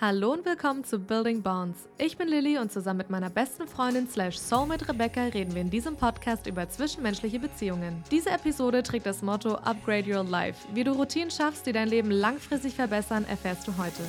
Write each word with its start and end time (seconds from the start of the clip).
Hallo 0.00 0.32
und 0.32 0.46
willkommen 0.46 0.84
zu 0.84 1.00
Building 1.00 1.42
Bonds. 1.42 1.88
Ich 1.98 2.16
bin 2.16 2.28
Lilly 2.28 2.56
und 2.58 2.70
zusammen 2.70 2.98
mit 2.98 3.10
meiner 3.10 3.30
besten 3.30 3.66
Freundin 3.66 4.08
slash 4.08 4.38
Soulmate 4.38 4.88
Rebecca 4.88 5.24
reden 5.24 5.56
wir 5.56 5.60
in 5.60 5.70
diesem 5.70 5.96
Podcast 5.96 6.46
über 6.46 6.68
zwischenmenschliche 6.68 7.40
Beziehungen. 7.40 8.04
Diese 8.08 8.30
Episode 8.30 8.84
trägt 8.84 9.06
das 9.06 9.22
Motto 9.22 9.56
Upgrade 9.56 10.08
Your 10.08 10.22
Life. 10.22 10.68
Wie 10.72 10.84
du 10.84 10.92
Routinen 10.92 11.32
schaffst, 11.32 11.66
die 11.66 11.72
dein 11.72 11.88
Leben 11.88 12.12
langfristig 12.12 12.74
verbessern, 12.74 13.26
erfährst 13.28 13.66
du 13.66 13.76
heute. 13.76 14.04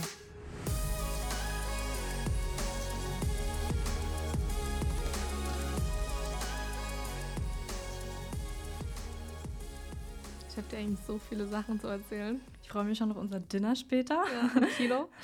Ich 10.51 10.55
habe 10.55 10.67
dir 10.69 10.77
eigentlich 10.77 10.99
so 11.07 11.17
viele 11.17 11.47
Sachen 11.47 11.81
zu 11.81 11.87
erzählen. 11.87 12.39
Ich 12.61 12.69
freue 12.69 12.83
mich 12.83 12.99
schon 12.99 13.09
auf 13.09 13.17
unser 13.17 13.39
Dinner 13.39 13.75
später. 13.75 14.21
Ja, 14.31 14.67
Kilo. 14.77 15.09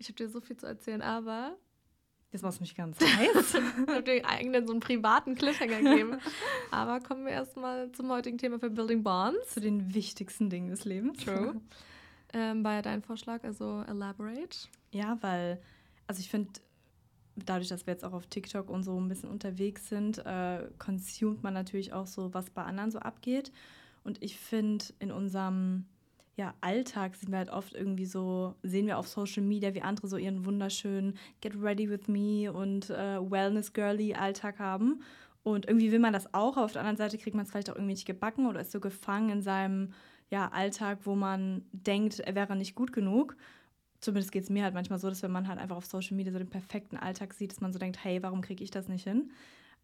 Ich 0.00 0.08
habe 0.08 0.14
dir 0.14 0.30
so 0.30 0.40
viel 0.40 0.56
zu 0.56 0.66
erzählen, 0.66 1.02
aber. 1.02 1.56
Jetzt 2.32 2.42
machst 2.42 2.58
du 2.58 2.62
mich 2.62 2.74
ganz 2.74 2.98
heiß. 2.98 3.54
ich 3.54 3.88
habe 3.88 4.02
dir 4.02 4.26
eigentlich 4.26 4.66
so 4.66 4.72
einen 4.72 4.80
privaten 4.80 5.34
Cliffhanger 5.34 5.82
gegeben. 5.82 6.18
Aber 6.70 7.00
kommen 7.00 7.24
wir 7.26 7.32
erstmal 7.32 7.90
zum 7.90 8.08
heutigen 8.08 8.38
Thema 8.38 8.60
für 8.60 8.70
Building 8.70 9.02
Bonds. 9.02 9.50
Zu 9.52 9.60
den 9.60 9.92
wichtigsten 9.94 10.48
Dingen 10.48 10.70
des 10.70 10.84
Lebens. 10.84 11.24
True. 11.24 11.60
ähm, 12.32 12.62
war 12.62 12.74
ja 12.74 12.82
dein 12.82 13.02
Vorschlag, 13.02 13.42
also 13.42 13.82
elaborate. 13.88 14.68
Ja, 14.92 15.18
weil, 15.22 15.60
also 16.06 16.20
ich 16.20 16.30
finde, 16.30 16.52
dadurch, 17.34 17.68
dass 17.68 17.86
wir 17.86 17.94
jetzt 17.94 18.04
auch 18.04 18.12
auf 18.12 18.28
TikTok 18.28 18.70
und 18.70 18.84
so 18.84 18.98
ein 18.98 19.08
bisschen 19.08 19.28
unterwegs 19.28 19.88
sind, 19.88 20.24
äh, 20.24 20.68
konsumt 20.78 21.42
man 21.42 21.52
natürlich 21.52 21.92
auch 21.92 22.06
so, 22.06 22.32
was 22.32 22.48
bei 22.50 22.62
anderen 22.62 22.92
so 22.92 23.00
abgeht. 23.00 23.50
Und 24.04 24.22
ich 24.22 24.38
finde, 24.38 24.84
in 25.00 25.10
unserem 25.10 25.86
ja, 26.40 26.54
Alltag 26.62 27.16
sind 27.16 27.30
wir 27.30 27.36
halt 27.36 27.50
oft 27.50 27.74
irgendwie 27.74 28.06
so, 28.06 28.54
sehen 28.62 28.86
wir 28.86 28.96
auf 28.96 29.06
Social 29.06 29.42
Media, 29.42 29.74
wie 29.74 29.82
andere 29.82 30.08
so 30.08 30.16
ihren 30.16 30.46
wunderschönen 30.46 31.18
Get 31.42 31.52
Ready 31.54 31.90
with 31.90 32.08
Me 32.08 32.50
und 32.50 32.88
äh, 32.88 33.20
Wellness-Girly 33.20 34.14
Alltag 34.14 34.58
haben. 34.58 35.02
Und 35.42 35.66
irgendwie 35.66 35.92
will 35.92 35.98
man 35.98 36.14
das 36.14 36.32
auch, 36.32 36.56
aber 36.56 36.64
auf 36.64 36.72
der 36.72 36.80
anderen 36.80 36.96
Seite 36.96 37.18
kriegt 37.18 37.36
man 37.36 37.44
es 37.44 37.50
vielleicht 37.50 37.68
auch 37.68 37.74
irgendwie 37.74 37.92
nicht 37.92 38.06
gebacken 38.06 38.46
oder 38.46 38.62
ist 38.62 38.72
so 38.72 38.80
gefangen 38.80 39.28
in 39.28 39.42
seinem 39.42 39.92
ja, 40.30 40.48
Alltag, 40.48 41.00
wo 41.04 41.14
man 41.14 41.62
denkt, 41.72 42.20
er 42.20 42.34
wäre 42.34 42.56
nicht 42.56 42.74
gut 42.74 42.94
genug. 42.94 43.36
Zumindest 44.00 44.32
geht 44.32 44.44
es 44.44 44.50
mir 44.50 44.64
halt 44.64 44.72
manchmal 44.72 44.98
so, 44.98 45.10
dass 45.10 45.22
wenn 45.22 45.32
man 45.32 45.46
halt 45.46 45.58
einfach 45.58 45.76
auf 45.76 45.84
Social 45.84 46.16
Media 46.16 46.32
so 46.32 46.38
den 46.38 46.48
perfekten 46.48 46.96
Alltag 46.96 47.34
sieht, 47.34 47.52
dass 47.52 47.60
man 47.60 47.74
so 47.74 47.78
denkt, 47.78 48.02
hey, 48.02 48.22
warum 48.22 48.40
kriege 48.40 48.64
ich 48.64 48.70
das 48.70 48.88
nicht 48.88 49.04
hin? 49.04 49.30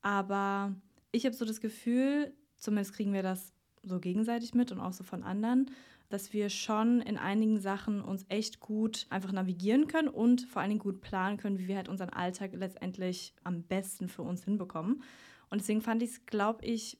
Aber 0.00 0.74
ich 1.12 1.26
habe 1.26 1.36
so 1.36 1.44
das 1.44 1.60
Gefühl, 1.60 2.32
zumindest 2.56 2.94
kriegen 2.94 3.12
wir 3.12 3.22
das 3.22 3.52
so 3.88 4.00
gegenseitig 4.00 4.54
mit 4.54 4.72
und 4.72 4.80
auch 4.80 4.92
so 4.92 5.04
von 5.04 5.22
anderen, 5.22 5.70
dass 6.08 6.32
wir 6.32 6.50
schon 6.50 7.00
in 7.00 7.18
einigen 7.18 7.58
Sachen 7.60 8.00
uns 8.00 8.24
echt 8.28 8.60
gut 8.60 9.06
einfach 9.10 9.32
navigieren 9.32 9.88
können 9.88 10.08
und 10.08 10.42
vor 10.42 10.62
allen 10.62 10.70
Dingen 10.70 10.80
gut 10.80 11.00
planen 11.00 11.36
können, 11.36 11.58
wie 11.58 11.68
wir 11.68 11.76
halt 11.76 11.88
unseren 11.88 12.10
Alltag 12.10 12.52
letztendlich 12.54 13.34
am 13.42 13.62
besten 13.62 14.08
für 14.08 14.22
uns 14.22 14.44
hinbekommen. 14.44 15.02
Und 15.50 15.60
deswegen 15.60 15.82
fand 15.82 16.02
ich 16.02 16.10
es, 16.10 16.26
glaube 16.26 16.64
ich, 16.64 16.98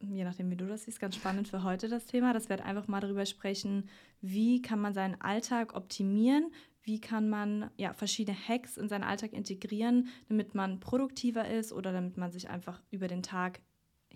je 0.00 0.24
nachdem, 0.24 0.50
wie 0.50 0.56
du 0.56 0.66
das 0.66 0.84
siehst, 0.84 1.00
ganz 1.00 1.16
spannend 1.16 1.48
für 1.48 1.62
heute 1.62 1.88
das 1.88 2.06
Thema, 2.06 2.32
dass 2.32 2.48
wir 2.48 2.56
halt 2.56 2.66
einfach 2.66 2.88
mal 2.88 3.00
darüber 3.00 3.26
sprechen, 3.26 3.88
wie 4.20 4.62
kann 4.62 4.80
man 4.80 4.94
seinen 4.94 5.20
Alltag 5.20 5.74
optimieren, 5.74 6.50
wie 6.82 7.00
kann 7.00 7.28
man 7.28 7.70
ja, 7.76 7.92
verschiedene 7.94 8.36
Hacks 8.36 8.76
in 8.76 8.88
seinen 8.88 9.04
Alltag 9.04 9.32
integrieren, 9.32 10.08
damit 10.28 10.54
man 10.54 10.80
produktiver 10.80 11.48
ist 11.48 11.72
oder 11.72 11.92
damit 11.92 12.16
man 12.16 12.30
sich 12.30 12.48
einfach 12.48 12.82
über 12.90 13.08
den 13.08 13.22
Tag 13.22 13.60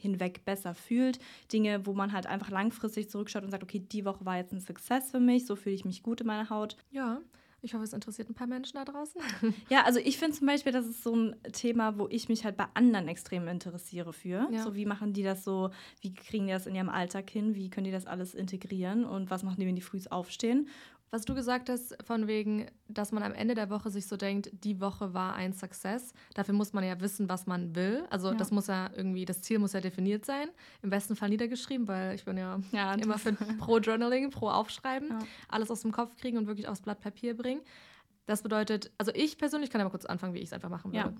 hinweg 0.00 0.44
besser 0.44 0.74
fühlt. 0.74 1.18
Dinge, 1.52 1.86
wo 1.86 1.92
man 1.92 2.12
halt 2.12 2.26
einfach 2.26 2.50
langfristig 2.50 3.10
zurückschaut 3.10 3.44
und 3.44 3.50
sagt, 3.50 3.62
okay, 3.62 3.80
die 3.80 4.04
Woche 4.04 4.24
war 4.24 4.36
jetzt 4.36 4.52
ein 4.52 4.60
Success 4.60 5.10
für 5.10 5.20
mich, 5.20 5.46
so 5.46 5.56
fühle 5.56 5.74
ich 5.74 5.84
mich 5.84 6.02
gut 6.02 6.20
in 6.20 6.26
meiner 6.26 6.50
Haut. 6.50 6.76
Ja. 6.90 7.20
Ich 7.62 7.74
hoffe, 7.74 7.84
es 7.84 7.92
interessiert 7.92 8.30
ein 8.30 8.34
paar 8.34 8.46
Menschen 8.46 8.76
da 8.76 8.84
draußen. 8.84 9.20
Ja, 9.68 9.84
also 9.84 9.98
ich 9.98 10.18
finde 10.18 10.36
zum 10.36 10.46
Beispiel, 10.46 10.72
das 10.72 10.86
ist 10.86 11.02
so 11.02 11.14
ein 11.14 11.36
Thema, 11.52 11.98
wo 11.98 12.08
ich 12.08 12.28
mich 12.28 12.44
halt 12.44 12.56
bei 12.56 12.66
anderen 12.74 13.08
extrem 13.08 13.46
interessiere 13.48 14.12
für. 14.12 14.48
Ja. 14.50 14.62
So, 14.62 14.74
wie 14.74 14.86
machen 14.86 15.12
die 15.12 15.22
das 15.22 15.44
so, 15.44 15.70
wie 16.00 16.14
kriegen 16.14 16.46
die 16.46 16.52
das 16.52 16.66
in 16.66 16.74
ihrem 16.74 16.88
Alltag 16.88 17.28
hin, 17.28 17.54
wie 17.54 17.68
können 17.68 17.84
die 17.84 17.90
das 17.90 18.06
alles 18.06 18.34
integrieren 18.34 19.04
und 19.04 19.30
was 19.30 19.42
machen 19.42 19.60
die, 19.60 19.66
wenn 19.66 19.76
die 19.76 19.82
früh 19.82 20.00
aufstehen? 20.08 20.68
Was 21.12 21.24
du 21.24 21.34
gesagt 21.34 21.68
hast, 21.68 21.96
von 22.04 22.28
wegen, 22.28 22.66
dass 22.86 23.10
man 23.10 23.24
am 23.24 23.32
Ende 23.32 23.56
der 23.56 23.68
Woche 23.68 23.90
sich 23.90 24.06
so 24.06 24.16
denkt, 24.16 24.50
die 24.52 24.80
Woche 24.80 25.12
war 25.12 25.34
ein 25.34 25.52
Success. 25.52 26.12
Dafür 26.34 26.54
muss 26.54 26.72
man 26.72 26.84
ja 26.84 27.00
wissen, 27.00 27.28
was 27.28 27.46
man 27.46 27.74
will. 27.74 28.04
Also 28.10 28.28
ja. 28.28 28.34
das 28.34 28.52
muss 28.52 28.68
ja 28.68 28.90
irgendwie, 28.94 29.24
das 29.24 29.42
Ziel 29.42 29.58
muss 29.58 29.72
ja 29.72 29.80
definiert 29.80 30.24
sein. 30.24 30.48
Im 30.82 30.90
besten 30.90 31.16
Fall 31.16 31.28
niedergeschrieben, 31.30 31.88
weil 31.88 32.14
ich 32.14 32.24
bin 32.24 32.36
ja, 32.36 32.60
ja 32.72 32.94
immer 32.94 33.18
für 33.18 33.32
pro 33.58 33.78
Journaling, 33.78 34.30
pro 34.30 34.50
Aufschreiben, 34.50 35.08
ja. 35.08 35.18
alles 35.48 35.70
aus 35.72 35.82
dem 35.82 35.90
Kopf 35.90 36.14
kriegen 36.16 36.38
und 36.38 36.46
wirklich 36.46 36.68
aufs 36.68 36.82
Blatt 36.82 37.00
Papier 37.00 37.36
bringen. 37.36 37.62
Das 38.26 38.42
bedeutet, 38.42 38.92
also 38.96 39.10
ich 39.12 39.36
persönlich 39.36 39.70
kann 39.70 39.80
aber 39.80 39.90
kurz 39.90 40.04
anfangen, 40.04 40.34
wie 40.34 40.38
ich 40.38 40.44
es 40.44 40.52
einfach 40.52 40.68
machen 40.68 40.92
würde. 40.92 41.16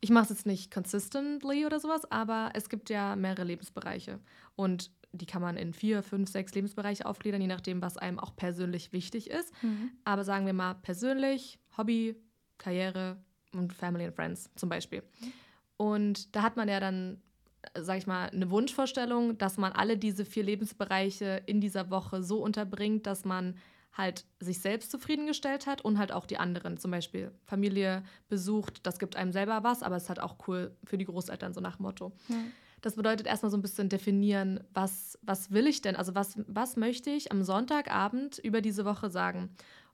Ich 0.00 0.08
mache 0.08 0.24
es 0.24 0.30
jetzt 0.30 0.46
nicht 0.46 0.72
consistently 0.72 1.66
oder 1.66 1.80
sowas, 1.80 2.10
aber 2.10 2.50
es 2.54 2.70
gibt 2.70 2.88
ja 2.88 3.14
mehrere 3.16 3.44
Lebensbereiche. 3.44 4.20
Und 4.56 4.90
die 5.14 5.26
kann 5.26 5.42
man 5.42 5.56
in 5.56 5.72
vier, 5.72 6.02
fünf, 6.02 6.28
sechs 6.28 6.54
Lebensbereiche 6.54 7.06
aufgliedern, 7.06 7.40
je 7.40 7.46
nachdem, 7.46 7.80
was 7.82 7.96
einem 7.96 8.18
auch 8.18 8.34
persönlich 8.36 8.92
wichtig 8.92 9.30
ist. 9.30 9.52
Mhm. 9.62 9.92
Aber 10.04 10.24
sagen 10.24 10.46
wir 10.46 10.52
mal 10.52 10.74
persönlich, 10.74 11.58
Hobby, 11.76 12.16
Karriere 12.58 13.16
und 13.52 13.72
Family 13.72 14.04
and 14.04 14.14
Friends 14.14 14.50
zum 14.56 14.68
Beispiel. 14.68 15.02
Mhm. 15.20 15.32
Und 15.76 16.36
da 16.36 16.42
hat 16.42 16.56
man 16.56 16.68
ja 16.68 16.80
dann, 16.80 17.20
sag 17.78 17.98
ich 17.98 18.06
mal, 18.06 18.28
eine 18.30 18.50
Wunschvorstellung, 18.50 19.38
dass 19.38 19.56
man 19.56 19.72
alle 19.72 19.96
diese 19.96 20.24
vier 20.24 20.44
Lebensbereiche 20.44 21.42
in 21.46 21.60
dieser 21.60 21.90
Woche 21.90 22.22
so 22.22 22.42
unterbringt, 22.42 23.06
dass 23.06 23.24
man 23.24 23.56
halt 23.96 24.24
sich 24.40 24.58
selbst 24.58 24.90
zufriedengestellt 24.90 25.66
hat 25.66 25.82
und 25.82 25.98
halt 25.98 26.10
auch 26.10 26.26
die 26.26 26.38
anderen, 26.38 26.78
zum 26.78 26.90
Beispiel 26.90 27.30
Familie 27.44 28.02
besucht, 28.28 28.84
das 28.86 28.98
gibt 28.98 29.14
einem 29.14 29.30
selber 29.30 29.62
was, 29.62 29.82
aber 29.84 29.96
es 29.96 30.04
ist 30.04 30.08
halt 30.08 30.20
auch 30.20 30.36
cool 30.48 30.76
für 30.84 30.98
die 30.98 31.04
Großeltern, 31.04 31.54
so 31.54 31.60
nach 31.60 31.78
Motto. 31.78 32.12
Mhm. 32.28 32.52
Das 32.84 32.96
bedeutet 32.96 33.26
erstmal 33.26 33.50
so 33.50 33.56
ein 33.56 33.62
bisschen 33.62 33.88
definieren, 33.88 34.62
was, 34.74 35.18
was 35.22 35.50
will 35.50 35.66
ich 35.66 35.80
denn? 35.80 35.96
Also 35.96 36.14
was, 36.14 36.38
was 36.46 36.76
möchte 36.76 37.08
ich 37.08 37.32
am 37.32 37.42
Sonntagabend 37.42 38.38
über 38.40 38.60
diese 38.60 38.84
Woche 38.84 39.08
sagen? 39.08 39.48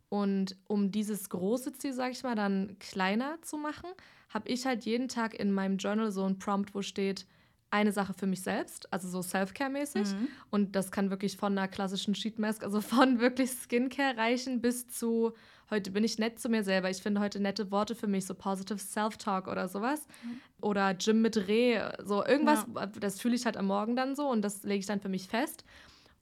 Und 0.09 0.57
um 0.67 0.91
dieses 0.91 1.29
große 1.31 1.73
Ziel, 1.75 1.93
sage 1.93 2.11
ich 2.11 2.25
mal, 2.25 2.35
dann 2.35 2.77
kleiner 2.81 3.41
zu 3.43 3.59
machen, 3.59 3.89
habe 4.31 4.49
ich 4.49 4.67
halt 4.67 4.85
jeden 4.87 5.07
Tag 5.07 5.39
in 5.39 5.53
meinem 5.53 5.77
Journal 5.77 6.11
so 6.11 6.25
ein 6.25 6.41
Prompt, 6.41 6.75
wo 6.75 6.83
steht, 6.83 7.27
eine 7.71 7.93
Sache 7.93 8.13
für 8.13 8.27
mich 8.27 8.43
selbst, 8.43 8.93
also 8.93 9.09
so 9.09 9.23
Self-Care-mäßig. 9.23 10.09
Mhm. 10.09 10.27
Und 10.51 10.75
das 10.75 10.91
kann 10.91 11.11
wirklich 11.11 11.37
von 11.37 11.57
einer 11.57 11.69
klassischen 11.69 12.17
Sheet 12.17 12.41
Mask, 12.41 12.65
also 12.65 12.81
von 12.81 13.21
wirklich 13.21 13.53
Skincare 13.53 14.17
reichen 14.17 14.61
bis 14.61 14.89
zu 14.89 15.35
heute 15.71 15.91
bin 15.91 16.05
ich 16.05 16.19
nett 16.19 16.39
zu 16.39 16.49
mir 16.49 16.65
selber. 16.65 16.91
Ich 16.91 17.03
finde 17.03 17.21
heute 17.21 17.41
nette 17.41 17.71
Worte 17.71 17.95
für 17.95 18.07
mich, 18.07 18.27
so 18.27 18.35
positive 18.35 18.79
Self-Talk 18.79 19.49
oder 19.49 19.69
sowas. 19.69 20.07
Mhm. 20.23 20.41
Oder 20.61 20.95
Gym 20.95 21.23
mit 21.23 21.37
Reh, 21.49 21.81
so 22.05 22.25
irgendwas, 22.25 22.67
ja. 22.75 22.87
das 22.87 23.21
fühle 23.21 23.35
ich 23.35 23.47
halt 23.47 23.57
am 23.57 23.67
Morgen 23.67 23.97
dann 23.97 24.15
so 24.15 24.29
und 24.29 24.43
das 24.43 24.63
lege 24.63 24.81
ich 24.81 24.87
dann 24.87 25.01
für 25.01 25.09
mich 25.09 25.29
fest. 25.29 25.65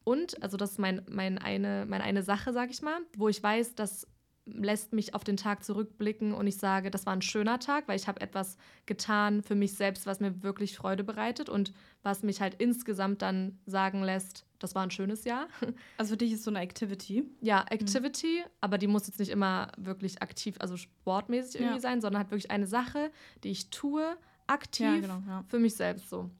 Und, 0.04 0.42
also 0.42 0.56
das 0.56 0.72
ist 0.72 0.78
mein, 0.78 1.02
mein 1.08 1.38
eine, 1.38 1.84
meine 1.86 2.04
eine 2.04 2.22
Sache, 2.22 2.52
sag 2.52 2.70
ich 2.70 2.82
mal, 2.82 3.00
wo 3.16 3.28
ich 3.28 3.42
weiß, 3.42 3.74
dass 3.74 4.06
lässt 4.54 4.92
mich 4.92 5.14
auf 5.14 5.24
den 5.24 5.36
Tag 5.36 5.64
zurückblicken 5.64 6.32
und 6.32 6.46
ich 6.46 6.56
sage, 6.56 6.90
das 6.90 7.06
war 7.06 7.12
ein 7.12 7.22
schöner 7.22 7.58
Tag, 7.58 7.86
weil 7.86 7.96
ich 7.96 8.08
habe 8.08 8.20
etwas 8.20 8.56
getan 8.86 9.42
für 9.42 9.54
mich 9.54 9.74
selbst, 9.74 10.06
was 10.06 10.20
mir 10.20 10.42
wirklich 10.42 10.76
Freude 10.76 11.04
bereitet 11.04 11.48
und 11.48 11.72
was 12.02 12.22
mich 12.22 12.40
halt 12.40 12.54
insgesamt 12.54 13.22
dann 13.22 13.58
sagen 13.66 14.02
lässt, 14.02 14.46
das 14.58 14.74
war 14.74 14.82
ein 14.82 14.90
schönes 14.90 15.24
Jahr. 15.24 15.48
Also 15.96 16.10
für 16.10 16.16
dich 16.16 16.32
ist 16.32 16.44
so 16.44 16.50
eine 16.50 16.60
Activity? 16.60 17.24
Ja, 17.40 17.64
Activity, 17.70 18.42
mhm. 18.44 18.50
aber 18.60 18.78
die 18.78 18.86
muss 18.86 19.06
jetzt 19.06 19.18
nicht 19.18 19.30
immer 19.30 19.72
wirklich 19.76 20.22
aktiv, 20.22 20.56
also 20.58 20.76
sportmäßig 20.76 21.60
irgendwie 21.60 21.76
ja. 21.76 21.80
sein, 21.80 22.00
sondern 22.00 22.20
halt 22.20 22.30
wirklich 22.30 22.50
eine 22.50 22.66
Sache, 22.66 23.10
die 23.44 23.50
ich 23.50 23.70
tue, 23.70 24.16
aktiv 24.46 24.86
ja, 24.86 25.00
genau, 25.00 25.22
ja. 25.26 25.44
für 25.48 25.58
mich 25.58 25.74
selbst 25.74 26.08
so. 26.08 26.30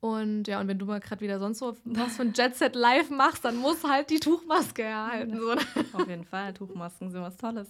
Und 0.00 0.48
ja, 0.48 0.60
und 0.60 0.68
wenn 0.68 0.78
du 0.78 0.86
mal 0.86 0.98
gerade 0.98 1.20
wieder 1.20 1.38
sonst 1.38 1.58
so 1.58 1.76
was 1.84 2.16
von 2.16 2.32
Jet 2.32 2.56
Set 2.56 2.74
Live 2.74 3.10
machst, 3.10 3.44
dann 3.44 3.56
muss 3.56 3.84
halt 3.84 4.08
die 4.08 4.18
Tuchmaske 4.18 4.82
erhalten. 4.82 5.38
So. 5.38 5.52
Auf 5.52 6.08
jeden 6.08 6.24
Fall, 6.24 6.54
Tuchmasken 6.54 7.10
sind 7.10 7.20
was 7.20 7.36
Tolles. 7.36 7.68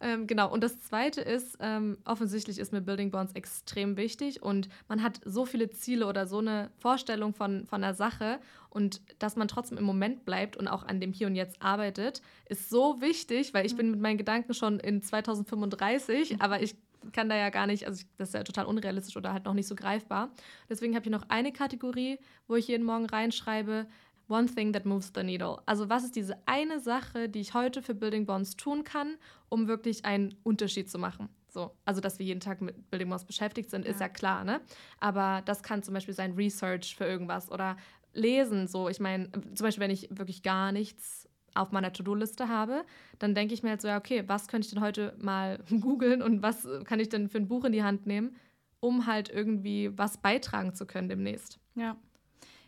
Ähm, 0.00 0.26
genau, 0.26 0.50
und 0.52 0.62
das 0.62 0.80
Zweite 0.80 1.20
ist, 1.20 1.58
ähm, 1.60 1.98
offensichtlich 2.04 2.58
ist 2.58 2.72
mir 2.72 2.80
Building 2.80 3.10
Bonds 3.10 3.32
extrem 3.32 3.96
wichtig 3.96 4.42
und 4.42 4.68
man 4.88 5.02
hat 5.02 5.20
so 5.24 5.44
viele 5.44 5.70
Ziele 5.70 6.06
oder 6.06 6.26
so 6.26 6.38
eine 6.38 6.70
Vorstellung 6.78 7.34
von, 7.34 7.66
von 7.66 7.82
einer 7.82 7.94
Sache 7.94 8.38
und 8.70 9.00
dass 9.18 9.36
man 9.36 9.48
trotzdem 9.48 9.78
im 9.78 9.84
Moment 9.84 10.24
bleibt 10.24 10.56
und 10.56 10.68
auch 10.68 10.84
an 10.84 11.00
dem 11.00 11.12
Hier 11.12 11.26
und 11.26 11.34
Jetzt 11.34 11.60
arbeitet, 11.60 12.22
ist 12.48 12.70
so 12.70 13.00
wichtig, 13.00 13.54
weil 13.54 13.66
ich 13.66 13.76
bin 13.76 13.90
mit 13.90 14.00
meinen 14.00 14.18
Gedanken 14.18 14.54
schon 14.54 14.78
in 14.78 15.02
2035, 15.02 16.40
aber 16.40 16.62
ich 16.62 16.76
kann 17.12 17.28
da 17.28 17.36
ja 17.36 17.50
gar 17.50 17.66
nicht, 17.66 17.86
also 17.86 18.04
das 18.16 18.30
ist 18.30 18.34
ja 18.34 18.42
total 18.44 18.66
unrealistisch 18.66 19.16
oder 19.16 19.32
halt 19.32 19.44
noch 19.44 19.54
nicht 19.54 19.68
so 19.68 19.74
greifbar. 19.74 20.30
Deswegen 20.68 20.94
habe 20.94 21.06
ich 21.06 21.12
noch 21.12 21.28
eine 21.28 21.52
Kategorie, 21.52 22.18
wo 22.46 22.56
ich 22.56 22.68
jeden 22.68 22.84
Morgen 22.84 23.06
reinschreibe, 23.06 23.86
One 24.28 24.46
thing 24.46 24.72
that 24.74 24.84
moves 24.84 25.10
the 25.14 25.22
needle. 25.22 25.62
Also 25.66 25.88
was 25.88 26.04
ist 26.04 26.16
diese 26.16 26.36
eine 26.46 26.80
Sache, 26.80 27.28
die 27.28 27.40
ich 27.40 27.54
heute 27.54 27.82
für 27.82 27.94
Building 27.94 28.26
Bonds 28.26 28.56
tun 28.56 28.84
kann, 28.84 29.16
um 29.48 29.68
wirklich 29.68 30.04
einen 30.04 30.34
Unterschied 30.42 30.90
zu 30.90 30.98
machen? 30.98 31.28
So, 31.48 31.74
also 31.86 32.00
dass 32.00 32.18
wir 32.18 32.26
jeden 32.26 32.40
Tag 32.40 32.60
mit 32.60 32.90
Building 32.90 33.08
Bonds 33.08 33.24
beschäftigt 33.24 33.70
sind, 33.70 33.86
ja. 33.86 33.90
ist 33.90 34.00
ja 34.00 34.08
klar, 34.08 34.44
ne? 34.44 34.60
Aber 35.00 35.42
das 35.46 35.62
kann 35.62 35.82
zum 35.82 35.94
Beispiel 35.94 36.14
sein 36.14 36.32
Research 36.32 36.94
für 36.94 37.04
irgendwas 37.04 37.50
oder 37.50 37.76
Lesen. 38.12 38.66
So, 38.68 38.88
ich 38.88 39.00
meine, 39.00 39.30
zum 39.32 39.64
Beispiel, 39.64 39.82
wenn 39.82 39.90
ich 39.90 40.08
wirklich 40.10 40.42
gar 40.42 40.72
nichts 40.72 41.28
auf 41.54 41.72
meiner 41.72 41.92
To-Do-Liste 41.92 42.48
habe, 42.48 42.84
dann 43.18 43.34
denke 43.34 43.54
ich 43.54 43.62
mir 43.62 43.70
halt 43.70 43.80
so, 43.80 43.88
ja, 43.88 43.98
okay, 43.98 44.24
was 44.26 44.48
könnte 44.48 44.66
ich 44.66 44.74
denn 44.74 44.82
heute 44.82 45.16
mal 45.18 45.58
googeln 45.80 46.22
und 46.22 46.42
was 46.42 46.68
kann 46.84 47.00
ich 47.00 47.08
denn 47.08 47.28
für 47.28 47.38
ein 47.38 47.48
Buch 47.48 47.64
in 47.64 47.72
die 47.72 47.82
Hand 47.82 48.06
nehmen, 48.06 48.36
um 48.80 49.06
halt 49.06 49.28
irgendwie 49.28 49.96
was 49.96 50.18
beitragen 50.18 50.74
zu 50.74 50.86
können 50.86 51.08
demnächst. 51.08 51.58
Ja. 51.74 51.96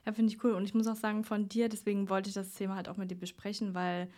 Ja, 0.07 0.13
finde 0.13 0.33
ich 0.33 0.43
cool. 0.45 0.53
Und 0.53 0.65
ich 0.65 0.75
muss 0.75 0.87
auch 0.87 0.97
sagen, 0.97 1.25
von 1.25 1.49
dir, 1.49 1.69
deswegen 1.69 2.09
wollte 2.09 2.29
ich 2.29 2.35
das 2.35 2.55
Thema 2.55 2.77
halt 2.77 2.89
auch 2.89 2.97
mit 2.97 3.11
dir 3.11 3.19
besprechen, 3.19 3.75
weil 3.75 4.09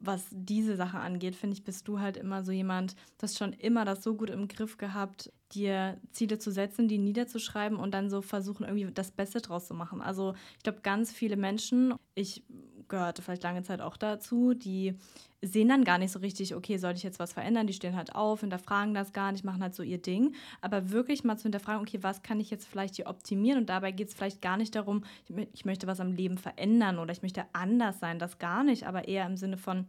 was 0.00 0.26
diese 0.30 0.76
Sache 0.76 0.98
angeht, 0.98 1.36
finde 1.36 1.54
ich, 1.56 1.64
bist 1.64 1.88
du 1.88 2.00
halt 2.00 2.16
immer 2.16 2.44
so 2.44 2.52
jemand, 2.52 2.96
das 3.18 3.36
schon 3.38 3.52
immer 3.54 3.84
das 3.84 4.02
so 4.04 4.14
gut 4.16 4.30
im 4.30 4.48
Griff 4.48 4.78
gehabt, 4.78 5.32
dir 5.52 6.00
Ziele 6.12 6.38
zu 6.38 6.52
setzen, 6.52 6.88
die 6.88 6.98
niederzuschreiben 6.98 7.78
und 7.78 7.92
dann 7.94 8.10
so 8.10 8.22
versuchen, 8.22 8.64
irgendwie 8.64 8.92
das 8.92 9.10
Beste 9.12 9.40
draus 9.40 9.66
zu 9.68 9.74
machen. 9.74 10.02
Also 10.02 10.34
ich 10.56 10.62
glaube, 10.64 10.80
ganz 10.82 11.12
viele 11.12 11.36
Menschen, 11.36 11.94
ich 12.14 12.44
gehörte 12.88 13.22
vielleicht 13.22 13.42
lange 13.42 13.62
Zeit 13.62 13.80
auch 13.80 13.96
dazu, 13.96 14.54
die 14.54 14.94
sehen 15.40 15.68
dann 15.68 15.84
gar 15.84 15.98
nicht 15.98 16.10
so 16.10 16.18
richtig, 16.18 16.54
okay, 16.54 16.78
soll 16.78 16.94
ich 16.94 17.02
jetzt 17.02 17.18
was 17.18 17.32
verändern? 17.32 17.66
Die 17.66 17.72
stehen 17.72 17.96
halt 17.96 18.14
auf, 18.14 18.40
hinterfragen 18.40 18.94
das 18.94 19.12
gar 19.12 19.32
nicht, 19.32 19.44
machen 19.44 19.62
halt 19.62 19.74
so 19.74 19.82
ihr 19.82 19.98
Ding. 19.98 20.34
Aber 20.60 20.90
wirklich 20.90 21.24
mal 21.24 21.36
zu 21.36 21.44
hinterfragen, 21.44 21.80
okay, 21.80 21.98
was 22.02 22.22
kann 22.22 22.40
ich 22.40 22.50
jetzt 22.50 22.66
vielleicht 22.66 22.96
hier 22.96 23.06
optimieren? 23.06 23.60
Und 23.60 23.68
dabei 23.68 23.92
geht 23.92 24.08
es 24.08 24.14
vielleicht 24.14 24.42
gar 24.42 24.56
nicht 24.56 24.74
darum, 24.74 25.04
ich 25.52 25.64
möchte 25.64 25.86
was 25.86 26.00
am 26.00 26.12
Leben 26.12 26.38
verändern 26.38 26.98
oder 26.98 27.12
ich 27.12 27.22
möchte 27.22 27.44
anders 27.52 28.00
sein, 28.00 28.18
das 28.18 28.38
gar 28.38 28.64
nicht, 28.64 28.86
aber 28.86 29.06
eher 29.06 29.26
im 29.26 29.36
Sinne 29.36 29.58
von, 29.58 29.86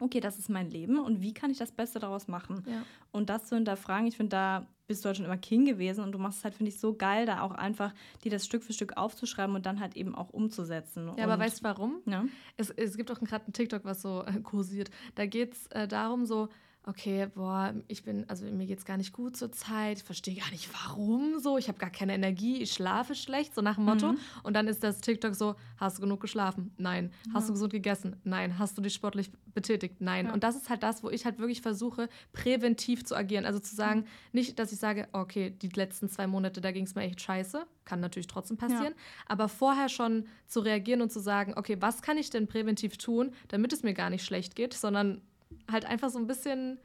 okay, 0.00 0.20
das 0.20 0.38
ist 0.38 0.48
mein 0.48 0.70
Leben 0.70 0.98
und 0.98 1.20
wie 1.20 1.34
kann 1.34 1.50
ich 1.50 1.58
das 1.58 1.72
Beste 1.72 1.98
daraus 1.98 2.28
machen? 2.28 2.64
Ja. 2.66 2.82
Und 3.12 3.30
das 3.30 3.44
zu 3.44 3.54
hinterfragen, 3.54 4.06
ich 4.06 4.16
finde, 4.16 4.30
da 4.30 4.66
bist 4.86 5.04
du 5.04 5.06
halt 5.06 5.18
schon 5.18 5.26
immer 5.26 5.36
King 5.36 5.64
gewesen 5.66 6.02
und 6.02 6.10
du 6.10 6.18
machst 6.18 6.38
es 6.38 6.44
halt, 6.44 6.54
finde 6.54 6.70
ich, 6.70 6.80
so 6.80 6.94
geil, 6.94 7.24
da 7.24 7.42
auch 7.42 7.52
einfach 7.52 7.94
dir 8.24 8.30
das 8.32 8.44
Stück 8.44 8.64
für 8.64 8.72
Stück 8.72 8.96
aufzuschreiben 8.96 9.54
und 9.54 9.64
dann 9.64 9.78
halt 9.78 9.96
eben 9.96 10.16
auch 10.16 10.30
umzusetzen. 10.30 11.06
Ja, 11.06 11.12
und 11.12 11.20
aber 11.20 11.38
weißt 11.38 11.60
du 11.60 11.64
warum? 11.64 12.00
Ja. 12.06 12.24
Es, 12.56 12.70
es 12.70 12.96
gibt 12.96 13.10
auch 13.12 13.20
gerade 13.20 13.44
einen 13.44 13.52
TikTok, 13.52 13.84
was 13.84 14.02
so 14.02 14.24
äh, 14.24 14.40
kursiert. 14.40 14.90
Da 15.14 15.26
geht 15.26 15.52
es 15.52 15.66
äh, 15.68 15.86
darum, 15.86 16.26
so, 16.26 16.48
okay, 16.84 17.26
boah, 17.34 17.74
ich 17.88 18.04
bin, 18.04 18.28
also 18.28 18.44
mir 18.46 18.66
geht 18.66 18.78
es 18.78 18.84
gar 18.84 18.96
nicht 18.96 19.12
gut 19.12 19.36
zur 19.36 19.52
Zeit, 19.52 19.98
ich 19.98 20.04
verstehe 20.04 20.34
gar 20.34 20.50
nicht 20.50 20.68
warum 20.72 21.38
so, 21.38 21.58
ich 21.58 21.68
habe 21.68 21.78
gar 21.78 21.90
keine 21.90 22.14
Energie, 22.14 22.62
ich 22.62 22.72
schlafe 22.72 23.14
schlecht, 23.14 23.54
so 23.54 23.60
nach 23.60 23.74
dem 23.74 23.84
Motto. 23.84 24.12
Mhm. 24.12 24.18
Und 24.42 24.54
dann 24.54 24.66
ist 24.66 24.82
das 24.82 25.00
TikTok 25.00 25.34
so, 25.34 25.56
hast 25.76 25.98
du 25.98 26.02
genug 26.02 26.20
geschlafen? 26.20 26.72
Nein. 26.78 27.12
Ja. 27.26 27.34
Hast 27.34 27.48
du 27.48 27.52
gesund 27.52 27.72
gegessen? 27.72 28.16
Nein. 28.24 28.58
Hast 28.58 28.78
du 28.78 28.82
dich 28.82 28.94
sportlich 28.94 29.30
betätigt? 29.54 29.96
Nein. 30.00 30.26
Ja. 30.26 30.32
Und 30.32 30.42
das 30.42 30.56
ist 30.56 30.70
halt 30.70 30.82
das, 30.82 31.02
wo 31.02 31.10
ich 31.10 31.24
halt 31.24 31.38
wirklich 31.38 31.60
versuche, 31.60 32.08
präventiv 32.32 33.04
zu 33.04 33.14
agieren. 33.14 33.44
Also 33.44 33.58
zu 33.58 33.74
sagen, 33.74 34.00
mhm. 34.00 34.06
nicht, 34.32 34.58
dass 34.58 34.72
ich 34.72 34.78
sage, 34.78 35.08
okay, 35.12 35.50
die 35.50 35.68
letzten 35.68 36.08
zwei 36.08 36.26
Monate, 36.26 36.60
da 36.60 36.72
ging 36.72 36.84
es 36.84 36.94
mir 36.94 37.02
echt 37.02 37.20
scheiße. 37.20 37.66
Kann 37.84 38.00
natürlich 38.00 38.28
trotzdem 38.28 38.56
passieren. 38.56 38.94
Ja. 38.94 39.02
Aber 39.26 39.48
vorher 39.48 39.88
schon 39.88 40.26
zu 40.46 40.60
reagieren 40.60 41.02
und 41.02 41.12
zu 41.12 41.20
sagen, 41.20 41.54
okay, 41.56 41.76
was 41.80 42.02
kann 42.02 42.16
ich 42.16 42.30
denn 42.30 42.46
präventiv 42.46 42.96
tun, 42.96 43.32
damit 43.48 43.72
es 43.72 43.82
mir 43.82 43.94
gar 43.94 44.10
nicht 44.10 44.24
schlecht 44.24 44.56
geht, 44.56 44.74
sondern 44.74 45.20
halt 45.70 45.84
einfach 45.84 46.10
so 46.10 46.18
ein 46.18 46.26
bisschen 46.26 46.78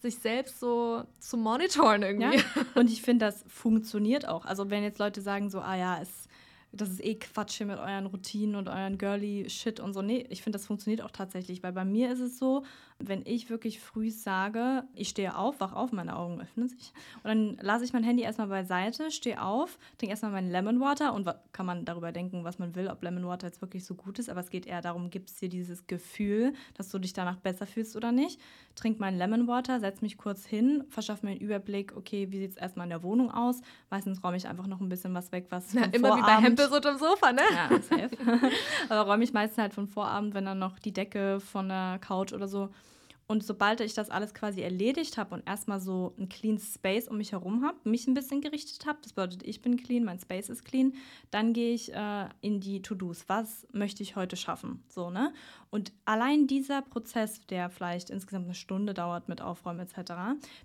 sich 0.00 0.18
selbst 0.18 0.60
so 0.60 1.04
zu 1.18 1.36
monitoren 1.36 2.02
irgendwie. 2.02 2.38
Ja. 2.38 2.44
Und 2.74 2.90
ich 2.90 3.02
finde, 3.02 3.26
das 3.26 3.44
funktioniert 3.48 4.28
auch. 4.28 4.44
Also 4.44 4.70
wenn 4.70 4.82
jetzt 4.82 4.98
Leute 4.98 5.20
sagen 5.20 5.50
so, 5.50 5.60
ah 5.60 5.76
ja, 5.76 6.00
es 6.00 6.28
das 6.72 6.90
ist 6.90 7.04
eh 7.04 7.14
Quatsch 7.14 7.56
hier 7.56 7.66
mit 7.66 7.78
euren 7.78 8.06
Routinen 8.06 8.54
und 8.54 8.68
euren 8.68 8.98
girly 8.98 9.48
Shit 9.48 9.80
und 9.80 9.94
so. 9.94 10.02
Nee, 10.02 10.26
ich 10.28 10.42
finde, 10.42 10.58
das 10.58 10.66
funktioniert 10.66 11.02
auch 11.02 11.10
tatsächlich, 11.10 11.62
weil 11.62 11.72
bei 11.72 11.84
mir 11.84 12.12
ist 12.12 12.20
es 12.20 12.38
so, 12.38 12.64
wenn 13.00 13.22
ich 13.24 13.48
wirklich 13.48 13.78
früh 13.80 14.10
sage, 14.10 14.82
ich 14.94 15.08
stehe 15.08 15.36
auf, 15.36 15.60
wach 15.60 15.72
auf, 15.72 15.92
meine 15.92 16.16
Augen 16.16 16.40
öffnen 16.40 16.68
sich 16.68 16.92
und 17.22 17.28
dann 17.28 17.56
lasse 17.60 17.84
ich 17.84 17.92
mein 17.92 18.02
Handy 18.02 18.24
erstmal 18.24 18.48
beiseite, 18.48 19.12
stehe 19.12 19.40
auf, 19.40 19.78
trinke 19.98 20.10
erstmal 20.10 20.32
meinen 20.32 20.50
Lemon 20.50 20.80
Water 20.80 21.14
und 21.14 21.28
kann 21.52 21.64
man 21.64 21.84
darüber 21.84 22.10
denken, 22.10 22.42
was 22.42 22.58
man 22.58 22.74
will, 22.74 22.88
ob 22.88 23.02
Lemon 23.02 23.26
Water 23.26 23.46
jetzt 23.46 23.60
wirklich 23.62 23.84
so 23.84 23.94
gut 23.94 24.18
ist, 24.18 24.28
aber 24.28 24.40
es 24.40 24.50
geht 24.50 24.66
eher 24.66 24.82
darum, 24.82 25.10
gibt 25.10 25.30
es 25.30 25.36
dir 25.36 25.48
dieses 25.48 25.86
Gefühl, 25.86 26.54
dass 26.74 26.88
du 26.90 26.98
dich 26.98 27.12
danach 27.12 27.36
besser 27.36 27.66
fühlst 27.66 27.94
oder 27.94 28.10
nicht. 28.10 28.40
Trink 28.74 28.98
meinen 28.98 29.16
Lemon 29.16 29.46
Water, 29.46 29.78
setze 29.78 30.04
mich 30.04 30.18
kurz 30.18 30.44
hin, 30.44 30.84
verschaffe 30.88 31.24
mir 31.24 31.32
einen 31.32 31.40
Überblick, 31.40 31.96
okay, 31.96 32.32
wie 32.32 32.38
sieht 32.38 32.52
es 32.52 32.56
erstmal 32.56 32.86
in 32.86 32.90
der 32.90 33.04
Wohnung 33.04 33.30
aus? 33.30 33.60
Meistens 33.90 34.24
räume 34.24 34.36
ich 34.36 34.48
einfach 34.48 34.66
noch 34.66 34.80
ein 34.80 34.88
bisschen 34.88 35.14
was 35.14 35.30
weg, 35.30 35.46
was 35.50 35.72
ja, 35.72 35.84
immer 35.84 36.08
Vorabend, 36.08 36.26
wie 36.26 36.30
bei 36.30 36.42
Hempel 36.42 36.68
so 36.68 36.76
unterm 36.76 36.98
Sofa, 36.98 37.32
ne? 37.32 37.42
Ja, 37.52 37.68
safe. 37.80 38.10
aber 38.88 39.02
räume 39.02 39.22
ich 39.22 39.32
meistens 39.32 39.58
halt 39.58 39.74
von 39.74 39.86
Vorabend, 39.86 40.34
wenn 40.34 40.44
dann 40.44 40.58
noch 40.58 40.80
die 40.80 40.92
Decke 40.92 41.38
von 41.38 41.68
der 41.68 42.00
Couch 42.00 42.32
oder 42.32 42.48
so 42.48 42.70
und 43.30 43.44
sobald 43.44 43.80
ich 43.82 43.92
das 43.92 44.08
alles 44.08 44.32
quasi 44.32 44.62
erledigt 44.62 45.18
habe 45.18 45.34
und 45.34 45.46
erstmal 45.46 45.80
so 45.80 46.14
ein 46.18 46.30
clean 46.30 46.58
Space 46.58 47.08
um 47.08 47.18
mich 47.18 47.32
herum 47.32 47.62
habe, 47.62 47.76
mich 47.84 48.06
ein 48.06 48.14
bisschen 48.14 48.40
gerichtet 48.40 48.86
habe, 48.86 48.98
das 49.02 49.12
bedeutet, 49.12 49.42
ich 49.42 49.60
bin 49.60 49.76
clean, 49.76 50.02
mein 50.02 50.18
Space 50.18 50.48
ist 50.48 50.64
clean, 50.64 50.94
dann 51.30 51.52
gehe 51.52 51.74
ich 51.74 51.92
äh, 51.92 52.28
in 52.40 52.60
die 52.60 52.80
To-Dos. 52.80 53.28
Was 53.28 53.66
möchte 53.70 54.02
ich 54.02 54.16
heute 54.16 54.36
schaffen? 54.36 54.82
So, 54.88 55.10
ne? 55.10 55.34
Und 55.70 55.92
allein 56.04 56.46
dieser 56.46 56.82
Prozess, 56.82 57.40
der 57.46 57.70
vielleicht 57.70 58.10
insgesamt 58.10 58.46
eine 58.46 58.54
Stunde 58.54 58.94
dauert 58.94 59.28
mit 59.28 59.40
Aufräumen 59.42 59.80
etc., 59.80 60.12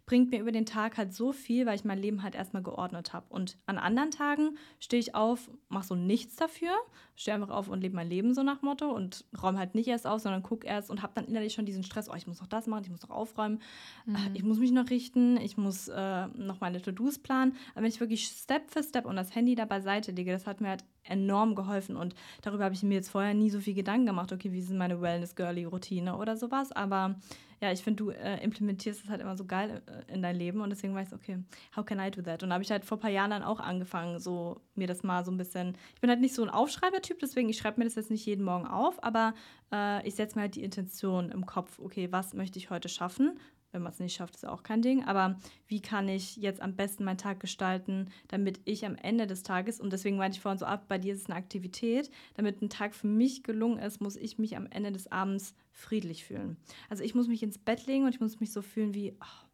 bringt 0.05 0.31
mir 0.31 0.39
über 0.39 0.51
den 0.51 0.65
Tag 0.65 0.97
halt 0.97 1.13
so 1.13 1.31
viel, 1.31 1.65
weil 1.65 1.75
ich 1.75 1.83
mein 1.83 1.99
Leben 1.99 2.23
halt 2.23 2.35
erstmal 2.35 2.63
geordnet 2.63 3.13
habe. 3.13 3.25
Und 3.29 3.57
an 3.65 3.77
anderen 3.77 4.11
Tagen 4.11 4.57
stehe 4.79 4.99
ich 4.99 5.15
auf, 5.15 5.49
mache 5.69 5.87
so 5.87 5.95
nichts 5.95 6.35
dafür, 6.35 6.71
stehe 7.15 7.35
einfach 7.35 7.49
auf 7.49 7.67
und 7.67 7.81
lebe 7.81 7.95
mein 7.95 8.09
Leben 8.09 8.33
so 8.33 8.43
nach 8.43 8.61
Motto 8.61 8.89
und 8.91 9.25
räume 9.41 9.59
halt 9.59 9.75
nicht 9.75 9.87
erst 9.87 10.07
auf, 10.07 10.21
sondern 10.21 10.43
gucke 10.43 10.65
erst 10.65 10.89
und 10.89 11.01
habe 11.01 11.13
dann 11.15 11.25
innerlich 11.25 11.53
schon 11.53 11.65
diesen 11.65 11.83
Stress, 11.83 12.09
oh, 12.09 12.15
ich 12.15 12.27
muss 12.27 12.39
noch 12.39 12.47
das 12.47 12.67
machen, 12.67 12.83
ich 12.83 12.91
muss 12.91 13.01
noch 13.01 13.09
aufräumen, 13.09 13.61
mhm. 14.05 14.17
ich 14.33 14.43
muss 14.43 14.59
mich 14.59 14.71
noch 14.71 14.89
richten, 14.89 15.37
ich 15.37 15.57
muss 15.57 15.87
äh, 15.89 16.27
noch 16.27 16.61
meine 16.61 16.81
To-Dos 16.81 17.19
planen. 17.19 17.55
Aber 17.73 17.83
wenn 17.83 17.89
ich 17.89 17.99
wirklich 17.99 18.27
Step 18.27 18.71
für 18.71 18.83
Step 18.83 19.05
und 19.05 19.15
das 19.15 19.35
Handy 19.35 19.55
da 19.55 19.65
beiseite 19.65 20.11
lege, 20.11 20.31
das 20.31 20.47
hat 20.47 20.61
mir 20.61 20.69
halt 20.69 20.83
enorm 21.03 21.55
geholfen 21.55 21.95
und 21.95 22.15
darüber 22.41 22.65
habe 22.65 22.75
ich 22.75 22.83
mir 22.83 22.95
jetzt 22.95 23.09
vorher 23.09 23.33
nie 23.33 23.49
so 23.49 23.59
viel 23.59 23.73
Gedanken 23.73 24.05
gemacht, 24.05 24.31
okay, 24.31 24.51
wie 24.51 24.59
ist 24.59 24.71
meine 24.71 25.01
Wellness-Girly-Routine 25.01 26.17
oder 26.17 26.37
sowas, 26.37 26.71
aber 26.71 27.15
ja, 27.63 27.71
ich 27.71 27.81
finde, 27.81 28.03
du 28.03 28.09
äh, 28.09 28.43
implementierst 28.43 29.05
es 29.05 29.09
halt 29.09 29.21
immer 29.21 29.37
so 29.37 29.45
geil 29.45 29.81
äh, 29.85 30.13
in 30.13 30.21
dein 30.21 30.35
Leben 30.35 30.59
und 30.59 30.69
deswegen 30.69 30.93
weiß 30.93 31.07
ich, 31.07 31.13
okay, 31.13 31.39
how 31.77 31.85
can 31.85 31.97
I 31.97 32.11
do 32.11 32.21
that? 32.21 32.43
Und 32.43 32.49
da 32.49 32.55
habe 32.55 32.63
ich 32.63 32.71
halt 32.71 32.83
vor 32.83 32.97
ein 32.97 33.01
paar 33.01 33.09
Jahren 33.09 33.29
dann 33.29 33.41
auch 33.41 33.61
angefangen, 33.61 34.19
so 34.19 34.59
mir 34.75 34.85
das 34.85 35.01
mal 35.03 35.23
so 35.23 35.31
ein 35.31 35.37
bisschen, 35.37 35.77
ich 35.95 36.01
bin 36.01 36.09
halt 36.09 36.19
nicht 36.19 36.35
so 36.35 36.43
ein 36.43 36.49
Aufschreibertyp, 36.49 37.19
deswegen 37.19 37.47
ich 37.47 37.57
schreibe 37.57 37.79
mir 37.79 37.85
das 37.85 37.95
jetzt 37.95 38.11
nicht 38.11 38.25
jeden 38.25 38.43
Morgen 38.43 38.67
auf, 38.67 39.01
aber 39.01 39.33
äh, 39.71 40.05
ich 40.05 40.15
setze 40.15 40.35
mir 40.35 40.41
halt 40.41 40.55
die 40.55 40.63
Intention 40.63 41.31
im 41.31 41.45
Kopf, 41.45 41.79
okay, 41.79 42.11
was 42.11 42.33
möchte 42.33 42.59
ich 42.59 42.69
heute 42.69 42.89
schaffen? 42.89 43.39
Wenn 43.73 43.81
man 43.81 43.91
es 43.91 43.99
nicht 43.99 44.15
schafft, 44.15 44.35
ist 44.35 44.45
auch 44.45 44.61
kein 44.61 44.83
Ding. 44.83 45.03
Aber 45.03 45.39
wie 45.67 45.81
kann 45.81 46.07
ich 46.07 46.37
jetzt 46.37 46.61
am 46.61 46.75
besten 46.75 47.03
meinen 47.03 47.17
Tag 47.17 47.39
gestalten, 47.39 48.09
damit 48.27 48.61
ich 48.65 48.85
am 48.85 48.95
Ende 48.95 49.25
des 49.25 49.41
Tages, 49.41 49.81
und 49.81 49.91
deswegen 49.91 50.15
meinte 50.15 50.37
ich 50.37 50.41
vorhin 50.41 50.59
so 50.59 50.65
ab, 50.65 50.85
bei 50.87 50.99
dir 50.99 51.13
ist 51.13 51.21
es 51.21 51.25
eine 51.25 51.35
Aktivität, 51.35 52.11
damit 52.35 52.61
ein 52.61 52.69
Tag 52.69 52.93
für 52.93 53.07
mich 53.07 53.43
gelungen 53.43 53.79
ist, 53.79 53.99
muss 53.99 54.15
ich 54.15 54.37
mich 54.37 54.55
am 54.55 54.67
Ende 54.67 54.91
des 54.91 55.11
Abends 55.11 55.55
friedlich 55.71 56.23
fühlen. 56.23 56.57
Also 56.87 57.03
ich 57.03 57.15
muss 57.15 57.27
mich 57.27 57.41
ins 57.41 57.57
Bett 57.57 57.87
legen 57.87 58.05
und 58.05 58.13
ich 58.13 58.21
muss 58.21 58.39
mich 58.39 58.53
so 58.53 58.61
fühlen 58.61 58.93
wie 58.93 59.17
oh, 59.19 59.47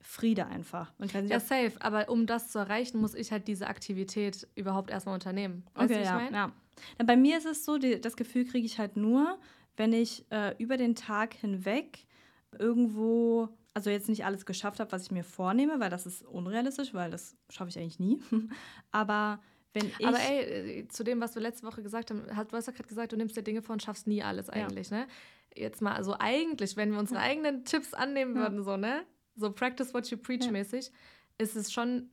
Friede 0.00 0.46
einfach. 0.46 0.92
Nicht, 0.98 1.14
ja, 1.14 1.38
safe. 1.38 1.74
Aber 1.78 2.08
um 2.08 2.26
das 2.26 2.50
zu 2.50 2.58
erreichen, 2.58 3.00
muss 3.00 3.14
ich 3.14 3.30
halt 3.30 3.46
diese 3.46 3.68
Aktivität 3.68 4.48
überhaupt 4.56 4.90
erstmal 4.90 5.14
unternehmen. 5.14 5.64
Weißt 5.74 5.92
okay, 5.92 6.02
du, 6.02 6.04
ja, 6.04 6.30
ja. 6.30 6.52
Dann 6.98 7.06
bei 7.06 7.16
mir 7.16 7.38
ist 7.38 7.46
es 7.46 7.64
so, 7.64 7.78
die, 7.78 8.00
das 8.00 8.16
Gefühl 8.16 8.44
kriege 8.46 8.66
ich 8.66 8.80
halt 8.80 8.96
nur, 8.96 9.38
wenn 9.76 9.92
ich 9.92 10.24
äh, 10.30 10.56
über 10.58 10.76
den 10.76 10.96
Tag 10.96 11.34
hinweg 11.34 12.06
irgendwo 12.58 13.48
also 13.74 13.90
jetzt 13.90 14.08
nicht 14.08 14.24
alles 14.24 14.46
geschafft 14.46 14.80
habe, 14.80 14.90
was 14.92 15.04
ich 15.04 15.10
mir 15.10 15.24
vornehme, 15.24 15.80
weil 15.80 15.90
das 15.90 16.06
ist 16.06 16.22
unrealistisch, 16.22 16.92
weil 16.94 17.10
das 17.10 17.36
schaffe 17.50 17.70
ich 17.70 17.78
eigentlich 17.78 18.00
nie. 18.00 18.20
Aber 18.90 19.40
wenn 19.72 19.86
ich. 19.86 20.06
Aber 20.06 20.18
ey, 20.18 20.80
äh, 20.80 20.88
zu 20.88 21.04
dem, 21.04 21.20
was 21.20 21.34
wir 21.34 21.42
letzte 21.42 21.66
Woche 21.66 21.82
gesagt 21.82 22.10
haben, 22.10 22.24
du 22.26 22.56
hast 22.56 22.66
ja 22.66 22.72
gerade 22.72 22.88
gesagt, 22.88 23.12
du 23.12 23.16
nimmst 23.16 23.36
dir 23.36 23.42
Dinge 23.42 23.62
vor 23.62 23.74
und 23.74 23.82
schaffst 23.82 24.06
nie 24.06 24.22
alles 24.22 24.50
eigentlich, 24.50 24.90
ja. 24.90 24.98
ne? 24.98 25.06
Jetzt 25.54 25.82
mal, 25.82 25.94
also 25.94 26.14
eigentlich, 26.18 26.76
wenn 26.76 26.92
wir 26.92 26.98
unsere 26.98 27.20
eigenen 27.20 27.64
Tipps 27.64 27.92
annehmen 27.94 28.36
ja. 28.36 28.42
würden, 28.42 28.62
so, 28.62 28.76
ne? 28.76 29.04
So 29.36 29.52
practice 29.52 29.94
what 29.94 30.08
you 30.10 30.16
preach 30.16 30.50
mäßig, 30.50 30.90
ist 31.38 31.56
es 31.56 31.72
schon 31.72 32.10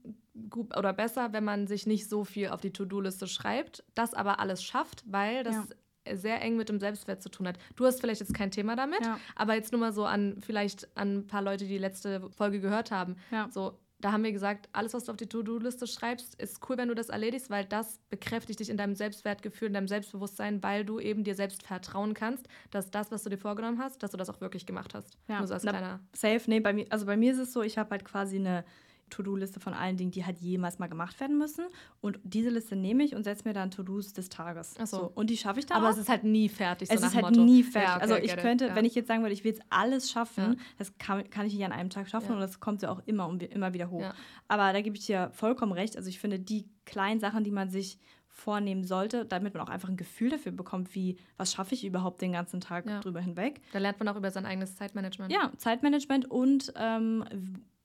gut 0.50 0.76
oder 0.78 0.94
besser, 0.94 1.34
wenn 1.34 1.44
man 1.44 1.68
sich 1.68 1.86
nicht 1.86 2.08
so 2.08 2.24
viel 2.24 2.50
auf 2.50 2.62
die 2.62 2.72
To-Do-Liste 2.72 3.28
schreibt, 3.28 3.84
das 3.96 4.14
aber 4.14 4.40
alles 4.40 4.64
schafft, 4.64 5.04
weil 5.06 5.44
das 5.44 5.68
sehr 6.16 6.42
eng 6.42 6.58
mit 6.58 6.70
dem 6.70 6.80
Selbstwert 6.80 7.22
zu 7.22 7.30
tun 7.30 7.48
hat. 7.48 7.58
Du 7.76 7.86
hast 7.86 8.00
vielleicht 8.00 8.22
jetzt 8.22 8.34
kein 8.34 8.52
Thema 8.52 8.76
damit, 8.76 9.04
ja. 9.04 9.20
aber 9.36 9.56
jetzt 9.56 9.72
nur 9.72 9.82
mal 9.82 9.94
so 9.94 10.06
an 10.06 10.38
vielleicht 10.46 10.88
an 10.98 11.18
ein 11.18 11.28
paar 11.28 11.42
Leute, 11.42 11.66
die 11.66 11.72
die 11.72 11.78
letzte 11.78 12.30
Folge 12.32 12.60
gehört 12.60 12.92
haben. 12.92 13.16
Ja. 13.32 13.50
So, 13.52 13.78
da 14.00 14.12
haben 14.12 14.24
wir 14.24 14.32
gesagt, 14.32 14.70
alles, 14.74 14.94
was 14.94 15.06
du 15.06 15.12
auf 15.12 15.18
die 15.18 15.28
To-Do-Liste 15.28 15.88
schreibst, 15.88 16.40
ist 16.40 16.62
cool, 16.70 16.78
wenn 16.78 16.88
du 16.88 16.94
das 16.94 17.10
erledigst, 17.10 17.50
weil 17.50 17.66
das 17.66 18.00
bekräftigt 18.10 18.60
dich 18.60 18.70
in 18.70 18.78
deinem 18.78 18.94
Selbstwertgefühl, 18.94 19.70
in 19.70 19.74
deinem 19.74 19.88
Selbstbewusstsein, 19.88 20.62
weil 20.62 20.86
du 20.86 21.00
eben 21.00 21.24
dir 21.24 21.34
selbst 21.34 21.64
vertrauen 21.64 22.14
kannst, 22.14 22.48
dass 22.70 22.92
das, 22.92 23.12
was 23.12 23.24
du 23.24 23.30
dir 23.30 23.40
vorgenommen 23.40 23.80
hast, 23.80 24.04
dass 24.04 24.12
du 24.12 24.18
das 24.18 24.30
auch 24.30 24.40
wirklich 24.40 24.66
gemacht 24.66 24.94
hast. 24.94 25.18
Ja. 25.28 25.40
Nur 25.40 25.48
so 25.48 25.56
als 25.56 25.64
kleiner. 25.64 26.00
Safe, 26.14 26.42
nee, 26.46 26.60
bei 26.60 26.74
mir, 26.74 26.86
also 26.90 27.08
bei 27.08 27.18
mir 27.18 27.32
ist 27.32 27.40
es 27.40 27.54
so, 27.54 27.64
ich 27.64 27.78
habe 27.78 27.90
halt 27.90 28.06
quasi 28.06 28.38
eine 28.38 28.64
To-Do-Liste 29.10 29.60
von 29.60 29.74
allen 29.74 29.98
Dingen, 29.98 30.12
die 30.12 30.26
halt 30.26 30.40
jemals 30.40 30.80
mal 30.80 30.88
gemacht 30.88 31.20
werden 31.20 31.38
müssen. 31.38 31.66
Und 32.02 32.20
diese 32.24 32.50
Liste 32.50 32.76
nehme 32.76 33.04
ich 33.04 33.16
und 33.16 33.24
setze 33.24 33.48
mir 33.48 33.54
dann 33.54 33.72
To-Dos 33.72 34.14
des 34.14 34.30
Tages. 34.30 34.76
Ach 34.80 34.88
so. 34.88 34.98
so. 34.98 35.12
Und 35.16 35.30
die 35.30 35.38
schaffe 35.38 35.60
ich 35.60 35.66
dann 35.66 35.78
Aber 35.78 35.88
auch. 35.88 35.94
es 35.94 35.98
ist 35.98 36.10
halt 36.10 36.24
nie 36.24 36.50
fertig. 36.50 36.90
So 36.90 36.96
es 36.96 37.02
ist 37.02 37.16
halt 37.16 37.26
Motto. 37.26 37.44
nie 37.44 37.64
fertig. 37.64 37.90
Ja, 37.90 37.96
okay, 37.96 38.02
also 38.04 38.16
ich 38.16 38.38
könnte, 38.38 38.68
ja. 38.68 38.76
wenn 38.76 38.86
ich 38.86 38.96
jetzt 38.96 39.08
sagen 39.08 39.22
würde, 39.22 39.34
ich 39.34 39.44
will 39.44 39.52
jetzt 39.52 39.64
alles 39.70 40.12
schaffen, 40.12 40.54
ja. 40.54 40.60
das 40.78 40.98
kann, 40.98 41.30
kann 41.30 41.46
ich 41.46 41.54
nicht 41.54 41.66
an 41.66 41.72
einem 41.72 41.90
Tag 41.90 42.10
schaffen 42.10 42.34
und 42.34 42.40
das 42.40 42.60
kommt 42.60 42.82
ja 42.82 42.92
auch 42.92 43.02
immer, 43.06 43.30
immer 43.42 43.74
wieder 43.74 43.90
hoch. 43.90 44.06
Aber 44.48 44.74
da 44.74 44.82
gebe 44.82 44.98
ich 44.98 45.06
dir 45.06 45.30
vollkommen 45.34 45.72
recht. 45.72 45.98
Also 45.98 46.10
ich 46.10 46.20
finde, 46.20 46.40
die 46.40 46.68
kleinen 46.86 47.20
Sachen, 47.20 47.44
die 47.44 47.52
man 47.52 47.70
sich 47.70 48.00
vornehmen 48.38 48.84
sollte, 48.84 49.26
damit 49.26 49.56
man 49.56 49.64
auch 49.64 49.70
einfach 49.70 49.90
ein 49.90 49.98
Gefühl 49.98 50.30
dafür 50.30 50.52
bekommt, 50.52 50.94
wie, 50.94 51.18
was 51.38 51.54
schaffe 51.54 51.74
ich 51.74 51.84
überhaupt 51.84 52.22
den 52.22 52.34
ganzen 52.34 52.62
Tag 52.62 52.86
ja. 52.86 53.00
drüber 53.00 53.20
hinweg. 53.20 53.62
Da 53.74 53.80
lernt 53.80 54.00
man 54.00 54.08
auch 54.08 54.16
über 54.16 54.30
sein 54.30 54.46
eigenes 54.46 54.76
Zeitmanagement. 54.76 55.34
Ja, 55.34 55.52
Zeitmanagement 55.58 56.30
und 56.30 56.72
ähm, 56.76 57.26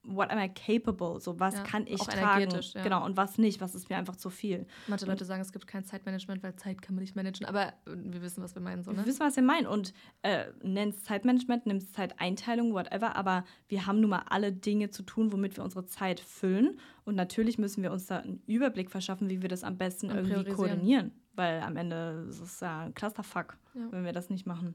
what 0.04 0.30
am 0.30 0.38
I 0.38 0.48
capable? 0.48 1.20
So, 1.20 1.38
was 1.38 1.54
ja, 1.54 1.62
kann 1.62 1.86
ich 1.86 2.00
tragen? 2.00 2.50
Ja. 2.50 2.82
Genau, 2.82 3.04
und 3.04 3.16
was 3.16 3.38
nicht, 3.38 3.60
was 3.60 3.74
ist 3.74 3.88
mir 3.88 3.96
einfach 3.96 4.16
zu 4.16 4.30
viel. 4.30 4.66
Manche 4.88 5.06
Leute 5.06 5.24
sagen, 5.24 5.40
es 5.40 5.52
gibt 5.52 5.66
kein 5.66 5.84
Zeitmanagement, 5.84 6.42
weil 6.42 6.56
Zeit 6.56 6.82
kann 6.82 6.94
man 6.94 7.02
nicht 7.02 7.14
managen, 7.14 7.46
aber 7.46 7.68
äh, 7.68 7.72
wir 7.86 8.22
wissen, 8.22 8.42
was 8.42 8.54
wir 8.54 8.62
meinen. 8.62 8.82
So, 8.82 8.90
ne? 8.90 8.98
Wir 8.98 9.06
wissen, 9.06 9.20
was 9.20 9.36
wir 9.36 9.42
meinen 9.42 9.66
und 9.66 9.94
äh, 10.22 10.46
nennt 10.62 10.94
es 10.94 11.04
Zeitmanagement, 11.04 11.66
nimmt 11.66 11.82
es 11.82 11.92
Zeiteinteilung, 11.92 12.72
whatever, 12.72 13.16
aber 13.16 13.44
wir 13.68 13.86
haben 13.86 14.00
nun 14.00 14.10
mal 14.10 14.24
alle 14.28 14.52
Dinge 14.52 14.90
zu 14.90 15.02
tun, 15.02 15.32
womit 15.32 15.56
wir 15.56 15.64
unsere 15.64 15.86
Zeit 15.86 16.20
füllen 16.20 16.78
und 17.04 17.14
natürlich 17.14 17.58
müssen 17.58 17.82
wir 17.82 17.92
uns 17.92 18.06
da 18.06 18.18
einen 18.18 18.42
Überblick 18.46 18.90
verschaffen, 18.90 19.30
wie 19.30 19.42
wir 19.42 19.48
das 19.48 19.62
am 19.64 19.78
besten 19.78 20.10
und 20.10 20.16
irgendwie 20.16 20.52
koordinieren, 20.52 21.12
weil 21.34 21.60
am 21.60 21.76
Ende 21.76 22.26
ist 22.28 22.40
es 22.40 22.60
ja 22.60 22.82
ein 22.82 22.94
Clusterfuck, 22.94 23.56
ja. 23.74 23.86
wenn 23.90 24.04
wir 24.04 24.12
das 24.12 24.30
nicht 24.30 24.46
machen. 24.46 24.74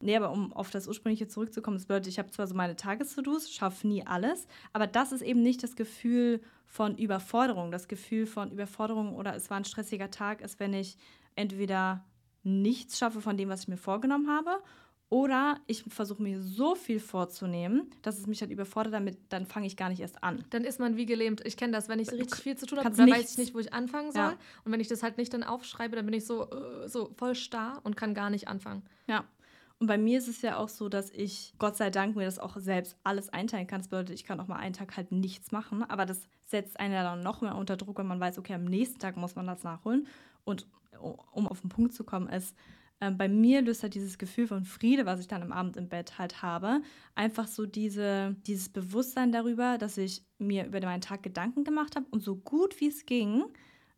Nee, 0.00 0.16
aber 0.16 0.30
um 0.30 0.52
auf 0.52 0.70
das 0.70 0.88
Ursprüngliche 0.88 1.26
zurückzukommen, 1.26 1.78
das 1.78 1.86
bedeutet, 1.86 2.08
ich 2.08 2.18
habe 2.18 2.30
zwar 2.30 2.46
so 2.46 2.54
meine 2.54 2.76
Tages-To-Dos, 2.76 3.50
schaffe 3.50 3.88
nie 3.88 4.06
alles, 4.06 4.46
aber 4.72 4.86
das 4.86 5.12
ist 5.12 5.22
eben 5.22 5.42
nicht 5.42 5.62
das 5.62 5.74
Gefühl 5.74 6.40
von 6.66 6.98
Überforderung. 6.98 7.70
Das 7.70 7.88
Gefühl 7.88 8.26
von 8.26 8.50
Überforderung 8.50 9.16
oder 9.16 9.34
es 9.34 9.48
war 9.48 9.56
ein 9.56 9.64
stressiger 9.64 10.10
Tag 10.10 10.42
ist, 10.42 10.60
wenn 10.60 10.74
ich 10.74 10.98
entweder 11.34 12.04
nichts 12.42 12.98
schaffe 12.98 13.20
von 13.20 13.36
dem, 13.36 13.48
was 13.48 13.62
ich 13.62 13.68
mir 13.68 13.78
vorgenommen 13.78 14.28
habe, 14.28 14.62
oder 15.08 15.60
ich 15.68 15.84
versuche 15.84 16.20
mir 16.20 16.42
so 16.42 16.74
viel 16.74 16.98
vorzunehmen, 16.98 17.90
dass 18.02 18.18
es 18.18 18.26
mich 18.26 18.40
halt 18.40 18.50
überfordert, 18.50 18.92
damit 18.92 19.18
dann 19.28 19.46
fange 19.46 19.68
ich 19.68 19.76
gar 19.76 19.88
nicht 19.88 20.00
erst 20.00 20.22
an. 20.24 20.44
Dann 20.50 20.64
ist 20.64 20.80
man 20.80 20.96
wie 20.96 21.06
gelähmt. 21.06 21.46
Ich 21.46 21.56
kenne 21.56 21.72
das, 21.72 21.88
wenn 21.88 22.00
ich 22.00 22.10
richtig 22.10 22.42
viel 22.42 22.56
zu 22.56 22.66
tun 22.66 22.78
habe, 22.78 22.90
dann 22.90 23.08
weiß 23.08 23.32
ich 23.32 23.38
nicht, 23.38 23.54
wo 23.54 23.60
ich 23.60 23.72
anfangen 23.72 24.10
soll. 24.10 24.22
Ja. 24.22 24.38
Und 24.64 24.72
wenn 24.72 24.80
ich 24.80 24.88
das 24.88 25.04
halt 25.04 25.16
nicht 25.16 25.32
dann 25.32 25.44
aufschreibe, 25.44 25.94
dann 25.94 26.06
bin 26.06 26.14
ich 26.14 26.26
so, 26.26 26.50
uh, 26.50 26.88
so 26.88 27.12
voll 27.16 27.36
starr 27.36 27.80
und 27.84 27.96
kann 27.96 28.14
gar 28.14 28.30
nicht 28.30 28.48
anfangen. 28.48 28.82
Ja. 29.06 29.24
Und 29.78 29.88
bei 29.88 29.98
mir 29.98 30.18
ist 30.18 30.28
es 30.28 30.40
ja 30.40 30.56
auch 30.56 30.70
so, 30.70 30.88
dass 30.88 31.10
ich, 31.10 31.52
Gott 31.58 31.76
sei 31.76 31.90
Dank, 31.90 32.16
mir 32.16 32.24
das 32.24 32.38
auch 32.38 32.56
selbst 32.56 32.96
alles 33.04 33.28
einteilen 33.28 33.66
kann. 33.66 33.80
Das 33.80 33.88
bedeutet, 33.88 34.14
ich 34.14 34.24
kann 34.24 34.40
auch 34.40 34.48
mal 34.48 34.56
einen 34.56 34.72
Tag 34.72 34.96
halt 34.96 35.12
nichts 35.12 35.52
machen. 35.52 35.82
Aber 35.82 36.06
das 36.06 36.28
setzt 36.44 36.80
einen 36.80 36.94
ja 36.94 37.02
dann 37.02 37.22
noch 37.22 37.42
mehr 37.42 37.56
unter 37.56 37.76
Druck, 37.76 37.98
wenn 37.98 38.06
man 38.06 38.20
weiß, 38.20 38.38
okay, 38.38 38.54
am 38.54 38.64
nächsten 38.64 38.98
Tag 38.98 39.16
muss 39.16 39.34
man 39.34 39.46
das 39.46 39.64
nachholen. 39.64 40.06
Und 40.44 40.66
um 41.32 41.46
auf 41.46 41.60
den 41.60 41.68
Punkt 41.68 41.92
zu 41.92 42.04
kommen, 42.04 42.28
ist, 42.28 42.56
äh, 43.00 43.10
bei 43.10 43.28
mir 43.28 43.62
löst 43.62 43.82
halt 43.82 43.94
dieses 43.94 44.18
Gefühl 44.18 44.46
von 44.46 44.64
Friede, 44.64 45.06
was 45.06 45.20
ich 45.20 45.28
dann 45.28 45.42
am 45.42 45.52
Abend 45.52 45.76
im 45.76 45.88
Bett 45.88 46.18
halt 46.18 46.42
habe, 46.42 46.80
einfach 47.14 47.46
so 47.46 47.66
diese, 47.66 48.34
dieses 48.46 48.68
Bewusstsein 48.70 49.32
darüber, 49.32 49.78
dass 49.78 49.98
ich 49.98 50.24
mir 50.38 50.66
über 50.66 50.80
meinen 50.80 51.00
Tag 51.00 51.22
Gedanken 51.22 51.64
gemacht 51.64 51.96
habe 51.96 52.06
und 52.10 52.22
so 52.22 52.36
gut 52.36 52.80
wie 52.80 52.88
es 52.88 53.04
ging, 53.04 53.44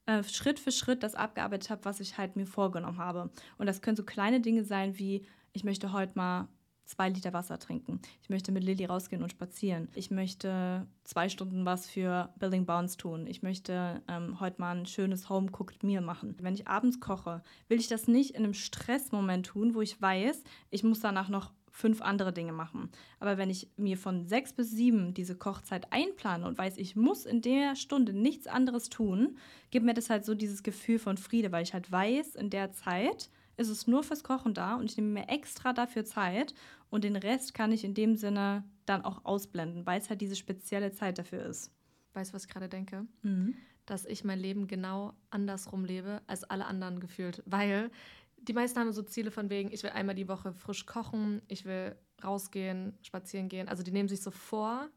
äh, 0.06 0.22
Schritt 0.24 0.58
für 0.58 0.72
Schritt 0.72 1.02
das 1.02 1.14
abgearbeitet 1.14 1.70
habe, 1.70 1.84
was 1.84 2.00
ich 2.00 2.18
halt 2.18 2.34
mir 2.36 2.46
vorgenommen 2.46 2.98
habe. 2.98 3.30
Und 3.58 3.66
das 3.66 3.82
können 3.82 3.96
so 3.96 4.04
kleine 4.04 4.40
Dinge 4.40 4.64
sein 4.64 4.98
wie, 4.98 5.26
ich 5.58 5.64
möchte 5.64 5.92
heute 5.92 6.12
mal 6.14 6.46
zwei 6.84 7.08
Liter 7.08 7.32
Wasser 7.32 7.58
trinken. 7.58 8.00
Ich 8.22 8.30
möchte 8.30 8.52
mit 8.52 8.62
Lilly 8.62 8.84
rausgehen 8.84 9.24
und 9.24 9.32
spazieren. 9.32 9.88
Ich 9.96 10.12
möchte 10.12 10.86
zwei 11.02 11.28
Stunden 11.28 11.66
was 11.66 11.90
für 11.90 12.32
Building 12.38 12.64
Bounds 12.64 12.96
tun. 12.96 13.26
Ich 13.26 13.42
möchte 13.42 14.00
ähm, 14.06 14.38
heute 14.38 14.60
mal 14.60 14.76
ein 14.76 14.86
schönes 14.86 15.28
Home 15.28 15.50
Cooked 15.50 15.82
Meal 15.82 16.00
machen. 16.00 16.36
Wenn 16.40 16.54
ich 16.54 16.68
abends 16.68 17.00
koche, 17.00 17.42
will 17.66 17.80
ich 17.80 17.88
das 17.88 18.06
nicht 18.06 18.36
in 18.36 18.44
einem 18.44 18.54
Stressmoment 18.54 19.46
tun, 19.46 19.74
wo 19.74 19.82
ich 19.82 20.00
weiß, 20.00 20.44
ich 20.70 20.84
muss 20.84 21.00
danach 21.00 21.28
noch 21.28 21.52
fünf 21.72 22.02
andere 22.02 22.32
Dinge 22.32 22.52
machen. 22.52 22.88
Aber 23.18 23.36
wenn 23.36 23.50
ich 23.50 23.68
mir 23.76 23.98
von 23.98 24.26
sechs 24.26 24.52
bis 24.52 24.70
sieben 24.70 25.12
diese 25.12 25.36
Kochzeit 25.36 25.92
einplane 25.92 26.46
und 26.46 26.56
weiß, 26.56 26.78
ich 26.78 26.94
muss 26.94 27.26
in 27.26 27.42
der 27.42 27.74
Stunde 27.74 28.12
nichts 28.12 28.46
anderes 28.46 28.90
tun, 28.90 29.36
gibt 29.72 29.84
mir 29.84 29.94
das 29.94 30.08
halt 30.08 30.24
so 30.24 30.36
dieses 30.36 30.62
Gefühl 30.62 31.00
von 31.00 31.16
Friede, 31.16 31.50
weil 31.50 31.64
ich 31.64 31.74
halt 31.74 31.90
weiß, 31.90 32.36
in 32.36 32.48
der 32.48 32.70
Zeit 32.70 33.28
ist 33.58 33.68
es 33.68 33.86
nur 33.86 34.02
fürs 34.02 34.24
Kochen 34.24 34.54
da 34.54 34.76
und 34.76 34.90
ich 34.90 34.96
nehme 34.96 35.20
mir 35.20 35.28
extra 35.28 35.72
dafür 35.72 36.04
Zeit 36.04 36.54
und 36.90 37.04
den 37.04 37.16
Rest 37.16 37.54
kann 37.54 37.72
ich 37.72 37.84
in 37.84 37.94
dem 37.94 38.16
Sinne 38.16 38.64
dann 38.86 39.04
auch 39.04 39.24
ausblenden, 39.24 39.84
weil 39.84 40.00
es 40.00 40.08
halt 40.08 40.20
diese 40.20 40.36
spezielle 40.36 40.92
Zeit 40.92 41.18
dafür 41.18 41.44
ist. 41.44 41.72
Weißt 42.14 42.30
du, 42.30 42.34
was 42.34 42.44
ich 42.44 42.50
gerade 42.50 42.68
denke? 42.68 43.06
Mhm. 43.22 43.54
Dass 43.84 44.06
ich 44.06 44.24
mein 44.24 44.38
Leben 44.38 44.66
genau 44.66 45.12
andersrum 45.30 45.84
lebe 45.84 46.22
als 46.26 46.44
alle 46.44 46.66
anderen 46.66 47.00
gefühlt, 47.00 47.42
weil 47.46 47.90
die 48.36 48.52
meisten 48.52 48.78
haben 48.78 48.92
so 48.92 49.02
Ziele 49.02 49.30
von 49.30 49.50
wegen, 49.50 49.72
ich 49.72 49.82
will 49.82 49.90
einmal 49.90 50.14
die 50.14 50.28
Woche 50.28 50.52
frisch 50.52 50.86
kochen, 50.86 51.42
ich 51.48 51.64
will 51.64 51.96
rausgehen, 52.22 52.96
spazieren 53.02 53.48
gehen. 53.48 53.68
Also 53.68 53.82
die 53.82 53.90
nehmen 53.90 54.08
sich 54.08 54.22
so 54.22 54.30
vor, 54.30 54.88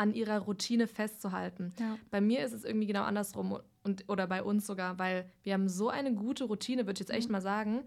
an 0.00 0.14
ihrer 0.14 0.38
Routine 0.38 0.86
festzuhalten. 0.86 1.74
Ja. 1.78 1.98
Bei 2.10 2.22
mir 2.22 2.42
ist 2.42 2.54
es 2.54 2.64
irgendwie 2.64 2.86
genau 2.86 3.02
andersrum 3.02 3.58
und, 3.82 4.08
oder 4.08 4.26
bei 4.26 4.42
uns 4.42 4.66
sogar, 4.66 4.98
weil 4.98 5.30
wir 5.42 5.52
haben 5.52 5.68
so 5.68 5.90
eine 5.90 6.14
gute 6.14 6.44
Routine, 6.44 6.86
würde 6.86 6.94
ich 6.94 7.00
jetzt 7.00 7.10
echt 7.10 7.28
mhm. 7.28 7.32
mal 7.32 7.42
sagen. 7.42 7.82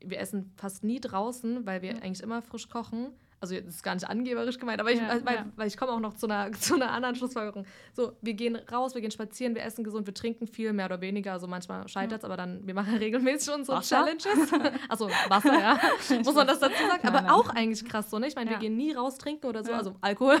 Wir 0.00 0.18
essen 0.18 0.52
fast 0.56 0.82
nie 0.82 0.98
draußen, 0.98 1.64
weil 1.64 1.80
wir 1.80 1.94
mhm. 1.94 2.02
eigentlich 2.02 2.22
immer 2.22 2.42
frisch 2.42 2.68
kochen. 2.68 3.12
Also 3.42 3.56
das 3.56 3.74
ist 3.74 3.82
gar 3.82 3.94
nicht 3.94 4.08
angeberisch 4.08 4.56
gemeint, 4.56 4.80
aber 4.80 4.92
ich, 4.92 5.00
ja, 5.00 5.18
weil, 5.24 5.34
ja. 5.34 5.46
weil, 5.56 5.66
ich 5.66 5.76
komme 5.76 5.90
auch 5.90 5.98
noch 5.98 6.14
zu 6.14 6.26
einer, 6.26 6.52
zu 6.60 6.76
einer 6.76 6.92
anderen 6.92 7.16
Schlussfolgerung. 7.16 7.66
So, 7.92 8.12
wir 8.22 8.34
gehen 8.34 8.54
raus, 8.70 8.94
wir 8.94 9.00
gehen 9.00 9.10
spazieren, 9.10 9.56
wir 9.56 9.64
essen 9.64 9.82
gesund, 9.82 10.06
wir 10.06 10.14
trinken 10.14 10.46
viel, 10.46 10.72
mehr 10.72 10.86
oder 10.86 11.00
weniger. 11.00 11.32
Also 11.32 11.48
manchmal 11.48 11.88
scheitert 11.88 12.18
es, 12.18 12.22
ja. 12.22 12.28
aber 12.28 12.36
dann, 12.36 12.64
wir 12.64 12.72
machen 12.72 12.96
regelmäßig 12.98 13.52
unsere 13.52 13.78
Wasser? 13.78 13.96
Challenges. 13.96 14.52
also 14.88 15.10
Wasser, 15.28 15.58
ja. 15.58 15.80
Muss 16.22 16.34
man 16.36 16.46
das 16.46 16.60
dazu 16.60 16.86
sagen? 16.88 17.08
Aber 17.08 17.22
nein, 17.22 17.30
auch 17.32 17.48
eigentlich 17.48 17.84
krass 17.84 18.10
so, 18.10 18.20
ne? 18.20 18.28
Ich 18.28 18.36
meine, 18.36 18.50
wir 18.50 18.58
gehen 18.58 18.76
nie 18.76 18.92
raus 18.92 19.18
trinken 19.18 19.46
oder 19.46 19.64
so, 19.64 19.72
also 19.72 19.96
Alkohol. 20.00 20.40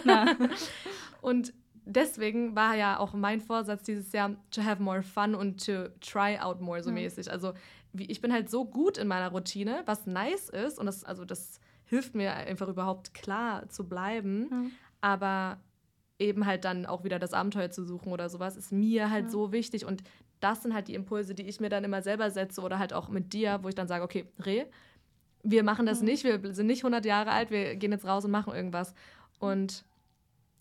Und 1.20 1.52
deswegen 1.84 2.54
war 2.54 2.76
ja 2.76 3.00
auch 3.00 3.14
mein 3.14 3.40
Vorsatz 3.40 3.82
dieses 3.82 4.12
Jahr, 4.12 4.36
to 4.52 4.62
have 4.62 4.80
more 4.80 5.02
fun 5.02 5.34
und 5.34 5.66
to 5.66 5.88
try 6.00 6.38
out 6.38 6.60
more 6.60 6.80
so 6.84 6.92
mäßig. 6.92 7.32
Also 7.32 7.52
ich 7.94 8.20
bin 8.20 8.32
halt 8.32 8.48
so 8.48 8.64
gut 8.64 8.96
in 8.96 9.08
meiner 9.08 9.30
Routine, 9.30 9.82
was 9.86 10.06
nice 10.06 10.48
ist 10.48 10.78
und 10.78 10.86
das, 10.86 11.02
also 11.02 11.24
das 11.24 11.60
hilft 11.92 12.14
mir 12.14 12.32
einfach 12.32 12.68
überhaupt 12.68 13.12
klar 13.12 13.68
zu 13.68 13.86
bleiben. 13.86 14.48
Mhm. 14.48 14.70
Aber 15.02 15.60
eben 16.18 16.46
halt 16.46 16.64
dann 16.64 16.86
auch 16.86 17.04
wieder 17.04 17.18
das 17.18 17.34
Abenteuer 17.34 17.70
zu 17.70 17.84
suchen 17.84 18.12
oder 18.12 18.30
sowas 18.30 18.56
ist 18.56 18.72
mir 18.72 19.10
halt 19.10 19.26
mhm. 19.26 19.30
so 19.30 19.52
wichtig 19.52 19.84
und 19.84 20.02
das 20.40 20.62
sind 20.62 20.72
halt 20.72 20.88
die 20.88 20.94
Impulse, 20.94 21.34
die 21.34 21.42
ich 21.42 21.60
mir 21.60 21.68
dann 21.68 21.84
immer 21.84 22.00
selber 22.00 22.30
setze 22.30 22.62
oder 22.62 22.78
halt 22.78 22.94
auch 22.94 23.08
mit 23.08 23.32
dir, 23.34 23.58
wo 23.62 23.68
ich 23.68 23.74
dann 23.74 23.88
sage, 23.88 24.04
okay, 24.04 24.24
Reh, 24.44 24.64
wir 25.42 25.62
machen 25.64 25.84
das 25.84 26.00
mhm. 26.00 26.06
nicht, 26.06 26.24
wir 26.24 26.54
sind 26.54 26.66
nicht 26.66 26.80
100 26.80 27.04
Jahre 27.04 27.30
alt, 27.30 27.50
wir 27.50 27.76
gehen 27.76 27.92
jetzt 27.92 28.06
raus 28.06 28.24
und 28.24 28.30
machen 28.30 28.54
irgendwas. 28.54 28.94
Und 29.38 29.84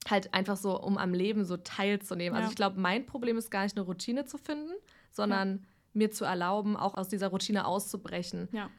halt 0.09 0.33
einfach 0.33 0.57
so, 0.57 0.79
um 0.79 0.97
am 0.97 1.13
Leben 1.13 1.45
so 1.45 1.55
teilzunehmen. 1.57 2.33
Also 2.33 2.41
ja. 2.41 2.45
Also 2.47 2.51
ich 2.51 2.55
glaube, 2.57 2.79
mein 2.79 3.05
Problem 3.05 3.37
ist 3.37 3.51
gar 3.51 3.63
nicht 3.63 3.77
eine 3.77 3.85
Routine 3.85 4.25
zu 4.25 4.37
finden, 4.37 4.73
sondern 5.11 5.49
ja. 5.49 5.59
mir 5.93 6.11
zu 6.11 6.25
erlauben, 6.25 6.75
auch 6.75 6.95
aus 6.95 7.07
dieser 7.07 7.29
Routine 7.29 7.65
auszubrechen. 7.65 8.49
Ja. 8.51 8.69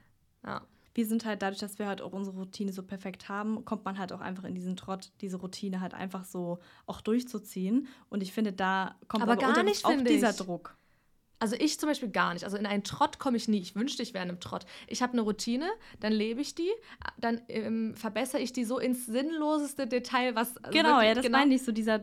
ja. 0.44 0.62
Wir 0.94 1.06
sind 1.06 1.24
halt 1.24 1.42
dadurch, 1.42 1.60
dass 1.60 1.78
wir 1.78 1.86
halt 1.86 2.02
auch 2.02 2.12
unsere 2.12 2.36
Routine 2.36 2.72
so 2.72 2.82
perfekt 2.82 3.28
haben, 3.28 3.64
kommt 3.64 3.84
man 3.84 3.98
halt 3.98 4.12
auch 4.12 4.20
einfach 4.20 4.44
in 4.44 4.54
diesen 4.54 4.76
Trott, 4.76 5.10
diese 5.20 5.38
Routine 5.38 5.80
halt 5.80 5.94
einfach 5.94 6.24
so 6.24 6.58
auch 6.86 7.00
durchzuziehen. 7.00 7.88
Und 8.08 8.22
ich 8.22 8.32
finde, 8.32 8.52
da 8.52 8.96
kommt 9.08 9.22
aber, 9.22 9.32
aber 9.32 9.54
gar 9.54 9.62
nicht, 9.62 9.84
auch 9.84 9.96
dieser 10.04 10.32
Druck. 10.32 10.76
Also 11.42 11.56
ich 11.58 11.80
zum 11.80 11.88
Beispiel 11.88 12.08
gar 12.08 12.34
nicht. 12.34 12.44
Also 12.44 12.56
in 12.56 12.66
einen 12.66 12.84
Trott 12.84 13.18
komme 13.18 13.36
ich 13.36 13.48
nie. 13.48 13.58
Ich 13.58 13.74
wünschte, 13.74 14.00
ich 14.04 14.14
wäre 14.14 14.22
in 14.22 14.30
einem 14.30 14.38
Trott. 14.38 14.64
Ich 14.86 15.02
habe 15.02 15.14
eine 15.14 15.22
Routine, 15.22 15.68
dann 15.98 16.12
lebe 16.12 16.40
ich 16.40 16.54
die, 16.54 16.70
dann 17.18 17.40
ähm, 17.48 17.96
verbessere 17.96 18.40
ich 18.40 18.52
die 18.52 18.64
so 18.64 18.78
ins 18.78 19.06
sinnloseste 19.06 19.88
Detail, 19.88 20.36
was. 20.36 20.54
Genau, 20.70 21.00
ja, 21.00 21.14
das 21.14 21.24
genau. 21.24 21.38
meine 21.38 21.52
ich 21.56 21.64
so, 21.64 21.72
dieser 21.72 22.00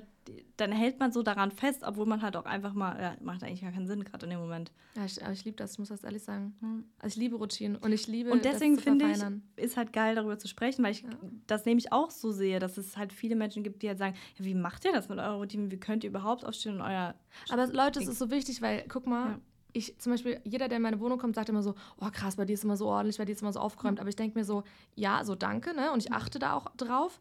dann 0.58 0.72
hält 0.72 1.00
man 1.00 1.12
so 1.12 1.24
daran 1.24 1.52
fest, 1.52 1.84
obwohl 1.86 2.06
man 2.06 2.22
halt 2.22 2.36
auch 2.36 2.46
einfach 2.46 2.74
mal, 2.74 3.00
ja, 3.02 3.16
macht 3.22 3.44
eigentlich 3.44 3.62
gar 3.62 3.72
keinen 3.72 3.88
Sinn 3.88 4.04
gerade 4.04 4.26
in 4.26 4.32
dem 4.32 4.40
Moment. 4.40 4.72
Ja, 4.96 5.06
ich, 5.06 5.24
aber 5.24 5.34
ich 5.34 5.46
liebe 5.46 5.58
das, 5.58 5.74
ich 5.74 5.80
muss 5.80 5.90
das 5.90 6.04
ehrlich 6.04 6.24
sagen. 6.24 6.56
Mhm. 6.60 6.86
Also 7.00 7.14
ich 7.14 7.18
liebe 7.18 7.36
Routinen 7.36 7.78
und 7.78 7.92
ich 7.92 8.08
liebe 8.08 8.32
Und 8.32 8.46
deswegen 8.46 8.78
finde 8.78 9.12
ich, 9.12 9.64
ist 9.64 9.78
halt 9.78 9.94
geil, 9.94 10.16
darüber 10.16 10.38
zu 10.38 10.48
sprechen, 10.48 10.84
weil 10.84 10.92
ich 10.92 11.02
ja. 11.02 11.10
das 11.48 11.66
nämlich 11.66 11.92
auch 11.92 12.12
so 12.12 12.32
sehe, 12.32 12.60
dass 12.60 12.78
es 12.78 12.98
halt 12.98 13.14
viele 13.14 13.36
Menschen 13.36 13.64
gibt, 13.64 13.82
die 13.82 13.88
halt 13.88 13.98
sagen, 13.98 14.16
ja, 14.38 14.46
wie 14.46 14.56
macht 14.56 14.86
ihr 14.86 14.92
das 14.92 15.10
mit 15.10 15.20
eurer 15.20 15.36
Routine? 15.36 15.72
Wie 15.72 15.80
könnt 15.80 16.04
ihr 16.04 16.10
überhaupt 16.10 16.46
aufstehen 16.46 16.76
und 16.76 16.82
euer... 16.82 17.16
Aber 17.50 17.68
Leute, 17.68 18.00
es 18.00 18.08
ist 18.08 18.20
so 18.20 18.32
wichtig, 18.32 18.62
weil, 18.62 18.86
guck 18.88 19.08
mal, 19.08 19.32
ja 19.32 19.40
ich 19.72 19.98
zum 20.00 20.12
Beispiel, 20.12 20.40
jeder, 20.44 20.68
der 20.68 20.78
in 20.78 20.82
meine 20.82 21.00
Wohnung 21.00 21.20
kommt, 21.20 21.36
sagt 21.36 21.50
immer 21.50 21.62
so, 21.62 21.76
oh 22.00 22.10
krass, 22.12 22.36
bei 22.36 22.46
dir 22.46 22.54
ist 22.54 22.64
immer 22.64 22.78
so 22.78 22.88
ordentlich, 22.88 23.18
bei 23.18 23.26
dir 23.26 23.34
ist 23.34 23.42
immer 23.42 23.54
so 23.54 23.60
aufgeräumt. 23.60 24.00
Aber 24.00 24.10
ich 24.10 24.16
denke 24.16 24.38
mir 24.38 24.46
so, 24.46 24.64
ja, 24.96 25.24
so 25.24 25.36
danke, 25.36 25.76
ne? 25.76 25.92
Und 25.92 26.04
ich 26.04 26.12
achte 26.12 26.40
da 26.40 26.54
auch 26.54 26.68
drauf. 26.76 27.20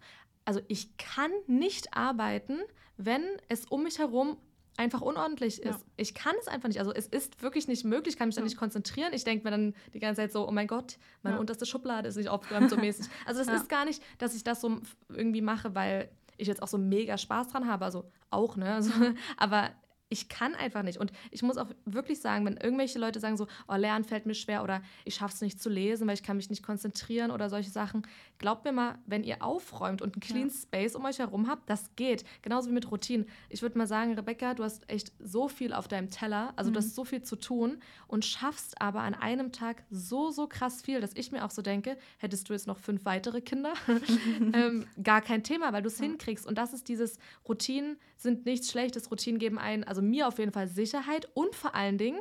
Also 0.48 0.62
ich 0.66 0.96
kann 0.96 1.30
nicht 1.46 1.94
arbeiten, 1.94 2.60
wenn 2.96 3.22
es 3.50 3.66
um 3.66 3.82
mich 3.82 3.98
herum 3.98 4.38
einfach 4.78 5.02
unordentlich 5.02 5.60
ist. 5.60 5.80
Ja. 5.80 5.86
Ich 5.98 6.14
kann 6.14 6.34
es 6.40 6.48
einfach 6.48 6.68
nicht. 6.68 6.78
Also 6.78 6.90
es 6.90 7.06
ist 7.06 7.42
wirklich 7.42 7.68
nicht 7.68 7.84
möglich, 7.84 8.14
ich 8.14 8.18
kann 8.18 8.28
mich 8.28 8.36
ja. 8.36 8.40
da 8.40 8.44
nicht 8.44 8.56
konzentrieren. 8.56 9.12
Ich 9.12 9.24
denke 9.24 9.44
mir 9.44 9.50
dann 9.50 9.74
die 9.92 9.98
ganze 9.98 10.22
Zeit 10.22 10.32
so, 10.32 10.48
oh 10.48 10.50
mein 10.50 10.66
Gott, 10.66 10.96
meine 11.22 11.36
ja. 11.36 11.40
unterste 11.40 11.66
Schublade 11.66 12.08
ist 12.08 12.16
nicht 12.16 12.28
aufgeräumt 12.30 12.70
so 12.70 12.78
mäßig. 12.78 13.10
Also 13.26 13.42
es 13.42 13.48
ist 13.48 13.68
gar 13.68 13.84
nicht, 13.84 14.02
dass 14.16 14.34
ich 14.34 14.42
das 14.42 14.62
so 14.62 14.80
irgendwie 15.10 15.42
mache, 15.42 15.74
weil 15.74 16.08
ich 16.38 16.48
jetzt 16.48 16.62
auch 16.62 16.68
so 16.68 16.78
mega 16.78 17.18
Spaß 17.18 17.48
dran 17.48 17.68
habe. 17.68 17.84
Also 17.84 18.10
auch, 18.30 18.56
ne? 18.56 18.72
Also, 18.72 18.90
aber 19.36 19.68
ich 20.08 20.28
kann 20.28 20.54
einfach 20.54 20.82
nicht. 20.82 20.98
Und 20.98 21.12
ich 21.30 21.42
muss 21.42 21.58
auch 21.58 21.68
wirklich 21.84 22.20
sagen, 22.20 22.44
wenn 22.46 22.56
irgendwelche 22.56 22.98
Leute 22.98 23.20
sagen 23.20 23.36
so, 23.36 23.46
oh, 23.68 23.74
Lernen 23.74 24.04
fällt 24.04 24.26
mir 24.26 24.34
schwer 24.34 24.62
oder 24.62 24.82
ich 25.04 25.16
schaffe 25.16 25.34
es 25.34 25.40
nicht 25.40 25.60
zu 25.60 25.68
lesen, 25.68 26.06
weil 26.06 26.14
ich 26.14 26.22
kann 26.22 26.36
mich 26.36 26.50
nicht 26.50 26.62
konzentrieren 26.62 27.30
oder 27.30 27.50
solche 27.50 27.70
Sachen, 27.70 28.06
glaubt 28.38 28.64
mir 28.64 28.72
mal, 28.72 28.98
wenn 29.06 29.24
ihr 29.24 29.42
aufräumt 29.42 30.02
und 30.02 30.14
einen 30.14 30.20
clean 30.20 30.48
ja. 30.48 30.54
Space 30.54 30.94
um 30.94 31.04
euch 31.04 31.18
herum 31.18 31.48
habt, 31.48 31.68
das 31.68 31.94
geht. 31.96 32.24
Genauso 32.42 32.70
wie 32.70 32.74
mit 32.74 32.90
Routinen. 32.90 33.26
Ich 33.48 33.62
würde 33.62 33.76
mal 33.76 33.86
sagen, 33.86 34.14
Rebecca, 34.14 34.54
du 34.54 34.64
hast 34.64 34.88
echt 34.88 35.12
so 35.18 35.48
viel 35.48 35.72
auf 35.72 35.88
deinem 35.88 36.10
Teller, 36.10 36.52
also 36.56 36.70
mhm. 36.70 36.74
du 36.74 36.78
hast 36.78 36.94
so 36.94 37.04
viel 37.04 37.22
zu 37.22 37.36
tun 37.36 37.78
und 38.06 38.24
schaffst 38.24 38.80
aber 38.80 39.00
an 39.00 39.14
einem 39.14 39.52
Tag 39.52 39.84
so, 39.90 40.30
so 40.30 40.46
krass 40.46 40.82
viel, 40.82 41.00
dass 41.00 41.12
ich 41.14 41.32
mir 41.32 41.44
auch 41.44 41.50
so 41.50 41.62
denke, 41.62 41.98
hättest 42.18 42.48
du 42.48 42.54
jetzt 42.54 42.66
noch 42.66 42.78
fünf 42.78 43.04
weitere 43.04 43.40
Kinder, 43.40 43.74
ähm, 44.52 44.86
gar 45.02 45.20
kein 45.20 45.42
Thema, 45.42 45.72
weil 45.72 45.82
du 45.82 45.88
es 45.88 45.98
ja. 45.98 46.06
hinkriegst. 46.06 46.46
Und 46.46 46.56
das 46.56 46.72
ist 46.72 46.88
dieses 46.88 47.18
Routinen 47.48 47.98
sind 48.18 48.46
nichts 48.46 48.70
Schlechtes. 48.70 49.10
Routinen 49.10 49.38
geben 49.38 49.58
einen, 49.58 49.84
also 49.84 49.97
mir 50.02 50.28
auf 50.28 50.38
jeden 50.38 50.52
Fall 50.52 50.68
Sicherheit 50.68 51.28
und 51.34 51.54
vor 51.54 51.74
allen 51.74 51.98
Dingen, 51.98 52.20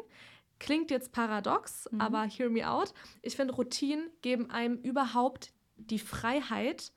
klingt 0.60 0.92
jetzt 0.92 1.12
paradox, 1.12 1.88
mhm. 1.92 2.02
aber 2.02 2.24
hear 2.24 2.50
me 2.50 2.70
out. 2.70 2.94
Ich 3.22 3.36
finde, 3.36 3.54
Routinen 3.54 4.10
geben 4.22 4.50
einem 4.50 4.78
überhaupt 4.78 5.54
die 5.76 6.00
Freiheit 6.00 6.92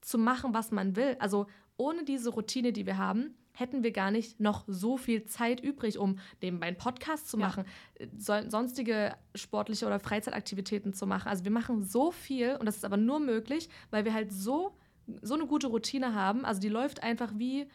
zu 0.00 0.18
machen, 0.18 0.54
was 0.54 0.70
man 0.70 0.96
will. 0.96 1.16
Also 1.18 1.46
ohne 1.76 2.04
diese 2.04 2.30
Routine, 2.30 2.72
die 2.72 2.86
wir 2.86 2.98
haben, 2.98 3.34
hätten 3.52 3.82
wir 3.82 3.92
gar 3.92 4.10
nicht 4.10 4.38
noch 4.38 4.64
so 4.66 4.96
viel 4.96 5.24
Zeit 5.24 5.60
übrig, 5.60 5.98
um 5.98 6.18
nebenbei 6.42 6.66
einen 6.66 6.76
Podcast 6.76 7.28
zu 7.28 7.38
machen, 7.38 7.64
ja. 7.98 8.06
so, 8.18 8.50
sonstige 8.50 9.16
sportliche 9.34 9.86
oder 9.86 9.98
Freizeitaktivitäten 9.98 10.92
zu 10.92 11.06
machen. 11.06 11.28
Also 11.28 11.44
wir 11.44 11.50
machen 11.50 11.82
so 11.82 12.10
viel 12.10 12.56
und 12.56 12.66
das 12.66 12.76
ist 12.76 12.84
aber 12.84 12.98
nur 12.98 13.18
möglich, 13.18 13.70
weil 13.90 14.04
wir 14.04 14.12
halt 14.12 14.32
so, 14.32 14.76
so 15.22 15.34
eine 15.34 15.46
gute 15.46 15.68
Routine 15.68 16.14
haben. 16.14 16.44
Also 16.44 16.60
die 16.60 16.68
läuft 16.68 17.02
einfach 17.02 17.32
wie 17.36 17.66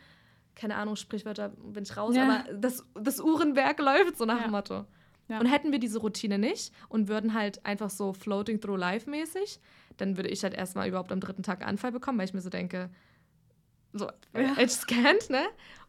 keine 0.56 0.76
Ahnung, 0.76 0.96
Sprichwörter 0.96 1.50
bin 1.50 1.84
ich 1.84 1.96
raus, 1.96 2.16
ja. 2.16 2.24
aber 2.24 2.54
das, 2.54 2.86
das 2.94 3.20
Uhrenwerk 3.20 3.80
läuft 3.80 4.18
so 4.18 4.26
nach 4.26 4.38
ja. 4.38 4.44
dem 4.44 4.52
Motto. 4.52 4.86
Ja. 5.28 5.40
Und 5.40 5.46
hätten 5.46 5.72
wir 5.72 5.80
diese 5.80 6.00
Routine 6.00 6.38
nicht 6.38 6.74
und 6.90 7.08
würden 7.08 7.34
halt 7.34 7.66
einfach 7.66 7.90
so 7.90 8.14
floating 8.14 8.60
through 8.60 8.78
life 8.78 9.10
mäßig, 9.10 9.60
dann 9.98 10.18
würde 10.18 10.30
ich 10.30 10.44
halt 10.44 10.54
erstmal 10.54 10.90
überhaupt 10.90 11.12
am 11.12 11.22
dritten 11.22 11.44
Tag 11.44 11.66
Anfall 11.66 11.92
bekommen, 11.92 12.18
weil 12.18 12.26
ich 12.26 12.34
mir 12.34 12.42
so 12.42 12.50
denke, 12.50 12.90
so, 13.94 14.10
ja. 14.34 14.56
Just 14.60 14.88
can't, 14.88 15.32
ne? 15.32 15.44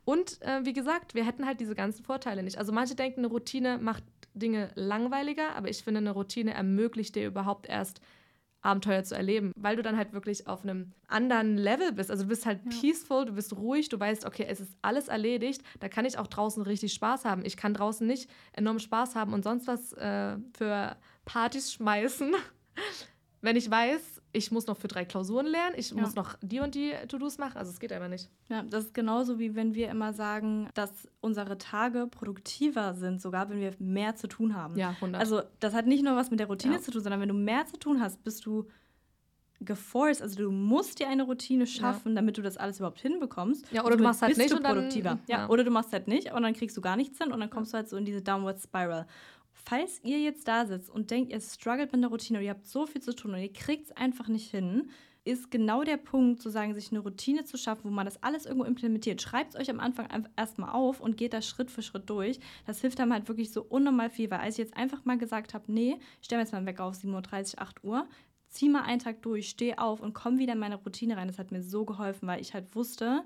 Und 0.05 0.41
äh, 0.43 0.65
wie 0.65 0.73
gesagt, 0.73 1.15
wir 1.15 1.25
hätten 1.25 1.47
halt 1.47 1.61
diese 1.61 1.75
ganzen 1.75 2.05
Vorteile 2.05 2.43
nicht. 2.43 2.59
Also 2.59 2.73
manche 2.73 2.95
denken, 2.95 3.21
eine 3.21 3.29
Routine 3.29 3.79
macht 3.79 4.05
Dinge 4.35 4.71
langweiliger, 4.75 5.55
aber 5.55 5.69
ich 5.69 5.83
finde, 5.83 5.99
eine 5.99 6.11
Routine 6.13 6.55
ermöglicht 6.55 7.15
dir 7.15 7.27
überhaupt 7.27 7.69
erst 7.69 8.01
Abenteuer 8.63 9.03
zu 9.03 9.15
erleben, 9.17 9.53
weil 9.57 9.77
du 9.77 9.83
dann 9.83 9.97
halt 9.97 10.13
wirklich 10.13 10.47
auf 10.47 10.63
einem 10.63 10.93
anderen 11.09 11.57
Level 11.57 11.93
bist. 11.93 12.11
Also 12.11 12.23
du 12.23 12.29
bist 12.29 12.47
halt 12.47 12.61
ja. 12.65 12.71
peaceful, 12.81 13.27
du 13.27 13.33
bist 13.33 13.55
ruhig, 13.57 13.89
du 13.89 13.99
weißt, 13.99 14.25
okay, 14.25 14.47
es 14.49 14.61
ist 14.61 14.77
alles 14.83 15.09
erledigt, 15.09 15.63
da 15.81 15.89
kann 15.89 16.05
ich 16.05 16.17
auch 16.17 16.29
draußen 16.29 16.63
richtig 16.63 16.93
Spaß 16.95 17.25
haben. 17.25 17.45
Ich 17.45 17.57
kann 17.57 17.75
draußen 17.75 18.07
nicht 18.07 18.31
enorm 18.53 18.79
Spaß 18.79 19.17
haben 19.17 19.33
und 19.33 19.43
sonst 19.45 19.67
was 19.67 19.93
äh, 19.95 20.37
für 20.57 20.97
Partys 21.25 21.73
schmeißen, 21.73 22.35
wenn 23.41 23.57
ich 23.57 23.71
weiß, 23.71 24.22
ich 24.33 24.51
muss 24.51 24.67
noch 24.67 24.77
für 24.77 24.89
drei 24.89 25.05
Klausuren 25.05 25.47
lernen, 25.47 25.75
ich 25.77 25.91
ja. 25.91 26.01
muss 26.01 26.15
noch 26.15 26.37
die 26.41 26.61
und 26.61 26.75
die 26.75 26.93
To-Dos 27.09 27.39
machen. 27.39 27.59
Also 27.59 27.71
es 27.71 27.81
geht 27.81 27.93
einfach 27.93 28.09
nicht. 28.09 28.31
Ja, 28.49 28.63
das 28.63 28.85
ist 28.85 28.95
genauso 28.95 29.39
wie 29.39 29.55
wenn 29.55 29.75
wir 29.75 29.91
immer 29.91 30.13
sagen, 30.13 30.69
dass 30.75 30.91
unsere 31.21 31.59
Tage 31.59 32.07
produktiver 32.07 32.95
sind, 32.95 33.21
sogar 33.21 33.51
wenn 33.51 33.61
wir 33.61 33.75
mehr 33.79 34.17
zu 34.17 34.29
tun 34.29 34.55
haben. 34.55 34.77
Ja, 34.77 34.91
100. 34.91 35.21
Also 35.21 35.43
das 35.61 35.75
hat 35.75 35.87
nicht 35.87 36.03
nur 36.03 36.17
was 36.17 36.31
mit 36.31 36.41
der 36.41 36.47
Routine 36.47 36.75
ja. 36.75 36.81
zu 36.81 36.91
tun, 36.91 37.03
sondern 37.03 37.21
wenn 37.21 37.29
du 37.29 37.35
mehr 37.35 37.67
zu 37.67 37.77
tun 37.79 38.01
hast, 38.01 38.25
bist 38.25 38.47
du 38.47 38.67
geforced, 39.65 40.23
also 40.23 40.37
du 40.37 40.51
musst 40.51 40.99
dir 40.99 41.09
eine 41.09 41.23
Routine 41.23 41.67
schaffen, 41.67 42.11
ja. 42.11 42.15
damit 42.17 42.37
du 42.37 42.43
das 42.43 42.57
alles 42.57 42.79
überhaupt 42.79 43.01
hinbekommst. 43.01 43.71
Ja, 43.71 43.85
oder 43.85 43.97
du 43.97 44.03
machst 44.03 44.23
halt 44.23 44.37
nicht 44.37 44.51
produktiver. 44.51 45.11
Dann, 45.11 45.21
ja. 45.29 45.39
ja. 45.39 45.49
oder 45.49 45.63
du 45.63 45.71
machst 45.71 45.93
halt 45.93 46.09
nicht 46.09 46.33
und 46.33 46.43
dann 46.43 46.55
kriegst 46.55 46.77
du 46.77 46.81
gar 46.81 46.97
nichts 46.97 47.19
hin 47.19 47.33
und 47.33 47.41
dann 47.41 47.51
kommst 47.51 47.73
du 47.73 47.77
halt 47.77 47.89
so 47.89 47.97
in 47.97 48.05
diese 48.05 48.23
Downward 48.23 48.61
Spiral 48.61 49.07
falls 49.53 50.01
ihr 50.03 50.19
jetzt 50.19 50.49
da 50.49 50.67
sitzt 50.67 50.91
und 50.91 51.11
denkt, 51.11 51.33
ihr 51.33 51.41
struggelt 51.41 51.93
mit 51.93 52.01
einer 52.01 52.09
Routine 52.09 52.39
oder 52.39 52.45
ihr 52.45 52.51
habt 52.51 52.67
so 52.67 52.87
viel 52.87 53.03
zu 53.03 53.15
tun 53.15 53.35
und 53.35 53.41
ihr 53.41 53.53
kriegt 53.53 53.87
es 53.87 53.97
einfach 53.97 54.29
nicht 54.29 54.51
hin, 54.51 54.91
ist 55.25 55.51
genau 55.51 55.85
der 55.85 55.99
Punkt, 55.99 56.43
zu 56.43 56.51
sagen, 56.51 56.75
sich 56.75 56.91
eine 56.91 57.01
Routine 57.01 57.45
zu 57.45 57.57
schaffen, 57.57 57.85
wo 57.85 57.91
man 57.91 58.07
das 58.07 58.23
alles 58.23 58.45
irgendwo 58.45 58.65
implementiert. 58.65 59.23
Schreibt 59.23 59.55
es 59.55 59.61
euch 59.61 59.71
am 59.71 59.79
Anfang 59.79 60.09
erstmal 60.37 60.71
auf 60.71 61.01
und 61.01 61.17
geht 61.17 61.33
da 61.33 61.43
Schritt 61.43 61.71
für 61.71 61.83
Schritt 61.83 62.11
durch. 62.11 62.41
Das 62.67 62.81
hilft 62.81 62.99
einem 63.01 63.13
halt 63.13 63.29
wirklich 63.29 63.53
so 63.53 63.63
unnormal 63.63 64.11
viel, 64.11 64.31
weil 64.31 64.41
als 64.41 64.55
ich 64.55 64.65
jetzt 64.65 64.77
einfach 64.77 65.05
mal 65.05 65.19
gesagt 65.19 65.55
habe, 65.55 65.71
nee, 65.73 65.97
ich 66.21 66.27
stelle 66.27 66.41
mir 66.41 66.45
jetzt 66.45 66.53
mal 66.53 66.67
weg 66.67 66.81
auf 66.81 66.97
7.30 66.97 67.55
Uhr, 67.55 67.63
8 67.63 67.85
Uhr, 67.85 68.09
zieh 68.49 68.69
mal 68.69 68.83
einen 68.83 68.99
Tag 68.99 69.23
durch, 69.23 69.49
steh 69.49 69.77
auf 69.77 70.01
und 70.01 70.13
komm 70.13 70.39
wieder 70.39 70.55
in 70.55 70.59
meine 70.59 70.77
Routine 70.77 71.17
rein. 71.17 71.29
Das 71.29 71.39
hat 71.39 71.53
mir 71.53 71.63
so 71.63 71.85
geholfen, 71.85 72.27
weil 72.27 72.41
ich 72.41 72.53
halt 72.53 72.75
wusste, 72.75 73.23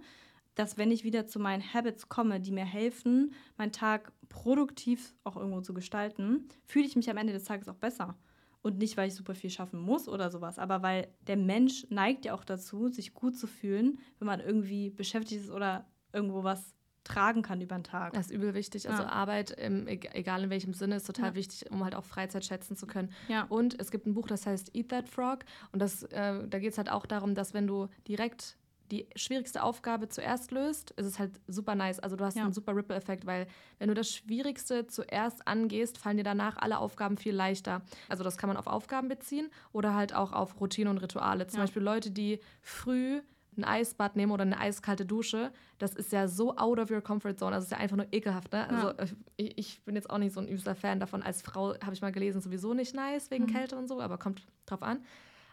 dass 0.56 0.76
wenn 0.76 0.90
ich 0.90 1.04
wieder 1.04 1.26
zu 1.26 1.38
meinen 1.38 1.62
Habits 1.62 2.08
komme, 2.08 2.40
die 2.40 2.50
mir 2.50 2.64
helfen, 2.64 3.32
meinen 3.56 3.72
Tag 3.72 4.10
produktiv 4.28 5.14
auch 5.22 5.36
irgendwo 5.36 5.60
zu 5.60 5.72
gestalten, 5.72 6.48
fühle 6.64 6.86
ich 6.86 6.96
mich 6.96 7.08
am 7.08 7.16
Ende 7.16 7.32
des 7.32 7.44
Tages 7.44 7.68
auch 7.68 7.76
besser. 7.76 8.16
Und 8.62 8.78
nicht, 8.78 8.96
weil 8.96 9.06
ich 9.06 9.14
super 9.14 9.36
viel 9.36 9.50
schaffen 9.50 9.78
muss 9.78 10.08
oder 10.08 10.28
sowas, 10.28 10.58
aber 10.58 10.82
weil 10.82 11.06
der 11.28 11.36
Mensch 11.36 11.86
neigt 11.88 12.24
ja 12.24 12.34
auch 12.34 12.42
dazu, 12.42 12.88
sich 12.88 13.14
gut 13.14 13.38
zu 13.38 13.46
fühlen, 13.46 14.00
wenn 14.18 14.26
man 14.26 14.40
irgendwie 14.40 14.90
beschäftigt 14.90 15.42
ist 15.42 15.50
oder 15.50 15.86
irgendwo 16.12 16.42
was 16.42 16.74
tragen 17.04 17.42
kann 17.42 17.60
über 17.60 17.76
den 17.76 17.84
Tag. 17.84 18.14
Das 18.14 18.26
ist 18.26 18.32
übel 18.32 18.54
wichtig. 18.54 18.90
Also 18.90 19.04
ja. 19.04 19.08
Arbeit, 19.08 19.52
im, 19.52 19.86
egal 19.86 20.42
in 20.42 20.50
welchem 20.50 20.74
Sinne, 20.74 20.96
ist 20.96 21.06
total 21.06 21.30
ja. 21.30 21.34
wichtig, 21.36 21.70
um 21.70 21.84
halt 21.84 21.94
auch 21.94 22.04
Freizeit 22.04 22.44
schätzen 22.44 22.76
zu 22.76 22.88
können. 22.88 23.12
Ja. 23.28 23.44
Und 23.44 23.78
es 23.78 23.92
gibt 23.92 24.06
ein 24.06 24.14
Buch, 24.14 24.26
das 24.26 24.46
heißt 24.46 24.74
Eat 24.74 24.88
That 24.88 25.08
Frog. 25.08 25.44
Und 25.70 25.80
das, 25.80 26.02
äh, 26.04 26.48
da 26.48 26.58
geht 26.58 26.72
es 26.72 26.78
halt 26.78 26.90
auch 26.90 27.06
darum, 27.06 27.36
dass 27.36 27.54
wenn 27.54 27.68
du 27.68 27.88
direkt 28.08 28.56
die 28.90 29.08
schwierigste 29.16 29.62
Aufgabe 29.62 30.08
zuerst 30.08 30.50
löst, 30.50 30.92
ist 30.92 31.06
es 31.06 31.18
halt 31.18 31.40
super 31.46 31.74
nice. 31.74 31.98
Also 31.98 32.16
du 32.16 32.24
hast 32.24 32.36
ja. 32.36 32.44
einen 32.44 32.52
super 32.52 32.74
Ripple-Effekt, 32.74 33.26
weil 33.26 33.46
wenn 33.78 33.88
du 33.88 33.94
das 33.94 34.10
Schwierigste 34.10 34.86
zuerst 34.86 35.46
angehst, 35.46 35.98
fallen 35.98 36.16
dir 36.16 36.24
danach 36.24 36.56
alle 36.56 36.78
Aufgaben 36.78 37.16
viel 37.16 37.34
leichter. 37.34 37.82
Also 38.08 38.24
das 38.24 38.36
kann 38.36 38.48
man 38.48 38.56
auf 38.56 38.66
Aufgaben 38.66 39.08
beziehen 39.08 39.50
oder 39.72 39.94
halt 39.94 40.14
auch 40.14 40.32
auf 40.32 40.60
Routine 40.60 40.90
und 40.90 40.98
Rituale. 40.98 41.46
Zum 41.46 41.58
ja. 41.58 41.64
Beispiel 41.64 41.82
Leute, 41.82 42.10
die 42.10 42.40
früh 42.62 43.20
ein 43.56 43.64
Eisbad 43.64 44.16
nehmen 44.16 44.32
oder 44.32 44.42
eine 44.42 44.58
eiskalte 44.60 45.06
Dusche, 45.06 45.50
das 45.78 45.94
ist 45.94 46.12
ja 46.12 46.28
so 46.28 46.56
out 46.56 46.78
of 46.78 46.90
your 46.90 47.00
comfort 47.00 47.36
zone. 47.38 47.54
Also 47.54 47.64
es 47.64 47.72
ist 47.72 47.72
ja 47.72 47.78
einfach 47.78 47.96
nur 47.96 48.06
ekelhaft. 48.12 48.52
Ne? 48.52 48.68
Also 48.68 48.88
ja. 48.88 49.04
ich, 49.36 49.58
ich, 49.58 49.82
bin 49.84 49.94
jetzt 49.94 50.10
auch 50.10 50.18
nicht 50.18 50.34
so 50.34 50.40
ein 50.40 50.48
übster 50.48 50.74
Fan 50.74 51.00
davon. 51.00 51.22
Als 51.22 51.42
Frau 51.42 51.74
habe 51.80 51.94
ich 51.94 52.02
mal 52.02 52.12
gelesen, 52.12 52.40
sowieso 52.40 52.74
nicht 52.74 52.94
nice 52.94 53.30
wegen 53.30 53.44
mhm. 53.44 53.52
Kälte 53.52 53.76
und 53.76 53.88
so, 53.88 54.00
aber 54.00 54.18
kommt 54.18 54.46
drauf 54.66 54.82
an. 54.82 54.98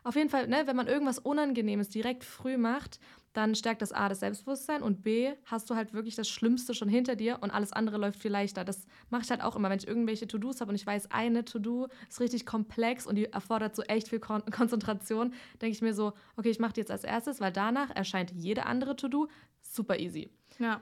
Auf 0.04 0.16
jeden 0.16 0.30
Fall, 0.30 0.48
ne, 0.48 0.64
wenn 0.66 0.76
man 0.76 0.88
irgendwas 0.88 1.20
Unangenehmes 1.20 1.90
direkt 1.90 2.26
früh 2.26 2.58
macht, 2.58 3.00
dann 3.34 3.56
stärkt 3.56 3.82
das 3.82 3.92
A 3.92 4.10
das 4.10 4.20
Selbstbewusstsein 4.20 4.84
und 4.84 5.02
B 5.02 5.34
hast 5.46 5.70
du 5.70 5.76
halt 5.76 5.94
wirklich 5.94 6.16
das 6.16 6.30
Schlimmste 6.30 6.74
schon 6.76 6.88
hinter 6.88 7.16
dir 7.16 7.40
und 7.42 7.50
alles 7.50 7.74
andere 7.74 7.98
läuft 7.98 8.22
viel 8.22 8.32
leichter. 8.32 8.64
Das 8.64 8.86
mache 9.10 9.24
ich 9.24 9.32
halt 9.32 9.42
auch 9.42 9.56
immer, 9.56 9.70
wenn 9.70 9.80
ich 9.80 9.88
irgendwelche 9.88 10.28
To-Dos 10.28 10.62
habe 10.62 10.70
und 10.70 10.76
ich 10.76 10.86
weiß, 10.86 11.12
eine 11.12 11.44
To-Do 11.44 11.88
ist 12.08 12.20
richtig 12.20 12.46
komplex 12.46 13.08
und 13.08 13.16
die 13.16 13.26
erfordert 13.26 13.76
so 13.76 13.82
echt 13.84 14.10
viel 14.10 14.20
Kon 14.20 14.44
Konzentration, 14.52 15.34
denke 15.62 15.76
ich 15.76 15.82
mir 15.82 15.94
so, 15.94 16.14
okay, 16.38 16.50
ich 16.50 16.60
mache 16.60 16.74
die 16.74 16.82
jetzt 16.82 16.92
als 16.92 17.04
erstes, 17.04 17.42
weil 17.42 17.52
danach 17.52 17.90
erscheint 17.90 18.32
jede 18.32 18.68
andere 18.68 18.96
To-Do 18.96 19.28
super 19.62 19.98
easy. 19.98 20.30
Ja, 20.60 20.82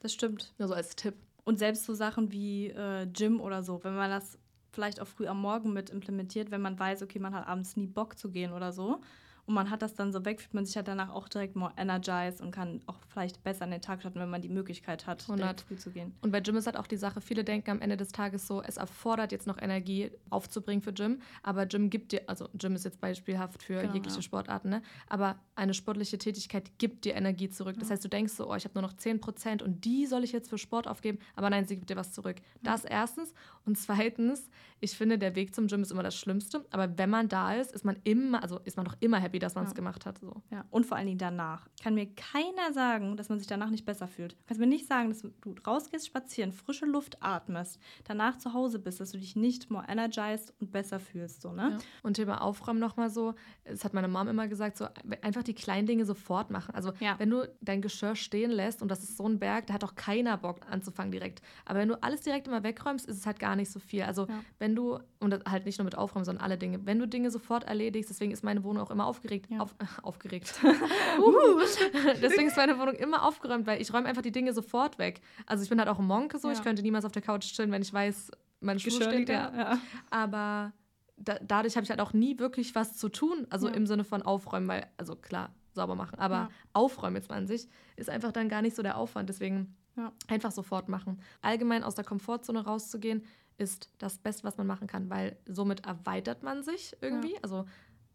das 0.00 0.12
stimmt. 0.12 0.54
Nur 0.58 0.68
so 0.68 0.74
als 0.74 0.96
Tipp. 0.96 1.14
Und 1.44 1.60
selbst 1.60 1.84
so 1.84 1.94
Sachen 1.94 2.32
wie 2.32 2.68
äh, 2.70 3.06
Gym 3.06 3.40
oder 3.40 3.62
so, 3.62 3.84
wenn 3.84 3.94
man 3.94 4.10
das 4.10 4.38
vielleicht 4.72 5.00
auch 5.00 5.06
früh 5.06 5.28
am 5.28 5.40
Morgen 5.40 5.72
mit 5.72 5.90
implementiert, 5.90 6.50
wenn 6.50 6.60
man 6.60 6.78
weiß, 6.78 7.02
okay, 7.02 7.20
man 7.20 7.32
hat 7.32 7.46
abends 7.46 7.76
nie 7.76 7.86
Bock 7.86 8.18
zu 8.18 8.30
gehen 8.30 8.52
oder 8.52 8.72
so 8.72 9.00
und 9.46 9.54
man 9.54 9.70
hat 9.70 9.82
das 9.82 9.94
dann 9.94 10.12
so 10.12 10.24
weg, 10.24 10.40
fühlt 10.40 10.54
man 10.54 10.66
sich 10.66 10.74
ja 10.74 10.82
danach 10.82 11.10
auch 11.10 11.28
direkt 11.28 11.56
more 11.56 11.72
energized 11.76 12.40
und 12.40 12.50
kann 12.50 12.80
auch 12.86 12.98
vielleicht 13.08 13.42
besser 13.44 13.64
an 13.64 13.70
den 13.70 13.80
Tag 13.80 14.00
starten, 14.00 14.18
wenn 14.18 14.30
man 14.30 14.42
die 14.42 14.48
Möglichkeit 14.48 15.06
hat, 15.06 15.22
100. 15.22 15.60
früh 15.60 15.76
zu 15.76 15.90
gehen. 15.90 16.14
Und 16.20 16.32
bei 16.32 16.40
Gym 16.40 16.56
ist 16.56 16.66
halt 16.66 16.76
auch 16.76 16.86
die 16.86 16.96
Sache, 16.96 17.20
viele 17.20 17.44
denken 17.44 17.70
am 17.70 17.80
Ende 17.80 17.96
des 17.96 18.08
Tages 18.08 18.46
so, 18.46 18.62
es 18.62 18.76
erfordert 18.76 19.32
jetzt 19.32 19.46
noch 19.46 19.58
Energie 19.58 20.10
aufzubringen 20.30 20.82
für 20.82 20.92
Gym, 20.92 21.20
aber 21.42 21.66
Gym 21.66 21.90
gibt 21.90 22.12
dir, 22.12 22.22
also 22.26 22.48
Gym 22.54 22.74
ist 22.74 22.84
jetzt 22.84 23.00
beispielhaft 23.00 23.62
für 23.62 23.80
genau, 23.80 23.94
jegliche 23.94 24.16
ja. 24.16 24.22
Sportarten, 24.22 24.68
ne? 24.68 24.82
aber 25.08 25.36
eine 25.54 25.74
sportliche 25.74 26.18
Tätigkeit 26.18 26.78
gibt 26.78 27.04
dir 27.04 27.14
Energie 27.14 27.48
zurück. 27.48 27.76
Das 27.78 27.90
heißt, 27.90 28.04
du 28.04 28.08
denkst 28.08 28.34
so, 28.34 28.50
oh, 28.50 28.54
ich 28.54 28.64
habe 28.64 28.74
nur 28.74 28.82
noch 28.82 28.94
10 28.94 29.20
Prozent 29.20 29.62
und 29.62 29.84
die 29.84 30.06
soll 30.06 30.24
ich 30.24 30.32
jetzt 30.32 30.50
für 30.50 30.58
Sport 30.58 30.88
aufgeben, 30.88 31.18
aber 31.34 31.50
nein, 31.50 31.66
sie 31.66 31.76
gibt 31.76 31.88
dir 31.88 31.96
was 31.96 32.12
zurück. 32.12 32.36
Das 32.62 32.84
erstens. 32.84 33.32
Und 33.64 33.78
zweitens, 33.78 34.48
ich 34.80 34.96
finde, 34.96 35.18
der 35.18 35.34
Weg 35.34 35.54
zum 35.54 35.66
Gym 35.66 35.82
ist 35.82 35.90
immer 35.90 36.02
das 36.02 36.16
Schlimmste, 36.16 36.64
aber 36.70 36.98
wenn 36.98 37.10
man 37.10 37.28
da 37.28 37.54
ist, 37.54 37.72
ist 37.72 37.84
man 37.84 37.96
immer, 38.04 38.42
also 38.42 38.60
ist 38.64 38.76
man 38.76 38.86
doch 38.86 38.96
immer 39.00 39.18
happy, 39.18 39.35
dass 39.38 39.54
man 39.54 39.64
es 39.64 39.70
ja. 39.70 39.74
gemacht 39.74 40.06
hat. 40.06 40.18
So. 40.18 40.42
Ja, 40.50 40.64
und 40.70 40.86
vor 40.86 40.96
allen 40.96 41.06
Dingen 41.06 41.18
danach. 41.18 41.68
Kann 41.82 41.94
mir 41.94 42.06
keiner 42.14 42.72
sagen, 42.72 43.16
dass 43.16 43.28
man 43.28 43.38
sich 43.38 43.46
danach 43.46 43.70
nicht 43.70 43.84
besser 43.84 44.06
fühlt. 44.06 44.32
Du 44.32 44.36
kannst 44.46 44.60
mir 44.60 44.66
nicht 44.66 44.86
sagen, 44.86 45.08
dass 45.08 45.22
du 45.22 45.54
rausgehst, 45.66 46.06
spazieren, 46.06 46.52
frische 46.52 46.86
Luft 46.86 47.22
atmest, 47.22 47.78
danach 48.04 48.38
zu 48.38 48.52
Hause 48.52 48.78
bist, 48.78 49.00
dass 49.00 49.12
du 49.12 49.18
dich 49.18 49.36
nicht 49.36 49.70
more 49.70 49.84
energized 49.88 50.54
und 50.60 50.72
besser 50.72 51.00
fühlst. 51.00 51.42
So, 51.42 51.52
ne? 51.52 51.72
Ja. 51.72 51.78
Und 52.02 52.14
Thema 52.14 52.42
Aufräumen 52.42 52.80
nochmal 52.80 53.10
so, 53.10 53.34
das 53.64 53.84
hat 53.84 53.94
meine 53.94 54.08
Mom 54.08 54.28
immer 54.28 54.48
gesagt, 54.48 54.76
so 54.76 54.86
einfach 55.22 55.42
die 55.42 55.54
kleinen 55.54 55.86
Dinge 55.86 56.04
sofort 56.04 56.50
machen. 56.50 56.74
Also 56.74 56.92
wenn 57.18 57.30
du 57.30 57.48
dein 57.60 57.82
Geschirr 57.82 58.16
stehen 58.16 58.50
lässt 58.50 58.82
und 58.82 58.88
das 58.88 59.02
ist 59.02 59.16
so 59.16 59.28
ein 59.28 59.38
Berg, 59.38 59.66
da 59.66 59.74
hat 59.74 59.84
auch 59.84 59.94
keiner 59.94 60.36
Bock 60.36 60.60
anzufangen 60.70 61.12
direkt. 61.12 61.42
Aber 61.64 61.78
wenn 61.78 61.88
du 61.88 62.02
alles 62.02 62.22
direkt 62.22 62.46
immer 62.48 62.62
wegräumst, 62.62 63.06
ist 63.06 63.18
es 63.18 63.26
halt 63.26 63.38
gar 63.38 63.56
nicht 63.56 63.70
so 63.70 63.78
viel. 63.78 64.02
Also 64.02 64.26
wenn 64.58 64.74
du, 64.74 64.98
und 65.20 65.44
halt 65.48 65.66
nicht 65.66 65.78
nur 65.78 65.84
mit 65.84 65.96
Aufräumen, 65.96 66.24
sondern 66.24 66.44
alle 66.44 66.58
Dinge, 66.58 66.84
wenn 66.84 66.98
du 66.98 67.06
Dinge 67.06 67.30
sofort 67.30 67.64
erledigst, 67.64 68.10
deswegen 68.10 68.32
ist 68.32 68.44
meine 68.44 68.64
Wohnung 68.64 68.82
auch 68.82 68.90
immer 68.90 69.06
aufgeregt. 69.26 69.46
Ja. 69.50 69.60
Auf, 69.60 69.74
äh, 69.78 69.84
aufgeregt. 70.02 70.54
deswegen 72.22 72.48
ist 72.48 72.56
meine 72.56 72.78
Wohnung 72.78 72.94
immer 72.94 73.24
aufgeräumt, 73.24 73.66
weil 73.66 73.80
ich 73.80 73.92
räume 73.92 74.08
einfach 74.08 74.22
die 74.22 74.32
Dinge 74.32 74.52
sofort 74.52 74.98
weg. 74.98 75.20
Also 75.46 75.62
ich 75.62 75.68
bin 75.68 75.78
halt 75.78 75.88
auch 75.88 75.98
ein 75.98 76.06
Monk 76.06 76.34
so, 76.38 76.50
ich 76.50 76.62
könnte 76.62 76.82
niemals 76.82 77.04
auf 77.04 77.12
der 77.12 77.22
Couch 77.22 77.44
chillen, 77.52 77.70
wenn 77.72 77.82
ich 77.82 77.92
weiß, 77.92 78.30
mein 78.60 78.78
Schuh 78.78 78.90
steht 78.90 79.28
da. 79.28 79.78
Aber 80.10 80.72
da, 81.16 81.38
dadurch 81.42 81.76
habe 81.76 81.84
ich 81.84 81.90
halt 81.90 82.00
auch 82.00 82.12
nie 82.12 82.38
wirklich 82.38 82.74
was 82.74 82.96
zu 82.96 83.08
tun. 83.08 83.46
Also 83.50 83.68
ja. 83.68 83.74
im 83.74 83.86
Sinne 83.86 84.04
von 84.04 84.22
aufräumen, 84.22 84.68
weil, 84.68 84.86
also 84.96 85.16
klar, 85.16 85.54
sauber 85.72 85.94
machen. 85.94 86.18
Aber 86.18 86.34
ja. 86.34 86.48
aufräumen 86.72 87.16
jetzt 87.16 87.28
mal 87.28 87.36
an 87.36 87.46
sich 87.46 87.68
ist 87.96 88.10
einfach 88.10 88.32
dann 88.32 88.48
gar 88.48 88.62
nicht 88.62 88.76
so 88.76 88.82
der 88.82 88.96
Aufwand. 88.96 89.28
Deswegen 89.28 89.76
ja. 89.96 90.12
einfach 90.28 90.52
sofort 90.52 90.88
machen. 90.88 91.20
Allgemein 91.42 91.82
aus 91.82 91.94
der 91.94 92.04
Komfortzone 92.04 92.64
rauszugehen, 92.64 93.24
ist 93.58 93.90
das 93.98 94.18
Beste, 94.18 94.44
was 94.44 94.58
man 94.58 94.66
machen 94.66 94.86
kann, 94.86 95.08
weil 95.08 95.36
somit 95.46 95.86
erweitert 95.86 96.42
man 96.42 96.62
sich 96.62 96.94
irgendwie. 97.00 97.36
Also 97.42 97.64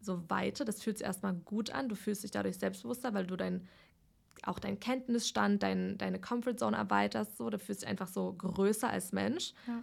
so 0.04 0.28
weiter, 0.28 0.64
das 0.64 0.82
fühlt 0.82 0.98
sich 0.98 1.06
erstmal 1.06 1.34
gut 1.34 1.70
an. 1.70 1.88
Du 1.88 1.94
fühlst 1.94 2.22
dich 2.22 2.30
dadurch 2.30 2.58
selbstbewusster, 2.58 3.14
weil 3.14 3.26
du 3.26 3.36
dein 3.36 3.68
auch 4.44 4.58
deinen 4.58 4.80
Kenntnisstand, 4.80 5.62
dein, 5.62 5.98
deine 5.98 6.18
Comfortzone 6.18 6.76
erweiterst. 6.76 7.36
So. 7.36 7.48
Du 7.48 7.58
fühlst 7.58 7.82
dich 7.82 7.88
einfach 7.88 8.08
so 8.08 8.32
größer 8.32 8.88
als 8.88 9.12
Mensch. 9.12 9.52
Ja 9.68 9.82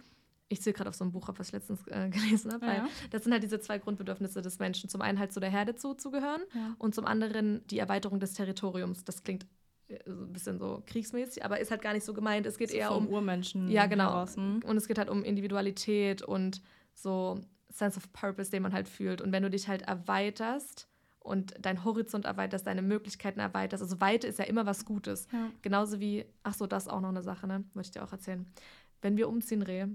ich 0.50 0.60
zähle 0.60 0.74
gerade 0.74 0.90
auf 0.90 0.96
so 0.96 1.04
ein 1.04 1.12
Buch 1.12 1.28
ab, 1.28 1.38
was 1.38 1.48
ich 1.48 1.52
letztens 1.52 1.86
äh, 1.86 2.08
gelesen 2.12 2.52
habe, 2.52 2.66
ja. 2.66 2.88
das 3.10 3.24
sind 3.24 3.32
halt 3.32 3.42
diese 3.42 3.60
zwei 3.60 3.78
Grundbedürfnisse 3.78 4.42
des 4.42 4.58
Menschen. 4.58 4.90
Zum 4.90 5.00
einen 5.00 5.18
halt 5.18 5.32
zu 5.32 5.40
der 5.40 5.48
Herde 5.48 5.76
zuzugehören 5.76 6.42
ja. 6.54 6.74
und 6.78 6.94
zum 6.94 7.06
anderen 7.06 7.66
die 7.68 7.78
Erweiterung 7.78 8.20
des 8.20 8.34
Territoriums. 8.34 9.04
Das 9.04 9.22
klingt 9.22 9.46
äh, 9.88 9.98
ein 10.06 10.32
bisschen 10.32 10.58
so 10.58 10.82
kriegsmäßig, 10.86 11.44
aber 11.44 11.60
ist 11.60 11.70
halt 11.70 11.82
gar 11.82 11.94
nicht 11.94 12.04
so 12.04 12.12
gemeint. 12.12 12.46
Es 12.46 12.58
geht 12.58 12.70
so 12.70 12.76
eher 12.76 12.94
um 12.94 13.06
Urmenschen. 13.06 13.70
Ja, 13.70 13.86
genau. 13.86 14.26
Hm? 14.26 14.60
Und 14.66 14.76
es 14.76 14.88
geht 14.88 14.98
halt 14.98 15.08
um 15.08 15.22
Individualität 15.22 16.22
und 16.22 16.60
so 16.94 17.40
Sense 17.70 17.96
of 17.96 18.12
Purpose, 18.12 18.50
den 18.50 18.62
man 18.62 18.72
halt 18.72 18.88
fühlt. 18.88 19.20
Und 19.20 19.32
wenn 19.32 19.42
du 19.42 19.50
dich 19.50 19.68
halt 19.68 19.82
erweiterst 19.82 20.88
und 21.18 21.54
dein 21.60 21.84
Horizont 21.84 22.24
erweiterst, 22.24 22.66
deine 22.66 22.82
Möglichkeiten 22.82 23.40
erweiterst, 23.40 23.82
also 23.82 24.00
Weite 24.00 24.26
ist 24.26 24.38
ja 24.38 24.44
immer 24.44 24.66
was 24.66 24.84
Gutes. 24.84 25.28
Ja. 25.32 25.50
Genauso 25.62 26.00
wie, 26.00 26.24
ach 26.42 26.54
so, 26.54 26.66
das 26.66 26.84
ist 26.84 26.88
auch 26.88 27.00
noch 27.00 27.10
eine 27.10 27.22
Sache, 27.22 27.46
ne? 27.46 27.64
Wollte 27.74 27.88
ich 27.88 27.90
dir 27.92 28.04
auch 28.04 28.12
erzählen. 28.12 28.46
Wenn 29.02 29.16
wir 29.16 29.28
umziehen, 29.28 29.62
Reh, 29.62 29.86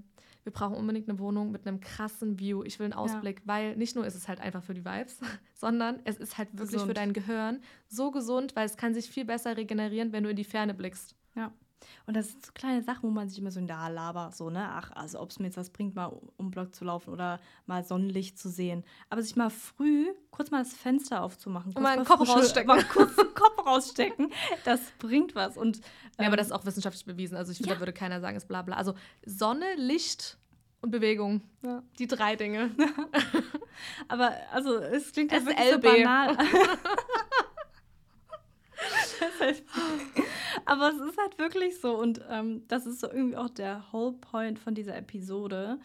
wir 0.46 0.52
brauchen 0.52 0.76
unbedingt 0.76 1.08
eine 1.08 1.18
Wohnung 1.18 1.50
mit 1.50 1.66
einem 1.66 1.80
krassen 1.80 2.38
View. 2.38 2.62
Ich 2.62 2.78
will 2.78 2.84
einen 2.84 2.92
Ausblick, 2.92 3.40
ja. 3.40 3.46
weil 3.46 3.76
nicht 3.76 3.96
nur 3.96 4.06
ist 4.06 4.14
es 4.14 4.28
halt 4.28 4.40
einfach 4.40 4.62
für 4.62 4.74
die 4.74 4.84
Vibes, 4.84 5.18
sondern 5.54 6.00
es 6.04 6.18
ist 6.18 6.38
halt 6.38 6.52
wirklich 6.52 6.70
gesund. 6.72 6.88
für 6.88 6.94
dein 6.94 7.12
Gehirn 7.12 7.60
so 7.88 8.12
gesund, 8.12 8.54
weil 8.54 8.66
es 8.66 8.76
kann 8.76 8.94
sich 8.94 9.10
viel 9.10 9.24
besser 9.24 9.56
regenerieren, 9.56 10.12
wenn 10.12 10.22
du 10.22 10.30
in 10.30 10.36
die 10.36 10.44
Ferne 10.44 10.72
blickst. 10.72 11.16
Ja. 11.34 11.52
Und 12.06 12.14
das 12.16 12.30
sind 12.30 12.44
so 12.44 12.52
kleine 12.52 12.82
Sachen, 12.82 13.02
wo 13.02 13.10
man 13.10 13.28
sich 13.28 13.38
immer 13.38 13.50
so 13.50 13.60
in 13.60 13.66
der 13.66 13.90
laber, 13.90 14.30
so, 14.32 14.50
ne? 14.50 14.68
Ach, 14.70 14.90
also 14.92 15.20
ob 15.20 15.30
es 15.30 15.38
mir 15.38 15.46
jetzt 15.46 15.56
was 15.56 15.70
bringt, 15.70 15.94
mal 15.94 16.12
um 16.36 16.50
Block 16.50 16.74
zu 16.74 16.84
laufen 16.84 17.10
oder 17.10 17.40
mal 17.66 17.84
Sonnenlicht 17.84 18.38
zu 18.38 18.48
sehen. 18.48 18.84
Aber 19.10 19.22
sich 19.22 19.36
mal 19.36 19.50
früh 19.50 20.06
kurz 20.30 20.50
mal 20.50 20.62
das 20.62 20.74
Fenster 20.74 21.22
aufzumachen. 21.22 21.72
Und 21.72 21.82
mal 21.82 21.96
einen 21.96 22.04
Kopf 22.04 22.28
rausstecken. 22.28 22.68
Mal 22.68 22.84
kurz 22.84 23.16
den 23.16 23.34
Kopf 23.34 23.66
rausstecken, 23.66 24.32
das 24.64 24.80
bringt 24.98 25.34
was. 25.34 25.56
Und, 25.56 25.78
ähm, 25.78 25.82
ja, 26.18 26.26
aber 26.26 26.34
ähm, 26.34 26.36
das 26.38 26.46
ist 26.48 26.52
auch 26.52 26.64
wissenschaftlich 26.64 27.04
bewiesen. 27.04 27.36
Also 27.36 27.52
ich 27.52 27.58
finde, 27.58 27.70
ja. 27.70 27.74
da 27.76 27.80
würde 27.80 27.92
keiner 27.92 28.20
sagen, 28.20 28.36
es 28.36 28.44
ist 28.44 28.48
bla 28.48 28.62
bla. 28.62 28.76
Also 28.76 28.94
Sonne, 29.24 29.74
Licht 29.76 30.38
und 30.80 30.90
Bewegung. 30.90 31.42
Ja. 31.62 31.82
Die 31.98 32.06
drei 32.06 32.36
Dinge. 32.36 32.70
aber 34.08 34.32
also 34.52 34.76
es 34.76 35.12
klingt 35.12 35.32
ja 35.32 35.44
wirklich 35.44 35.72
so 35.72 35.80
banal. 35.80 36.36
Aber 40.66 40.88
es 40.90 41.00
ist 41.00 41.16
halt 41.16 41.38
wirklich 41.38 41.80
so 41.80 41.96
und 41.96 42.20
ähm, 42.28 42.64
das 42.68 42.86
ist 42.86 43.00
so 43.00 43.08
irgendwie 43.08 43.36
auch 43.36 43.48
der 43.48 43.84
Whole 43.92 44.12
Point 44.12 44.58
von 44.58 44.74
dieser 44.74 44.96
Episode. 44.96 45.78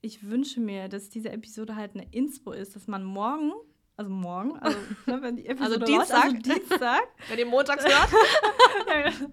Ich 0.00 0.28
wünsche 0.28 0.60
mir, 0.60 0.88
dass 0.88 1.10
diese 1.10 1.30
Episode 1.30 1.74
halt 1.74 1.94
eine 1.94 2.06
Inspo 2.12 2.52
ist, 2.52 2.76
dass 2.76 2.86
man 2.86 3.02
morgen, 3.02 3.52
also 3.96 4.10
morgen, 4.10 4.56
also 4.60 4.78
ne, 5.06 5.20
wenn 5.22 5.36
die 5.36 5.46
Episode 5.46 5.82
also 5.82 5.84
Dienstag, 5.84 6.24
läuft, 6.24 6.48
also 6.48 6.60
Dienstag. 6.60 7.02
Wenn 7.28 7.38
ihr 7.38 7.46
montags 7.46 7.84
hört, 7.84 8.10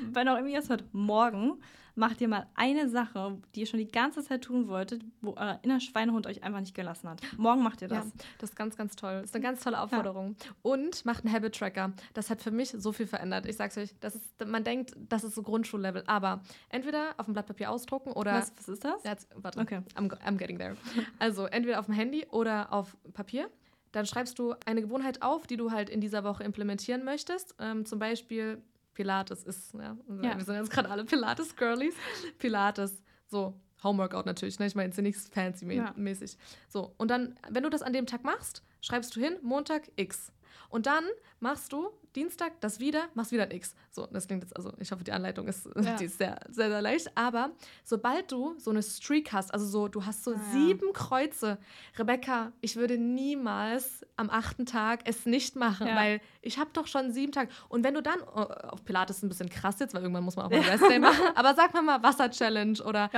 wenn 0.00 0.28
auch 0.28 0.36
irgendwie 0.36 0.56
es 0.56 0.70
hört, 0.70 0.82
morgen 0.92 1.60
macht 2.00 2.20
ihr 2.22 2.28
mal 2.28 2.46
eine 2.54 2.88
Sache, 2.88 3.38
die 3.54 3.60
ihr 3.60 3.66
schon 3.66 3.78
die 3.78 3.86
ganze 3.86 4.24
Zeit 4.24 4.42
tun 4.42 4.68
wolltet, 4.68 5.04
wo 5.20 5.34
euer 5.36 5.60
inner 5.62 5.80
Schweinehund 5.80 6.26
euch 6.26 6.42
einfach 6.42 6.60
nicht 6.60 6.74
gelassen 6.74 7.08
hat. 7.10 7.20
Morgen 7.36 7.62
macht 7.62 7.82
ihr 7.82 7.88
das. 7.88 8.06
Ja, 8.06 8.12
das 8.38 8.50
ist 8.50 8.56
ganz, 8.56 8.76
ganz 8.76 8.96
toll. 8.96 9.20
Das 9.20 9.26
ist 9.26 9.34
eine 9.34 9.44
ganz 9.44 9.62
tolle 9.62 9.80
Aufforderung. 9.80 10.34
Ja. 10.42 10.50
Und 10.62 11.04
macht 11.04 11.24
einen 11.24 11.34
Habit-Tracker. 11.34 11.92
Das 12.14 12.30
hat 12.30 12.42
für 12.42 12.50
mich 12.50 12.70
so 12.70 12.92
viel 12.92 13.06
verändert. 13.06 13.46
Ich 13.46 13.56
sag's 13.56 13.76
euch, 13.76 13.94
das 14.00 14.14
ist, 14.14 14.46
man 14.46 14.64
denkt, 14.64 14.94
das 14.96 15.24
ist 15.24 15.34
so 15.34 15.42
Grundschullevel. 15.42 16.02
Aber 16.06 16.40
entweder 16.70 17.14
auf 17.18 17.26
dem 17.26 17.34
Blatt 17.34 17.46
Papier 17.46 17.70
ausdrucken 17.70 18.12
oder. 18.12 18.32
Was, 18.32 18.52
was 18.56 18.68
ist 18.68 18.84
das? 18.84 19.04
Jetzt, 19.04 19.28
warte. 19.36 19.60
Okay. 19.60 19.80
I'm, 19.94 20.10
I'm 20.24 20.38
getting 20.38 20.58
there. 20.58 20.76
Also 21.18 21.44
entweder 21.44 21.78
auf 21.78 21.86
dem 21.86 21.94
Handy 21.94 22.26
oder 22.30 22.72
auf 22.72 22.96
Papier. 23.12 23.50
Dann 23.92 24.06
schreibst 24.06 24.38
du 24.38 24.54
eine 24.64 24.80
Gewohnheit 24.80 25.20
auf, 25.20 25.46
die 25.46 25.56
du 25.56 25.70
halt 25.70 25.90
in 25.90 26.00
dieser 26.00 26.24
Woche 26.24 26.44
implementieren 26.44 27.04
möchtest. 27.04 27.56
Ähm, 27.58 27.84
zum 27.84 27.98
Beispiel 27.98 28.62
Pilates 29.00 29.44
ist, 29.44 29.72
ja, 29.72 29.96
ja. 30.22 30.36
wir 30.36 30.44
sind 30.44 30.56
jetzt 30.56 30.70
gerade 30.70 30.90
alle 30.90 31.06
Pilates-Girlies. 31.06 31.94
Pilates, 32.38 33.02
so, 33.28 33.58
Homeworkout 33.82 34.26
natürlich, 34.26 34.58
ne? 34.58 34.66
Ich 34.66 34.74
meine, 34.74 34.88
jetzt 34.88 35.00
nichts 35.00 35.26
fancy-mäßig. 35.30 36.32
Ja. 36.32 36.38
So, 36.68 36.94
und 36.98 37.10
dann, 37.10 37.38
wenn 37.48 37.62
du 37.62 37.70
das 37.70 37.80
an 37.80 37.94
dem 37.94 38.04
Tag 38.04 38.24
machst, 38.24 38.62
schreibst 38.82 39.16
du 39.16 39.20
hin, 39.20 39.38
Montag 39.40 39.90
X. 39.96 40.32
Und 40.68 40.86
dann 40.86 41.04
machst 41.40 41.72
du 41.72 41.90
Dienstag 42.16 42.60
das 42.60 42.80
wieder, 42.80 43.04
machst 43.14 43.30
wieder 43.30 43.44
ein 43.44 43.50
X. 43.52 43.74
So, 43.90 44.06
das 44.06 44.26
klingt 44.26 44.42
jetzt, 44.42 44.56
also 44.56 44.72
ich 44.78 44.90
hoffe, 44.90 45.04
die 45.04 45.12
Anleitung 45.12 45.46
ist, 45.46 45.68
ja. 45.80 45.96
die 45.96 46.06
ist 46.06 46.18
sehr, 46.18 46.40
sehr, 46.48 46.68
sehr 46.68 46.82
leicht. 46.82 47.16
Aber 47.16 47.50
sobald 47.84 48.32
du 48.32 48.54
so 48.58 48.70
eine 48.70 48.82
Streak 48.82 49.32
hast, 49.32 49.54
also 49.54 49.64
so, 49.66 49.88
du 49.88 50.04
hast 50.04 50.24
so 50.24 50.34
ah, 50.34 50.40
sieben 50.52 50.88
ja. 50.88 50.92
Kreuze, 50.92 51.58
Rebecca, 51.96 52.52
ich 52.60 52.76
würde 52.76 52.98
niemals 52.98 54.04
am 54.16 54.28
achten 54.28 54.66
Tag 54.66 55.02
es 55.04 55.24
nicht 55.24 55.54
machen, 55.54 55.86
ja. 55.86 55.96
weil 55.96 56.20
ich 56.42 56.58
habe 56.58 56.70
doch 56.72 56.86
schon 56.86 57.12
sieben 57.12 57.32
Tage. 57.32 57.50
Und 57.68 57.84
wenn 57.84 57.94
du 57.94 58.02
dann, 58.02 58.20
oh, 58.22 58.40
auf 58.40 58.84
Pilates 58.84 59.18
ist 59.18 59.22
ein 59.22 59.28
bisschen 59.28 59.48
krass 59.48 59.78
jetzt, 59.78 59.94
weil 59.94 60.02
irgendwann 60.02 60.24
muss 60.24 60.36
man 60.36 60.46
auch 60.46 60.50
mal 60.50 60.60
Rest 60.60 60.84
Day 60.88 60.98
machen, 60.98 61.24
aber 61.36 61.54
sag 61.54 61.72
mal 61.74 61.82
mal 61.82 62.02
Wasser-Challenge 62.02 62.82
oder 62.82 63.08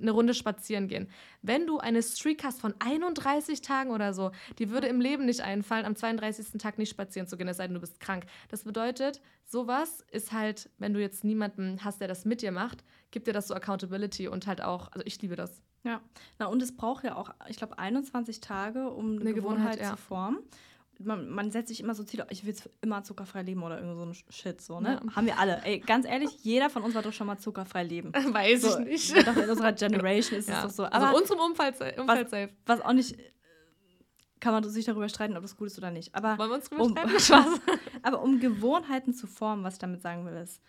eine 0.00 0.10
Runde 0.10 0.34
spazieren 0.34 0.88
gehen. 0.88 1.08
Wenn 1.42 1.66
du 1.66 1.78
eine 1.78 2.02
Streak 2.02 2.44
hast 2.44 2.60
von 2.60 2.74
31 2.78 3.60
Tagen 3.60 3.90
oder 3.90 4.12
so, 4.12 4.30
die 4.58 4.70
würde 4.70 4.86
im 4.86 5.00
Leben 5.00 5.26
nicht 5.26 5.40
einfallen, 5.40 5.84
am 5.84 5.96
32. 5.96 6.60
Tag 6.60 6.78
nicht 6.78 6.90
spazieren 6.90 7.26
zu 7.26 7.36
gehen, 7.36 7.48
es 7.48 7.56
sei 7.56 7.66
denn, 7.66 7.74
du 7.74 7.80
bist 7.80 8.00
krank. 8.00 8.26
Das 8.48 8.64
bedeutet, 8.64 9.20
sowas 9.44 10.04
ist 10.10 10.32
halt, 10.32 10.70
wenn 10.78 10.94
du 10.94 11.00
jetzt 11.00 11.24
niemanden 11.24 11.84
hast, 11.84 12.00
der 12.00 12.08
das 12.08 12.24
mit 12.24 12.42
dir 12.42 12.52
macht, 12.52 12.84
gibt 13.10 13.26
dir 13.26 13.32
das 13.32 13.48
so 13.48 13.54
Accountability 13.54 14.28
und 14.28 14.46
halt 14.46 14.62
auch, 14.62 14.92
also 14.92 15.04
ich 15.04 15.20
liebe 15.22 15.36
das. 15.36 15.62
Ja, 15.84 16.00
na 16.38 16.46
und 16.46 16.60
es 16.62 16.76
braucht 16.76 17.04
ja 17.04 17.14
auch, 17.14 17.30
ich 17.48 17.56
glaube, 17.56 17.78
21 17.78 18.40
Tage, 18.40 18.90
um 18.90 19.12
eine, 19.12 19.20
eine 19.20 19.34
Gewohnheit, 19.34 19.74
Gewohnheit 19.74 19.80
ja. 19.80 19.90
zu 19.90 19.96
formen 19.96 20.38
man, 20.98 21.28
man, 21.28 21.50
setzt 21.50 21.68
sich 21.68 21.80
immer 21.80 21.94
so 21.94 22.04
Ziele, 22.04 22.26
ich 22.30 22.44
will 22.46 22.54
immer 22.80 23.02
zuckerfrei 23.02 23.42
leben 23.42 23.62
oder 23.62 23.80
irgend 23.80 23.96
so 23.96 24.04
ein 24.04 24.32
Shit, 24.32 24.60
so, 24.60 24.80
ne? 24.80 25.00
Ja. 25.04 25.14
Haben 25.14 25.26
wir 25.26 25.38
alle. 25.38 25.60
Ey, 25.64 25.78
ganz 25.80 26.06
ehrlich, 26.06 26.30
jeder 26.42 26.70
von 26.70 26.82
uns 26.82 26.94
war 26.94 27.02
doch 27.02 27.12
schon 27.12 27.26
mal 27.26 27.38
zuckerfrei 27.38 27.84
leben. 27.84 28.12
Weiß 28.14 28.62
so, 28.62 28.78
ich 28.80 29.12
nicht. 29.12 29.26
Doch 29.26 29.36
in 29.36 29.48
unserer 29.48 29.72
Generation 29.72 30.38
ist 30.38 30.48
ja. 30.48 30.58
es 30.58 30.62
doch 30.62 30.70
so. 30.70 30.84
Also 30.84 30.96
Aber 30.96 31.08
also 31.08 31.20
unserem 31.20 31.40
Umfeld, 31.40 31.74
Umfeld 31.98 32.24
was, 32.24 32.30
safe. 32.30 32.48
Was 32.66 32.80
auch 32.80 32.92
nicht, 32.92 33.16
kann 34.40 34.52
man 34.52 34.64
sich 34.64 34.84
darüber 34.84 35.08
streiten, 35.08 35.36
ob 35.36 35.42
das 35.42 35.56
gut 35.56 35.68
ist 35.68 35.78
oder 35.78 35.90
nicht. 35.90 36.14
Aber 36.14 36.38
Wollen 36.38 36.50
wir 36.50 36.56
uns 36.56 36.70
darüber 36.70 36.84
um, 36.84 37.18
streiten? 37.18 37.60
aber 38.02 38.22
um 38.22 38.40
Gewohnheiten 38.40 39.12
zu 39.12 39.26
formen, 39.26 39.64
was 39.64 39.74
ich 39.74 39.80
damit 39.80 40.02
sagen 40.02 40.24
will, 40.26 40.34
ist, 40.34 40.62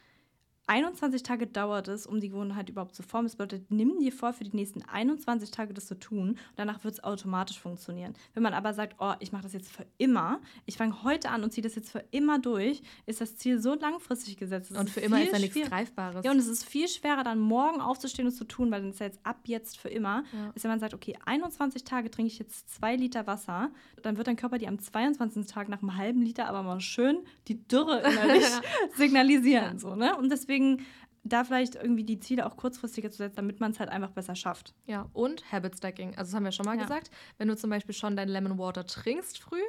21 0.67 1.23
Tage 1.23 1.47
dauert 1.47 1.87
es, 1.87 2.05
um 2.05 2.19
die 2.19 2.29
Gewohnheit 2.29 2.69
überhaupt 2.69 2.93
zu 2.93 3.01
formen. 3.01 3.27
Das 3.27 3.37
bedeutet, 3.37 3.71
nimm 3.71 3.99
dir 3.99 4.11
vor, 4.11 4.33
für 4.33 4.43
die 4.43 4.55
nächsten 4.55 4.83
21 4.83 5.49
Tage 5.51 5.73
das 5.73 5.87
zu 5.87 5.97
tun 5.97 6.29
und 6.31 6.39
danach 6.57 6.83
wird 6.83 6.95
es 6.95 7.03
automatisch 7.03 7.59
funktionieren. 7.59 8.13
Wenn 8.33 8.43
man 8.43 8.53
aber 8.53 8.73
sagt, 8.73 8.95
oh, 8.99 9.13
ich 9.19 9.31
mache 9.31 9.43
das 9.43 9.53
jetzt 9.53 9.71
für 9.71 9.85
immer, 9.97 10.41
ich 10.65 10.77
fange 10.77 11.03
heute 11.03 11.29
an 11.29 11.43
und 11.43 11.53
ziehe 11.53 11.63
das 11.63 11.75
jetzt 11.75 11.91
für 11.91 12.03
immer 12.11 12.39
durch, 12.39 12.81
ist 13.05 13.21
das 13.21 13.37
Ziel 13.37 13.61
so 13.61 13.75
langfristig 13.75 14.37
gesetzt. 14.37 14.71
und 14.77 14.89
für 14.89 14.99
immer 14.99 15.21
ist 15.21 15.31
ja 15.31 15.39
nichts 15.39 15.69
Greifbares. 15.69 16.25
Ja, 16.25 16.31
und 16.31 16.37
es 16.37 16.47
ist 16.47 16.65
viel 16.65 16.87
schwerer, 16.87 17.23
dann 17.23 17.39
morgen 17.39 17.79
aufzustehen 17.79 18.27
und 18.27 18.33
zu 18.33 18.43
tun, 18.43 18.69
weil 18.69 18.81
dann 18.81 18.91
ist 18.91 18.99
ja 18.99 19.05
jetzt 19.05 19.19
ab 19.23 19.39
jetzt 19.45 19.77
für 19.77 19.89
immer. 19.89 20.23
Ja. 20.33 20.51
Ist, 20.53 20.63
wenn 20.63 20.71
man 20.71 20.79
sagt, 20.79 20.93
okay, 20.93 21.17
21 21.25 21.85
Tage 21.85 22.11
trinke 22.11 22.31
ich 22.31 22.39
jetzt 22.39 22.69
zwei 22.69 22.95
Liter 22.95 23.25
Wasser, 23.25 23.71
dann 24.01 24.17
wird 24.17 24.27
dein 24.27 24.35
Körper 24.35 24.57
dir 24.57 24.67
am 24.67 24.79
22. 24.79 25.47
Tag 25.47 25.69
nach 25.69 25.81
einem 25.81 25.95
halben 25.95 26.21
Liter 26.21 26.47
aber 26.47 26.63
mal 26.63 26.81
schön 26.81 27.19
die 27.47 27.65
Dürre 27.67 27.99
innerlich 27.99 28.45
signalisieren. 28.95 29.79
So, 29.79 29.95
ne? 29.95 30.15
Und 30.17 30.29
deswegen 30.29 30.56
deswegen 30.57 30.85
da 31.23 31.43
vielleicht 31.43 31.75
irgendwie 31.75 32.03
die 32.03 32.19
Ziele 32.19 32.45
auch 32.45 32.55
kurzfristiger 32.55 33.11
zu 33.11 33.17
setzen, 33.17 33.35
damit 33.37 33.59
man 33.59 33.71
es 33.71 33.79
halt 33.79 33.89
einfach 33.89 34.11
besser 34.11 34.35
schafft. 34.35 34.73
Ja, 34.85 35.09
und 35.13 35.51
Habit 35.51 35.77
Stacking. 35.77 36.09
Also 36.11 36.29
das 36.29 36.33
haben 36.35 36.45
wir 36.45 36.51
schon 36.51 36.65
mal 36.65 36.77
ja. 36.77 36.83
gesagt. 36.83 37.11
Wenn 37.37 37.49
du 37.49 37.57
zum 37.57 37.69
Beispiel 37.69 37.93
schon 37.93 38.15
dein 38.15 38.29
Lemon 38.29 38.57
Water 38.57 38.85
trinkst 38.85 39.39
früh, 39.39 39.61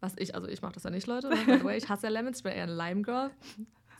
was 0.00 0.14
ich, 0.16 0.34
also 0.34 0.46
ich 0.48 0.62
mache 0.62 0.74
das 0.74 0.84
ja 0.84 0.90
nicht, 0.90 1.06
Leute, 1.06 1.28
by 1.46 1.58
the 1.58 1.64
way, 1.64 1.76
ich 1.76 1.88
hasse 1.88 2.06
ja 2.06 2.12
Lemons, 2.12 2.38
ich 2.38 2.44
bin 2.44 2.52
eher 2.52 2.64
ein 2.64 2.76
Lime 2.76 3.02
Girl. 3.02 3.30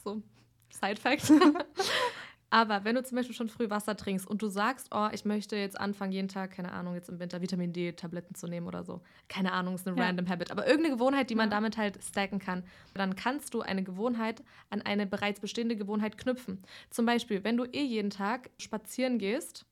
So, 0.05 0.23
Side 0.71 1.01
Fact. 1.01 1.33
Aber 2.53 2.85
wenn 2.85 2.95
du 2.95 3.03
zum 3.03 3.17
Beispiel 3.17 3.35
schon 3.35 3.49
früh 3.49 3.71
Wasser 3.71 3.97
trinkst 3.97 4.27
und 4.27 4.43
du 4.43 4.49
sagst, 4.49 4.89
oh, 4.95 5.09
ich 5.11 5.25
möchte 5.25 5.57
jetzt 5.57 5.81
anfangen, 5.81 6.13
jeden 6.13 6.29
Tag, 6.29 6.51
keine 6.51 6.71
Ahnung, 6.73 6.95
jetzt 6.95 7.09
im 7.09 7.19
Winter 7.19 7.41
Vitamin 7.41 7.73
D-Tabletten 7.73 8.35
zu 8.35 8.47
nehmen 8.47 8.67
oder 8.67 8.85
so. 8.85 9.01
Keine 9.27 9.53
Ahnung, 9.53 9.75
ist 9.75 9.89
eine 9.89 9.97
ja. 9.97 10.05
random 10.05 10.29
Habit. 10.29 10.51
Aber 10.51 10.67
irgendeine 10.67 10.95
Gewohnheit, 10.97 11.31
die 11.31 11.35
man 11.35 11.49
ja. 11.49 11.57
damit 11.57 11.79
halt 11.79 12.05
stacken 12.05 12.39
kann. 12.39 12.63
Dann 12.93 13.17
kannst 13.17 13.55
du 13.55 13.63
eine 13.63 13.83
Gewohnheit 13.83 14.45
an 14.69 14.83
eine 14.83 15.07
bereits 15.07 15.41
bestehende 15.41 15.77
Gewohnheit 15.77 16.19
knüpfen. 16.19 16.63
Zum 16.91 17.07
Beispiel, 17.07 17.43
wenn 17.43 17.57
du 17.57 17.65
eh 17.65 17.85
jeden 17.85 18.11
Tag 18.11 18.51
spazieren 18.59 19.17
gehst 19.17 19.65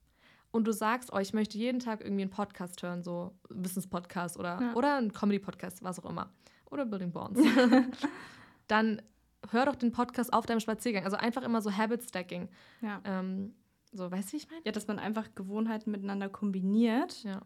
und 0.51 0.67
du 0.67 0.73
sagst, 0.73 1.13
oh, 1.13 1.19
ich 1.19 1.35
möchte 1.35 1.59
jeden 1.59 1.81
Tag 1.81 2.01
irgendwie 2.01 2.23
einen 2.23 2.31
Podcast 2.31 2.83
hören, 2.83 3.03
so 3.03 3.35
Wissenspodcast 3.51 4.39
oder, 4.39 4.59
ja. 4.59 4.73
oder 4.73 4.97
einen 4.97 5.13
Comedy-Podcast, 5.13 5.85
was 5.85 6.01
auch 6.03 6.09
immer. 6.09 6.33
Oder 6.71 6.87
Building 6.87 7.13
Bonds. 7.13 7.43
dann 8.69 9.03
hör 9.51 9.67
doch 9.67 9.77
den 9.77 9.93
Podcast 9.93 10.33
auf 10.33 10.47
deinem 10.47 10.61
Spaziergang. 10.61 11.05
Also 11.05 11.17
einfach 11.17 11.43
immer 11.43 11.63
so 11.63 11.73
Habit 11.73 12.03
Stacking. 12.03 12.49
Ja. 12.83 13.01
Ähm, 13.05 13.55
so, 13.93 14.11
weißt 14.11 14.29
du, 14.29 14.33
wie 14.33 14.37
ich 14.39 14.49
meine? 14.49 14.63
Ja, 14.65 14.73
dass 14.73 14.87
man 14.87 14.99
einfach 14.99 15.35
Gewohnheiten 15.35 15.91
miteinander 15.91 16.29
kombiniert. 16.29 17.23
Ja. 17.25 17.43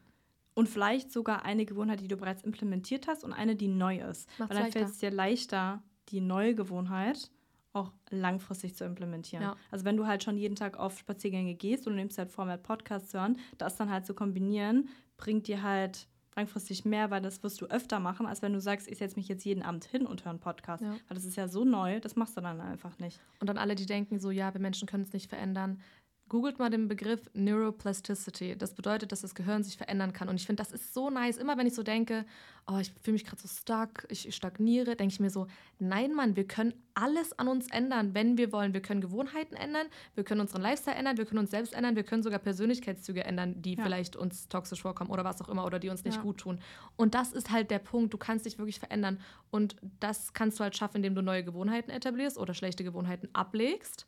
Und 0.54 0.68
vielleicht 0.68 1.10
sogar 1.10 1.44
eine 1.44 1.64
Gewohnheit, 1.64 2.00
die 2.00 2.08
du 2.08 2.16
bereits 2.16 2.42
implementiert 2.42 3.08
hast 3.08 3.24
und 3.24 3.32
eine, 3.32 3.56
die 3.56 3.68
neu 3.68 3.98
ist. 3.98 4.28
Macht's 4.38 4.54
Weil 4.54 4.62
dann 4.62 4.72
fällt 4.72 4.88
es 4.88 4.98
dir 4.98 5.10
leichter, 5.10 5.82
die 6.10 6.20
neue 6.20 6.54
Gewohnheit 6.54 7.30
auch 7.72 7.92
langfristig 8.10 8.76
zu 8.76 8.84
implementieren. 8.84 9.42
Ja. 9.42 9.56
Also 9.72 9.84
wenn 9.84 9.96
du 9.96 10.06
halt 10.06 10.22
schon 10.22 10.36
jeden 10.36 10.54
Tag 10.54 10.76
auf 10.76 10.96
Spaziergänge 10.96 11.54
gehst 11.54 11.86
und 11.86 11.94
du 11.94 11.96
nimmst 11.96 12.18
halt 12.18 12.30
vor, 12.30 12.44
mit 12.44 12.62
Podcasts 12.62 13.12
hören, 13.14 13.36
das 13.58 13.76
dann 13.76 13.90
halt 13.90 14.06
zu 14.06 14.14
kombinieren, 14.14 14.88
bringt 15.16 15.48
dir 15.48 15.62
halt 15.62 16.06
langfristig 16.36 16.84
mehr, 16.84 17.10
weil 17.10 17.22
das 17.22 17.42
wirst 17.42 17.60
du 17.60 17.66
öfter 17.66 18.00
machen, 18.00 18.26
als 18.26 18.42
wenn 18.42 18.52
du 18.52 18.60
sagst, 18.60 18.88
ich 18.88 18.98
setze 18.98 19.16
mich 19.16 19.28
jetzt 19.28 19.44
jeden 19.44 19.62
Abend 19.62 19.84
hin 19.84 20.06
und 20.06 20.24
höre 20.24 20.30
einen 20.30 20.40
Podcast. 20.40 20.82
Ja. 20.82 20.92
Weil 20.92 21.14
das 21.14 21.24
ist 21.24 21.36
ja 21.36 21.48
so 21.48 21.64
neu, 21.64 22.00
das 22.00 22.16
machst 22.16 22.36
du 22.36 22.40
dann 22.40 22.60
einfach 22.60 22.98
nicht. 22.98 23.20
Und 23.40 23.48
dann 23.48 23.58
alle, 23.58 23.74
die 23.74 23.86
denken 23.86 24.18
so, 24.18 24.30
ja, 24.30 24.52
wir 24.52 24.60
Menschen 24.60 24.86
können 24.86 25.04
es 25.04 25.12
nicht 25.12 25.28
verändern. 25.28 25.80
Googelt 26.28 26.58
mal 26.58 26.70
den 26.70 26.88
Begriff 26.88 27.20
Neuroplasticity. 27.34 28.56
Das 28.56 28.74
bedeutet, 28.74 29.12
dass 29.12 29.20
das 29.20 29.34
Gehirn 29.34 29.62
sich 29.62 29.76
verändern 29.76 30.14
kann. 30.14 30.28
Und 30.30 30.36
ich 30.36 30.46
finde, 30.46 30.62
das 30.62 30.72
ist 30.72 30.94
so 30.94 31.10
nice. 31.10 31.36
Immer 31.36 31.58
wenn 31.58 31.66
ich 31.66 31.74
so 31.74 31.82
denke, 31.82 32.24
oh, 32.66 32.78
ich 32.78 32.92
fühle 33.02 33.12
mich 33.12 33.26
gerade 33.26 33.42
so 33.42 33.46
stuck, 33.46 34.06
ich 34.08 34.34
stagniere, 34.34 34.96
denke 34.96 35.12
ich 35.12 35.20
mir 35.20 35.28
so, 35.28 35.46
nein, 35.78 36.14
Mann, 36.14 36.34
wir 36.34 36.46
können 36.46 36.72
alles 36.94 37.38
an 37.38 37.48
uns 37.48 37.68
ändern, 37.70 38.14
wenn 38.14 38.38
wir 38.38 38.52
wollen. 38.52 38.72
Wir 38.72 38.80
können 38.80 39.02
Gewohnheiten 39.02 39.54
ändern, 39.54 39.86
wir 40.14 40.24
können 40.24 40.40
unseren 40.40 40.62
Lifestyle 40.62 40.96
ändern, 40.96 41.18
wir 41.18 41.26
können 41.26 41.40
uns 41.40 41.50
selbst 41.50 41.74
ändern, 41.74 41.94
wir 41.94 42.04
können 42.04 42.22
sogar 42.22 42.38
Persönlichkeitszüge 42.38 43.22
ändern, 43.22 43.60
die 43.60 43.74
ja. 43.74 43.82
vielleicht 43.82 44.16
uns 44.16 44.48
toxisch 44.48 44.80
vorkommen 44.80 45.10
oder 45.10 45.24
was 45.24 45.42
auch 45.42 45.50
immer 45.50 45.66
oder 45.66 45.78
die 45.78 45.90
uns 45.90 46.04
nicht 46.04 46.16
ja. 46.16 46.22
gut 46.22 46.38
tun. 46.38 46.58
Und 46.96 47.14
das 47.14 47.32
ist 47.32 47.50
halt 47.50 47.70
der 47.70 47.80
Punkt. 47.80 48.14
Du 48.14 48.18
kannst 48.18 48.46
dich 48.46 48.56
wirklich 48.58 48.78
verändern. 48.78 49.20
Und 49.50 49.76
das 50.00 50.32
kannst 50.32 50.58
du 50.58 50.64
halt 50.64 50.74
schaffen, 50.74 50.96
indem 50.96 51.14
du 51.14 51.22
neue 51.22 51.44
Gewohnheiten 51.44 51.90
etablierst 51.90 52.38
oder 52.38 52.54
schlechte 52.54 52.82
Gewohnheiten 52.82 53.28
ablegst. 53.34 54.06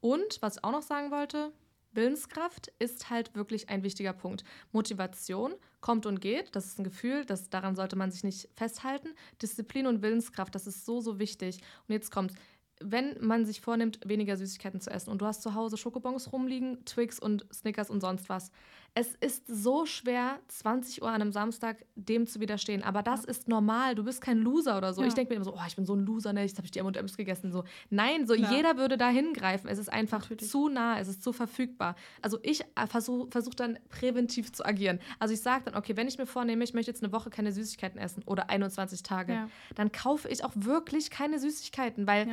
Und 0.00 0.38
was 0.40 0.56
ich 0.56 0.64
auch 0.64 0.72
noch 0.72 0.82
sagen 0.82 1.10
wollte, 1.10 1.52
Willenskraft 1.92 2.72
ist 2.78 3.10
halt 3.10 3.34
wirklich 3.34 3.68
ein 3.70 3.82
wichtiger 3.82 4.12
Punkt. 4.12 4.44
Motivation 4.70 5.54
kommt 5.80 6.06
und 6.06 6.20
geht, 6.20 6.54
das 6.54 6.66
ist 6.66 6.78
ein 6.78 6.84
Gefühl, 6.84 7.24
das, 7.24 7.48
daran 7.48 7.74
sollte 7.74 7.96
man 7.96 8.10
sich 8.10 8.22
nicht 8.22 8.48
festhalten. 8.54 9.14
Disziplin 9.40 9.86
und 9.86 10.02
Willenskraft, 10.02 10.54
das 10.54 10.66
ist 10.66 10.84
so, 10.84 11.00
so 11.00 11.18
wichtig. 11.18 11.60
Und 11.88 11.92
jetzt 11.94 12.10
kommt, 12.10 12.32
wenn 12.80 13.16
man 13.20 13.46
sich 13.46 13.60
vornimmt, 13.60 14.00
weniger 14.04 14.36
Süßigkeiten 14.36 14.80
zu 14.80 14.90
essen 14.90 15.10
und 15.10 15.20
du 15.22 15.26
hast 15.26 15.42
zu 15.42 15.54
Hause 15.54 15.76
Schokobons 15.76 16.32
rumliegen, 16.32 16.84
Twix 16.84 17.18
und 17.18 17.46
Snickers 17.52 17.90
und 17.90 18.00
sonst 18.00 18.28
was, 18.28 18.50
es 18.98 19.14
ist 19.16 19.46
so 19.46 19.84
schwer, 19.84 20.40
20 20.48 21.02
Uhr 21.02 21.08
an 21.08 21.20
einem 21.20 21.30
Samstag 21.30 21.84
dem 21.96 22.26
zu 22.26 22.40
widerstehen. 22.40 22.82
Aber 22.82 23.02
das 23.02 23.24
ja. 23.24 23.28
ist 23.28 23.46
normal. 23.46 23.94
Du 23.94 24.04
bist 24.04 24.22
kein 24.22 24.38
Loser 24.38 24.78
oder 24.78 24.94
so. 24.94 25.02
Ja. 25.02 25.08
Ich 25.08 25.12
denke 25.12 25.30
mir 25.30 25.36
immer 25.36 25.44
so, 25.44 25.54
oh, 25.54 25.60
ich 25.66 25.76
bin 25.76 25.84
so 25.84 25.94
ein 25.94 26.00
Loser, 26.00 26.32
ne? 26.32 26.40
Jetzt 26.40 26.56
habe 26.56 26.64
ich 26.64 26.70
die 26.70 26.78
M&M's 26.78 27.18
gegessen. 27.18 27.52
So, 27.52 27.64
nein, 27.90 28.26
so 28.26 28.32
ja. 28.32 28.50
jeder 28.50 28.78
würde 28.78 28.96
da 28.96 29.10
hingreifen. 29.10 29.68
Es 29.68 29.78
ist 29.78 29.92
einfach 29.92 30.22
Natürlich. 30.22 30.50
zu 30.50 30.70
nah, 30.70 30.98
es 30.98 31.08
ist 31.08 31.22
zu 31.22 31.34
verfügbar. 31.34 31.94
Also 32.22 32.38
ich 32.42 32.62
äh, 32.62 32.86
versuche 32.86 33.28
versuch 33.30 33.52
dann 33.52 33.78
präventiv 33.90 34.50
zu 34.52 34.64
agieren. 34.64 34.98
Also 35.18 35.34
ich 35.34 35.42
sage 35.42 35.64
dann, 35.66 35.74
okay, 35.74 35.94
wenn 35.98 36.08
ich 36.08 36.16
mir 36.16 36.26
vornehme, 36.26 36.64
ich 36.64 36.72
möchte 36.72 36.90
jetzt 36.90 37.04
eine 37.04 37.12
Woche 37.12 37.28
keine 37.28 37.52
Süßigkeiten 37.52 38.00
essen 38.00 38.22
oder 38.24 38.48
21 38.48 39.02
Tage, 39.02 39.46
dann 39.74 39.92
kaufe 39.92 40.26
ich 40.30 40.42
auch 40.42 40.52
wirklich 40.54 41.10
keine 41.10 41.38
Süßigkeiten, 41.38 42.06
weil 42.06 42.28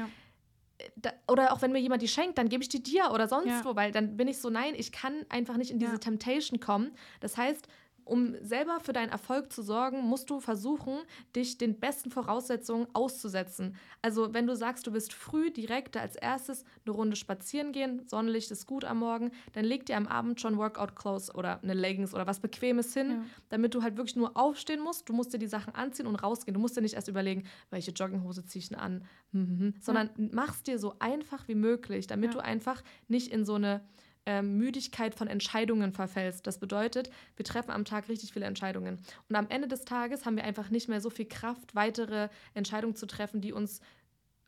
da, 0.96 1.12
oder 1.28 1.54
auch 1.54 1.62
wenn 1.62 1.72
mir 1.72 1.80
jemand 1.80 2.02
die 2.02 2.08
schenkt, 2.08 2.38
dann 2.38 2.50
gebe 2.50 2.64
ich 2.64 2.70
die 2.70 2.82
dir 2.82 3.12
oder 3.12 3.28
sonst 3.28 3.48
ja. 3.48 3.66
wo, 3.66 3.76
weil 3.76 3.92
dann 3.92 4.18
bin 4.18 4.28
ich 4.28 4.40
so, 4.40 4.50
nein, 4.50 4.74
ich 4.76 4.92
kann 4.92 5.26
einfach 5.30 5.58
nicht 5.58 5.72
in 5.72 5.80
diese 5.80 5.94
ja. 5.94 5.98
Temptation 5.98 6.60
kommen. 6.60 6.92
Das 7.20 7.38
heißt, 7.38 7.68
um 8.06 8.36
selber 8.42 8.80
für 8.80 8.94
deinen 8.94 9.10
Erfolg 9.10 9.52
zu 9.52 9.62
sorgen, 9.62 10.02
musst 10.02 10.30
du 10.30 10.39
versuchen, 10.39 11.00
dich 11.36 11.58
den 11.58 11.80
besten 11.80 12.12
Voraussetzungen 12.12 12.88
auszusetzen. 12.94 13.76
Also 14.02 14.34
wenn 14.34 14.48
du 14.48 14.56
sagst, 14.56 14.86
du 14.88 14.92
bist 14.92 15.13
früh 15.13 15.52
direkt 15.52 15.98
als 15.98 16.16
erstes 16.16 16.66
eine 16.86 16.94
Runde 16.96 17.16
spazieren 17.16 17.72
gehen, 17.72 18.08
Sonnenlicht 18.08 18.52
ist 18.52 18.66
gut 18.66 18.86
am 18.86 19.00
Morgen, 19.00 19.32
dann 19.54 19.66
leg 19.66 19.86
dir 19.86 19.98
am 19.98 20.08
Abend 20.08 20.42
schon 20.42 20.58
Workout 20.58 20.96
Clothes 20.96 21.34
oder 21.34 21.62
eine 21.63 21.74
Leggings 21.74 22.13
oder 22.13 22.28
was 22.28 22.39
Bequemes 22.39 22.94
hin, 22.94 23.10
ja. 23.10 23.26
damit 23.50 23.74
du 23.74 23.84
halt 23.84 23.98
wirklich 23.98 24.16
nur 24.16 24.36
aufstehen 24.38 24.82
musst. 24.82 25.08
Du 25.10 25.13
musst 25.13 25.34
dir 25.34 25.39
die 25.39 25.48
Sachen 25.48 25.74
anziehen 25.76 26.08
und 26.08 26.16
rausgehen. 26.16 26.54
Du 26.54 26.60
musst 26.60 26.78
dir 26.78 26.82
nicht 26.82 26.96
erst 26.96 27.08
überlegen, 27.08 27.44
welche 27.70 27.92
Jogginghose 27.92 28.46
ziehe 28.46 28.62
ich 28.62 28.70
denn 28.70 28.80
an, 28.80 29.06
hm, 29.32 29.48
hm, 29.48 29.60
hm. 29.60 29.74
sondern 29.80 30.10
ja. 30.18 30.30
mach's 30.32 30.63
dir 30.63 30.80
so 30.80 30.96
einfach 31.00 31.48
wie 31.48 31.56
möglich, 31.56 32.08
damit 32.08 32.34
ja. 32.34 32.39
du 32.39 32.44
einfach 32.44 32.84
nicht 33.08 33.32
in 33.32 33.46
so 33.46 33.56
eine 33.56 33.82
ähm, 34.26 34.58
Müdigkeit 34.58 35.16
von 35.16 35.28
Entscheidungen 35.28 35.92
verfällst. 35.92 36.48
Das 36.48 36.58
bedeutet, 36.60 37.10
wir 37.36 37.46
treffen 37.46 37.72
am 37.72 37.86
Tag 37.86 38.10
richtig 38.10 38.34
viele 38.34 38.46
Entscheidungen. 38.46 39.00
Und 39.30 39.36
am 39.36 39.48
Ende 39.50 39.68
des 39.68 39.86
Tages 39.86 40.26
haben 40.26 40.36
wir 40.36 40.44
einfach 40.44 40.70
nicht 40.70 40.90
mehr 40.90 41.02
so 41.02 41.10
viel 41.10 41.26
Kraft, 41.26 41.76
weitere 41.76 42.30
Entscheidungen 42.54 42.96
zu 42.96 43.06
treffen, 43.06 43.42
die 43.42 43.54
uns 43.54 43.82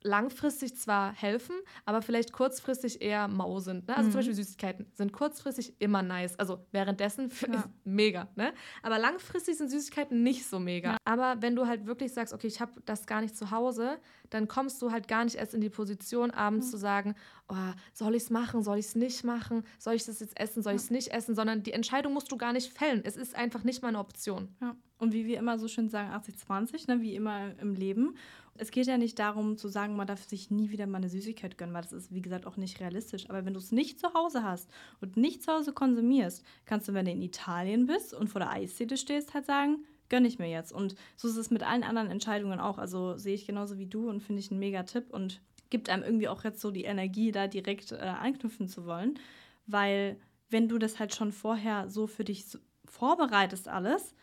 langfristig 0.05 0.77
zwar 0.77 1.13
helfen, 1.13 1.55
aber 1.83 2.01
vielleicht 2.01 2.31
kurzfristig 2.31 3.01
eher 3.01 3.27
mau 3.27 3.59
sind. 3.59 3.87
Ne? 3.87 3.97
Also 3.97 4.07
mhm. 4.07 4.11
zum 4.11 4.19
Beispiel 4.19 4.35
Süßigkeiten 4.35 4.85
sind 4.93 5.11
kurzfristig 5.11 5.73
immer 5.79 6.03
nice. 6.03 6.37
Also 6.37 6.65
währenddessen 6.71 7.31
ja. 7.51 7.65
mega. 7.83 8.27
Ne? 8.35 8.53
Aber 8.83 8.99
langfristig 8.99 9.57
sind 9.57 9.69
Süßigkeiten 9.69 10.21
nicht 10.23 10.45
so 10.45 10.59
mega. 10.59 10.91
Ja. 10.91 10.97
Aber 11.05 11.41
wenn 11.41 11.55
du 11.55 11.67
halt 11.67 11.87
wirklich 11.87 12.13
sagst, 12.13 12.33
okay, 12.33 12.47
ich 12.47 12.61
habe 12.61 12.71
das 12.85 13.07
gar 13.07 13.21
nicht 13.21 13.35
zu 13.35 13.51
Hause, 13.51 13.97
dann 14.29 14.47
kommst 14.47 14.81
du 14.81 14.91
halt 14.91 15.07
gar 15.07 15.23
nicht 15.25 15.35
erst 15.35 15.53
in 15.53 15.61
die 15.61 15.69
Position, 15.69 16.31
abends 16.31 16.67
mhm. 16.67 16.71
zu 16.71 16.77
sagen, 16.77 17.15
oh, 17.49 17.55
soll 17.93 18.15
ich 18.15 18.23
es 18.23 18.29
machen, 18.29 18.63
soll 18.63 18.77
ich 18.77 18.85
es 18.85 18.95
nicht 18.95 19.23
machen, 19.23 19.63
soll 19.79 19.95
ich 19.95 20.05
das 20.05 20.19
jetzt 20.19 20.39
essen, 20.39 20.61
soll 20.61 20.73
ich 20.73 20.83
es 20.83 20.91
nicht 20.91 21.11
essen, 21.11 21.35
sondern 21.35 21.63
die 21.63 21.73
Entscheidung 21.73 22.13
musst 22.13 22.31
du 22.31 22.37
gar 22.37 22.53
nicht 22.53 22.71
fällen. 22.71 23.01
Es 23.03 23.17
ist 23.17 23.35
einfach 23.35 23.63
nicht 23.63 23.81
mal 23.81 23.89
eine 23.89 23.99
Option. 23.99 24.55
Ja. 24.61 24.75
Und 24.97 25.13
wie 25.13 25.25
wir 25.25 25.39
immer 25.39 25.59
so 25.59 25.67
schön 25.67 25.89
sagen, 25.89 26.11
80-20, 26.11 26.87
ne, 26.87 27.01
wie 27.01 27.15
immer 27.15 27.57
im 27.59 27.73
Leben. 27.73 28.15
Es 28.57 28.71
geht 28.71 28.87
ja 28.87 28.97
nicht 28.97 29.19
darum 29.19 29.57
zu 29.57 29.67
sagen, 29.67 29.97
man 29.97 30.07
darf 30.07 30.23
sich 30.23 30.49
nie 30.49 30.69
wieder 30.69 30.87
mal 30.87 30.99
eine 30.99 31.09
Süßigkeit 31.09 31.57
gönnen, 31.57 31.73
weil 31.73 31.81
das 31.81 31.91
ist, 31.91 32.13
wie 32.13 32.21
gesagt, 32.21 32.47
auch 32.47 32.55
nicht 32.55 32.79
realistisch. 32.79 33.29
Aber 33.29 33.45
wenn 33.45 33.53
du 33.53 33.59
es 33.59 33.73
nicht 33.73 33.99
zu 33.99 34.13
Hause 34.13 34.43
hast 34.43 34.69
und 35.01 35.17
nicht 35.17 35.43
zu 35.43 35.51
Hause 35.51 35.73
konsumierst, 35.73 36.43
kannst 36.65 36.87
du, 36.87 36.93
wenn 36.93 37.05
du 37.05 37.11
in 37.11 37.21
Italien 37.21 37.85
bist 37.85 38.13
und 38.13 38.29
vor 38.29 38.39
der 38.39 38.51
Eisdiele 38.51 38.95
stehst, 38.95 39.33
halt 39.33 39.45
sagen, 39.45 39.83
gönne 40.07 40.27
ich 40.27 40.39
mir 40.39 40.49
jetzt. 40.49 40.71
Und 40.71 40.95
so 41.17 41.27
ist 41.27 41.35
es 41.35 41.51
mit 41.51 41.63
allen 41.63 41.83
anderen 41.83 42.09
Entscheidungen 42.09 42.59
auch. 42.59 42.77
Also 42.77 43.17
sehe 43.17 43.35
ich 43.35 43.45
genauso 43.45 43.77
wie 43.77 43.87
du 43.87 44.09
und 44.09 44.21
finde 44.21 44.39
ich 44.39 44.51
einen 44.51 44.59
mega 44.59 44.83
Tipp 44.83 45.05
und 45.09 45.41
gibt 45.69 45.89
einem 45.89 46.03
irgendwie 46.03 46.29
auch 46.29 46.43
jetzt 46.43 46.61
so 46.61 46.71
die 46.71 46.85
Energie, 46.85 47.31
da 47.31 47.47
direkt 47.47 47.91
äh, 47.91 47.97
anknüpfen 47.97 48.69
zu 48.69 48.85
wollen. 48.85 49.19
Weil 49.67 50.17
wenn 50.49 50.69
du 50.69 50.77
das 50.77 50.99
halt 50.99 51.13
schon 51.13 51.31
vorher 51.31 51.89
so 51.89 52.07
für 52.07 52.23
dich 52.23 52.45
vorbereitest 52.85 53.67
alles, 53.67 54.13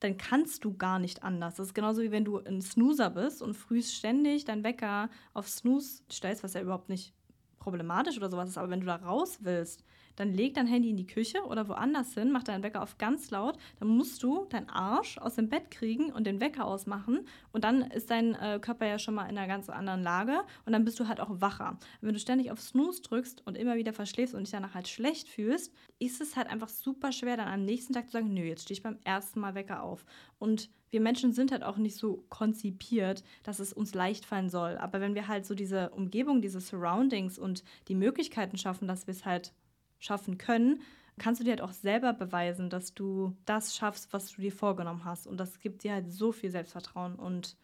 dann 0.00 0.16
kannst 0.16 0.64
du 0.64 0.76
gar 0.76 0.98
nicht 0.98 1.22
anders. 1.22 1.56
Das 1.56 1.68
ist 1.68 1.74
genauso 1.74 2.02
wie 2.02 2.10
wenn 2.10 2.24
du 2.24 2.38
ein 2.38 2.60
Snoozer 2.62 3.10
bist 3.10 3.42
und 3.42 3.54
frühst 3.54 3.94
ständig 3.94 4.44
deinen 4.44 4.64
Wecker 4.64 5.10
auf 5.34 5.48
Snooze 5.48 6.02
stellst, 6.10 6.42
was 6.42 6.54
ja 6.54 6.60
überhaupt 6.60 6.88
nicht 6.88 7.14
problematisch 7.58 8.16
oder 8.16 8.30
sowas 8.30 8.48
ist, 8.48 8.58
aber 8.58 8.70
wenn 8.70 8.80
du 8.80 8.86
da 8.86 8.96
raus 8.96 9.38
willst, 9.42 9.84
dann 10.18 10.34
leg 10.34 10.54
dein 10.54 10.66
Handy 10.66 10.90
in 10.90 10.96
die 10.96 11.06
Küche 11.06 11.44
oder 11.44 11.68
woanders 11.68 12.14
hin, 12.14 12.32
mach 12.32 12.42
deinen 12.42 12.62
Wecker 12.62 12.82
auf 12.82 12.98
ganz 12.98 13.30
laut, 13.30 13.56
dann 13.78 13.88
musst 13.88 14.22
du 14.22 14.46
deinen 14.46 14.68
Arsch 14.68 15.18
aus 15.18 15.36
dem 15.36 15.48
Bett 15.48 15.70
kriegen 15.70 16.12
und 16.12 16.26
den 16.26 16.40
Wecker 16.40 16.64
ausmachen 16.66 17.26
und 17.52 17.64
dann 17.64 17.82
ist 17.82 18.10
dein 18.10 18.34
äh, 18.34 18.58
Körper 18.60 18.86
ja 18.86 18.98
schon 18.98 19.14
mal 19.14 19.28
in 19.28 19.38
einer 19.38 19.46
ganz 19.46 19.68
anderen 19.68 20.02
Lage 20.02 20.40
und 20.66 20.72
dann 20.72 20.84
bist 20.84 20.98
du 20.98 21.08
halt 21.08 21.20
auch 21.20 21.40
wacher. 21.40 21.78
wenn 22.00 22.14
du 22.14 22.20
ständig 22.20 22.50
auf 22.50 22.60
Snooze 22.60 23.02
drückst 23.02 23.46
und 23.46 23.56
immer 23.56 23.76
wieder 23.76 23.92
verschläfst 23.92 24.34
und 24.34 24.42
dich 24.42 24.50
danach 24.50 24.74
halt 24.74 24.88
schlecht 24.88 25.28
fühlst, 25.28 25.72
ist 25.98 26.20
es 26.20 26.36
halt 26.36 26.48
einfach 26.48 26.68
super 26.68 27.12
schwer, 27.12 27.36
dann 27.36 27.48
am 27.48 27.64
nächsten 27.64 27.92
Tag 27.92 28.06
zu 28.06 28.12
sagen, 28.12 28.32
nö, 28.32 28.42
jetzt 28.42 28.62
stehe 28.62 28.76
ich 28.76 28.82
beim 28.82 28.98
ersten 29.04 29.40
Mal 29.40 29.54
Wecker 29.54 29.82
auf. 29.82 30.04
Und 30.38 30.70
wir 30.90 31.00
Menschen 31.00 31.32
sind 31.32 31.52
halt 31.52 31.62
auch 31.62 31.76
nicht 31.76 31.96
so 31.96 32.24
konzipiert, 32.28 33.22
dass 33.42 33.58
es 33.58 33.72
uns 33.72 33.94
leicht 33.94 34.24
fallen 34.24 34.48
soll. 34.48 34.78
Aber 34.78 35.00
wenn 35.00 35.14
wir 35.14 35.28
halt 35.28 35.44
so 35.44 35.54
diese 35.54 35.90
Umgebung, 35.90 36.40
diese 36.40 36.60
Surroundings 36.60 37.38
und 37.38 37.62
die 37.88 37.94
Möglichkeiten 37.94 38.56
schaffen, 38.56 38.88
dass 38.88 39.06
wir 39.06 39.12
es 39.12 39.24
halt 39.24 39.52
schaffen 39.98 40.38
können, 40.38 40.80
kannst 41.18 41.40
du 41.40 41.44
dir 41.44 41.50
halt 41.50 41.60
auch 41.60 41.72
selber 41.72 42.12
beweisen, 42.12 42.70
dass 42.70 42.94
du 42.94 43.36
das 43.44 43.76
schaffst, 43.76 44.12
was 44.12 44.32
du 44.32 44.40
dir 44.40 44.52
vorgenommen 44.52 45.04
hast. 45.04 45.26
Und 45.26 45.38
das 45.38 45.60
gibt 45.60 45.84
dir 45.84 45.92
halt 45.92 46.12
so 46.12 46.32
viel 46.32 46.50
Selbstvertrauen 46.50 47.16
und 47.16 47.56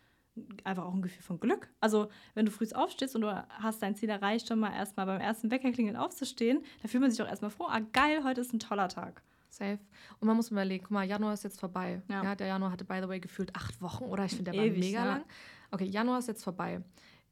einfach 0.64 0.84
auch 0.84 0.94
ein 0.94 1.02
Gefühl 1.02 1.22
von 1.22 1.38
Glück. 1.38 1.68
Also, 1.80 2.08
wenn 2.34 2.44
du 2.44 2.50
früh 2.50 2.66
aufstehst 2.74 3.14
und 3.14 3.22
du 3.22 3.32
hast 3.48 3.82
dein 3.82 3.94
Ziel 3.94 4.08
erreicht, 4.08 4.48
schon 4.48 4.58
mal 4.58 4.72
erstmal 4.72 5.06
beim 5.06 5.20
ersten 5.20 5.50
Weckerklingeln 5.50 5.96
aufzustehen, 5.96 6.64
da 6.82 6.88
fühlt 6.88 7.00
man 7.00 7.10
sich 7.10 7.18
doch 7.18 7.28
erstmal 7.28 7.52
froh, 7.52 7.66
ah 7.68 7.80
geil, 7.92 8.24
heute 8.24 8.40
ist 8.40 8.52
ein 8.52 8.58
toller 8.58 8.88
Tag. 8.88 9.22
Safe. 9.48 9.78
Und 10.18 10.26
man 10.26 10.36
muss 10.36 10.50
überlegen, 10.50 10.82
guck 10.82 10.90
mal, 10.90 11.06
Januar 11.06 11.34
ist 11.34 11.44
jetzt 11.44 11.60
vorbei. 11.60 12.02
Ja. 12.08 12.24
ja 12.24 12.34
der 12.34 12.48
Januar 12.48 12.72
hatte, 12.72 12.84
by 12.84 12.98
the 13.00 13.08
way, 13.08 13.20
gefühlt 13.20 13.54
acht 13.54 13.80
Wochen, 13.80 14.04
oder? 14.04 14.24
Ich 14.24 14.34
finde, 14.34 14.50
der 14.50 14.60
Ewig, 14.60 14.72
war 14.72 14.80
mega 14.80 14.98
ja. 14.98 15.04
lang. 15.04 15.24
Okay, 15.70 15.84
Januar 15.84 16.18
ist 16.18 16.26
jetzt 16.26 16.42
vorbei 16.42 16.82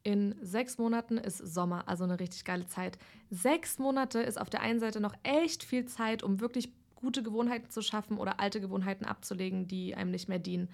in 0.03 0.35
sechs 0.41 0.77
Monaten 0.77 1.17
ist 1.17 1.37
Sommer, 1.37 1.87
also 1.87 2.03
eine 2.03 2.19
richtig 2.19 2.43
geile 2.43 2.67
Zeit. 2.67 2.97
Sechs 3.29 3.79
Monate 3.79 4.19
ist 4.19 4.39
auf 4.39 4.49
der 4.49 4.61
einen 4.61 4.79
Seite 4.79 4.99
noch 4.99 5.15
echt 5.23 5.63
viel 5.63 5.85
Zeit, 5.85 6.23
um 6.23 6.39
wirklich 6.41 6.69
gute 6.95 7.23
Gewohnheiten 7.23 7.69
zu 7.69 7.81
schaffen 7.81 8.17
oder 8.17 8.39
alte 8.39 8.61
Gewohnheiten 8.61 9.05
abzulegen, 9.05 9.67
die 9.67 9.95
einem 9.95 10.11
nicht 10.11 10.27
mehr 10.27 10.39
dienen. 10.39 10.69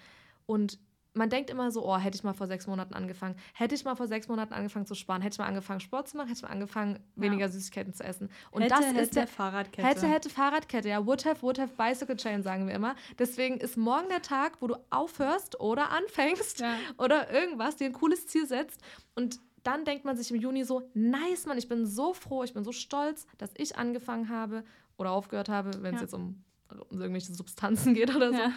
Und 0.45 0.79
man 1.13 1.29
denkt 1.29 1.49
immer 1.49 1.71
so, 1.71 1.85
oh, 1.85 1.97
hätte 1.97 2.15
ich 2.15 2.23
mal 2.23 2.33
vor 2.33 2.47
sechs 2.47 2.67
Monaten 2.67 2.93
angefangen, 2.93 3.35
hätte 3.53 3.75
ich 3.75 3.83
mal 3.83 3.95
vor 3.95 4.07
sechs 4.07 4.27
Monaten 4.27 4.53
angefangen 4.53 4.85
zu 4.85 4.95
sparen, 4.95 5.21
hätte 5.21 5.35
ich 5.35 5.39
mal 5.39 5.45
angefangen 5.45 5.79
Sport 5.79 6.07
zu 6.07 6.17
machen, 6.17 6.27
hätte 6.27 6.39
ich 6.39 6.43
mal 6.43 6.49
angefangen 6.49 6.99
weniger 7.15 7.45
ja. 7.45 7.51
Süßigkeiten 7.51 7.93
zu 7.93 8.03
essen. 8.03 8.29
Und 8.51 8.61
hätte, 8.61 8.75
das 8.75 8.85
hätte, 8.85 8.99
ist 9.01 9.15
der 9.15 9.27
Fahrradkette. 9.27 9.87
Hätte, 9.87 10.07
hätte 10.07 10.29
Fahrradkette, 10.29 10.89
ja, 10.89 11.05
would 11.05 11.25
have, 11.25 11.41
would 11.41 11.59
have 11.59 11.73
bicycle 11.75 12.15
chain 12.15 12.43
sagen 12.43 12.67
wir 12.67 12.75
immer. 12.75 12.95
Deswegen 13.17 13.57
ist 13.57 13.77
morgen 13.77 14.09
der 14.09 14.21
Tag, 14.21 14.61
wo 14.61 14.67
du 14.67 14.75
aufhörst 14.89 15.59
oder 15.59 15.89
anfängst 15.91 16.59
ja. 16.59 16.75
oder 16.97 17.31
irgendwas, 17.31 17.77
dir 17.77 17.85
ein 17.85 17.93
cooles 17.93 18.27
Ziel 18.27 18.45
setzt 18.45 18.81
und 19.15 19.39
dann 19.63 19.83
denkt 19.83 20.05
man 20.05 20.15
sich 20.15 20.31
im 20.31 20.37
Juni 20.37 20.63
so, 20.63 20.89
nice, 20.93 21.45
Mann, 21.45 21.57
ich 21.57 21.67
bin 21.67 21.85
so 21.85 22.13
froh, 22.13 22.43
ich 22.43 22.53
bin 22.53 22.63
so 22.63 22.71
stolz, 22.71 23.27
dass 23.37 23.51
ich 23.57 23.77
angefangen 23.77 24.29
habe 24.29 24.63
oder 24.97 25.11
aufgehört 25.11 25.49
habe, 25.49 25.83
wenn 25.83 25.95
es 25.95 26.01
ja. 26.01 26.05
jetzt 26.05 26.13
um 26.13 26.43
um 26.89 27.01
irgendwelche 27.01 27.33
Substanzen 27.33 27.93
geht 27.95 28.15
oder 28.15 28.31
so. 28.31 28.39
Ja. 28.39 28.53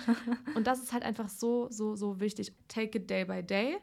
Und 0.55 0.66
das 0.66 0.83
ist 0.83 0.92
halt 0.92 1.03
einfach 1.03 1.29
so, 1.29 1.68
so, 1.70 1.96
so 1.96 2.20
wichtig. 2.20 2.53
Take 2.68 2.98
it 2.98 3.11
day 3.11 3.25
by 3.25 3.42
day, 3.42 3.79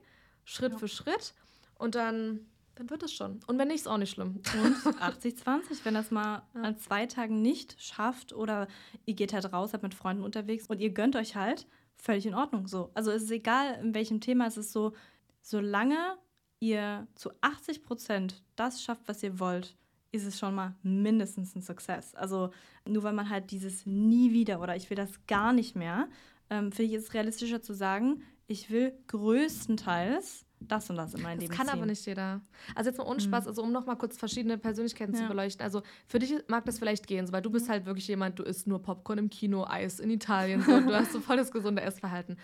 Schritt 0.45 0.73
ja. 0.73 0.77
für 0.77 0.87
Schritt 0.87 1.33
und 1.75 1.95
dann, 1.95 2.45
dann 2.75 2.89
wird 2.89 3.03
es 3.03 3.13
schon. 3.13 3.39
Und 3.47 3.57
wenn 3.57 3.67
nicht, 3.69 3.81
ist 3.81 3.87
auch 3.87 3.97
nicht 3.97 4.11
schlimm. 4.11 4.37
Und 4.37 4.75
80-20, 5.01 5.83
wenn 5.83 5.93
das 5.93 6.11
mal 6.11 6.43
ja. 6.53 6.61
an 6.61 6.77
zwei 6.77 7.05
Tagen 7.05 7.41
nicht 7.41 7.81
schafft 7.81 8.33
oder 8.33 8.67
ihr 9.05 9.15
geht 9.15 9.33
halt 9.33 9.51
raus, 9.51 9.71
seid 9.71 9.83
mit 9.83 9.93
Freunden 9.93 10.23
unterwegs 10.23 10.67
und 10.67 10.79
ihr 10.79 10.91
gönnt 10.91 11.15
euch 11.15 11.35
halt, 11.35 11.67
völlig 11.99 12.25
in 12.25 12.33
Ordnung 12.33 12.67
so. 12.67 12.91
Also 12.93 13.11
es 13.11 13.23
ist 13.23 13.31
egal, 13.31 13.79
in 13.81 13.93
welchem 13.93 14.21
Thema, 14.21 14.47
es 14.47 14.57
ist 14.57 14.71
so, 14.71 14.93
solange 15.41 16.17
ihr 16.59 17.07
zu 17.15 17.31
80 17.41 17.83
Prozent 17.83 18.43
das 18.55 18.81
schafft, 18.81 19.07
was 19.07 19.21
ihr 19.23 19.39
wollt, 19.39 19.75
ist 20.11 20.25
es 20.25 20.39
schon 20.39 20.55
mal 20.55 20.75
mindestens 20.81 21.55
ein 21.55 21.61
Success. 21.61 22.15
Also 22.15 22.51
nur 22.87 23.03
weil 23.03 23.13
man 23.13 23.29
halt 23.29 23.51
dieses 23.51 23.85
nie 23.85 24.31
wieder 24.33 24.61
oder 24.61 24.75
ich 24.75 24.89
will 24.89 24.97
das 24.97 25.25
gar 25.27 25.53
nicht 25.53 25.75
mehr, 25.75 26.07
ähm, 26.49 26.71
finde 26.71 26.91
ich 26.91 26.97
es 26.97 27.13
realistischer 27.13 27.61
zu 27.61 27.73
sagen, 27.73 28.23
ich 28.47 28.71
will 28.71 28.93
größtenteils 29.07 30.45
das 30.59 30.89
und 30.89 30.97
das 30.97 31.13
in 31.13 31.21
meinem 31.21 31.39
Leben. 31.39 31.49
Das 31.49 31.57
kann 31.57 31.67
ziehen. 31.67 31.77
aber 31.77 31.85
nicht 31.85 32.05
jeder. 32.05 32.41
Also 32.75 32.89
jetzt 32.89 32.97
mal 32.97 33.05
ohne 33.05 33.21
Spaß, 33.21 33.43
mhm. 33.45 33.49
also 33.49 33.63
um 33.63 33.71
nochmal 33.71 33.97
kurz 33.97 34.17
verschiedene 34.17 34.57
Persönlichkeiten 34.57 35.13
ja. 35.13 35.21
zu 35.21 35.27
beleuchten. 35.27 35.63
Also 35.63 35.83
für 36.07 36.19
dich 36.19 36.33
mag 36.47 36.65
das 36.65 36.79
vielleicht 36.79 37.07
gehen, 37.07 37.27
so, 37.27 37.33
weil 37.33 37.41
du 37.41 37.49
bist 37.49 37.67
mhm. 37.67 37.71
halt 37.71 37.85
wirklich 37.85 38.07
jemand, 38.07 38.39
du 38.39 38.43
isst 38.43 38.67
nur 38.67 38.81
Popcorn 38.81 39.19
im 39.19 39.29
Kino, 39.29 39.65
Eis 39.65 39.99
in 39.99 40.09
Italien, 40.09 40.61
so, 40.65 40.79
du 40.81 40.93
hast 40.93 41.13
so 41.13 41.19
voll 41.19 41.37
das 41.37 41.51
gesunde 41.51 41.81
Essverhalten 41.81 42.37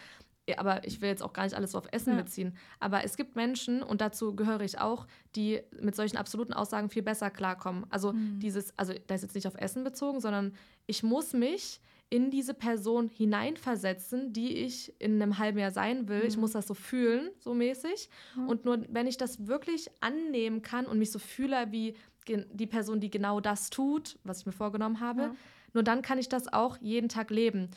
aber 0.58 0.86
ich 0.86 1.02
will 1.02 1.10
jetzt 1.10 1.24
auch 1.24 1.34
gar 1.34 1.44
nicht 1.44 1.56
alles 1.56 1.72
so 1.72 1.78
auf 1.78 1.88
Essen 1.92 2.16
ja. 2.16 2.22
beziehen. 2.22 2.56
Aber 2.80 3.04
es 3.04 3.18
gibt 3.18 3.36
Menschen, 3.36 3.82
und 3.82 4.02
dazu 4.02 4.36
gehöre 4.36 4.62
ich 4.62 4.80
auch, 4.80 5.08
die 5.36 5.62
mit 5.82 5.96
solchen 5.96 6.18
absoluten 6.18 6.54
Aussagen 6.54 6.90
viel 6.90 7.04
besser 7.04 7.32
klarkommen. 7.32 7.86
Also 7.90 8.14
mhm. 8.14 8.40
dieses, 8.40 8.78
also 8.78 8.94
das 9.08 9.18
ist 9.18 9.24
jetzt 9.24 9.36
nicht 9.36 9.48
auf 9.48 9.56
Essen 9.56 9.84
bezogen, 9.84 10.20
sondern 10.20 10.54
ich 10.86 11.02
muss 11.02 11.34
mich 11.34 11.82
in 12.10 12.30
diese 12.30 12.54
Person 12.54 13.10
hineinversetzen, 13.10 14.32
die 14.32 14.54
ich 14.58 14.94
in 15.02 15.22
einem 15.22 15.40
halben 15.40 15.58
Jahr 15.58 15.72
sein 15.72 16.08
will. 16.08 16.22
Mhm. 16.22 16.28
Ich 16.28 16.38
muss 16.38 16.52
das 16.52 16.68
so 16.68 16.76
fühlen, 16.76 17.32
so 17.40 17.54
mäßig. 17.54 18.10
Mhm. 18.36 18.48
Und 18.48 18.66
nur 18.66 18.86
wenn 18.90 19.08
ich 19.08 19.18
das 19.18 19.48
wirklich 19.48 19.90
annehmen 20.02 20.62
kann 20.62 20.86
und 20.86 21.00
mich 21.00 21.12
so 21.12 21.20
fühle 21.20 21.72
wie 21.72 21.96
die 22.28 22.68
Person, 22.68 23.00
die 23.00 23.10
genau 23.10 23.40
das 23.40 23.70
tut, 23.70 24.18
was 24.24 24.40
ich 24.40 24.46
mir 24.46 24.52
vorgenommen 24.52 25.00
habe, 25.00 25.22
ja. 25.22 25.36
nur 25.74 25.84
dann 25.84 26.02
kann 26.02 26.18
ich 26.18 26.30
das 26.30 26.52
auch 26.52 26.78
jeden 26.80 27.10
Tag 27.10 27.30
leben 27.30 27.70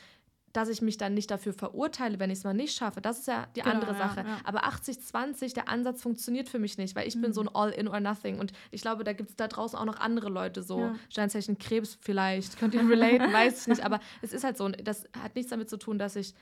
dass 0.58 0.68
ich 0.68 0.82
mich 0.82 0.96
dann 0.96 1.14
nicht 1.14 1.30
dafür 1.30 1.52
verurteile, 1.52 2.18
wenn 2.18 2.30
ich 2.30 2.38
es 2.38 2.44
mal 2.44 2.52
nicht 2.52 2.76
schaffe. 2.76 3.00
Das 3.00 3.20
ist 3.20 3.28
ja 3.28 3.46
die 3.54 3.60
genau, 3.60 3.76
andere 3.76 3.94
Sache. 3.94 4.22
Ja, 4.22 4.26
ja. 4.26 4.40
Aber 4.42 4.64
80-20, 4.64 5.54
der 5.54 5.68
Ansatz 5.68 6.02
funktioniert 6.02 6.48
für 6.48 6.58
mich 6.58 6.76
nicht, 6.78 6.96
weil 6.96 7.06
ich 7.06 7.14
mhm. 7.14 7.20
bin 7.20 7.32
so 7.32 7.42
ein 7.42 7.48
All-in 7.48 7.86
or 7.86 8.00
nothing. 8.00 8.40
Und 8.40 8.52
ich 8.72 8.82
glaube, 8.82 9.04
da 9.04 9.12
gibt 9.12 9.30
es 9.30 9.36
da 9.36 9.46
draußen 9.46 9.78
auch 9.78 9.84
noch 9.84 10.00
andere 10.00 10.28
Leute, 10.28 10.64
so 10.64 10.80
ja. 10.80 10.94
Sternzeichen 11.10 11.58
Krebs 11.58 11.96
vielleicht. 12.00 12.58
Könnt 12.58 12.74
ihr 12.74 12.80
relaten, 12.90 13.32
weiß 13.32 13.60
ich 13.62 13.66
nicht. 13.68 13.84
Aber 13.84 14.00
es 14.20 14.32
ist 14.32 14.42
halt 14.42 14.56
so, 14.56 14.68
das 14.68 15.04
hat 15.22 15.36
nichts 15.36 15.50
damit 15.50 15.70
zu 15.70 15.76
tun, 15.76 15.96
dass 15.96 16.16
ich 16.16 16.34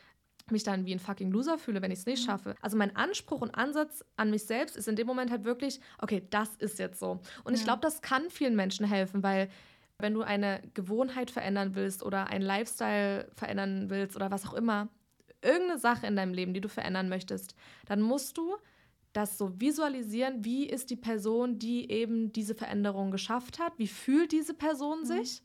mich 0.51 0.63
dann 0.63 0.87
wie 0.87 0.95
ein 0.95 0.99
fucking 0.99 1.31
Loser 1.31 1.59
fühle, 1.59 1.83
wenn 1.83 1.91
ich 1.91 1.99
es 1.99 2.07
nicht 2.07 2.23
mhm. 2.23 2.31
schaffe. 2.31 2.55
Also 2.63 2.79
mein 2.79 2.97
Anspruch 2.97 3.43
und 3.43 3.55
Ansatz 3.55 4.03
an 4.17 4.31
mich 4.31 4.45
selbst 4.45 4.79
ist 4.79 4.89
in 4.89 4.97
dem 4.97 5.07
Moment 5.07 5.31
halt 5.31 5.45
wirklich, 5.45 5.79
okay, 5.99 6.27
das 6.31 6.57
ist 6.57 6.79
jetzt 6.79 7.01
so. 7.01 7.21
Und 7.45 7.53
ich 7.53 7.65
glaube, 7.65 7.81
das 7.83 8.01
kann 8.01 8.31
vielen 8.31 8.57
Menschen 8.57 8.87
helfen, 8.87 9.23
weil 9.23 9.51
wenn 9.99 10.15
du 10.15 10.23
eine 10.23 10.63
Gewohnheit 10.75 11.31
verändern 11.31 11.75
willst 11.75 12.03
oder 12.03 12.27
einen 12.29 12.45
Lifestyle 12.45 13.31
verändern 13.35 13.89
willst 13.89 14.17
oder 14.17 14.31
was 14.31 14.47
auch 14.47 14.55
immer, 14.55 14.89
irgendeine 15.43 15.79
Sache 15.79 16.07
in 16.07 16.17
deinem 16.17 16.35
Leben, 16.35 16.55
die 16.55 16.61
du 16.61 16.69
verändern 16.69 17.09
möchtest, 17.09 17.55
dann 17.87 18.03
musst 18.03 18.37
du 18.37 18.57
das 19.13 19.39
so 19.39 19.59
visualisieren, 19.59 20.45
wie 20.45 20.67
ist 20.67 20.91
die 20.91 20.97
Person, 20.97 21.59
die 21.59 21.91
eben 21.91 22.33
diese 22.33 22.55
Veränderung 22.55 23.11
geschafft 23.11 23.59
hat, 23.59 23.73
wie 23.79 23.87
fühlt 23.87 24.33
diese 24.33 24.53
Person 24.53 25.01
mhm. 25.01 25.07
sich. 25.07 25.43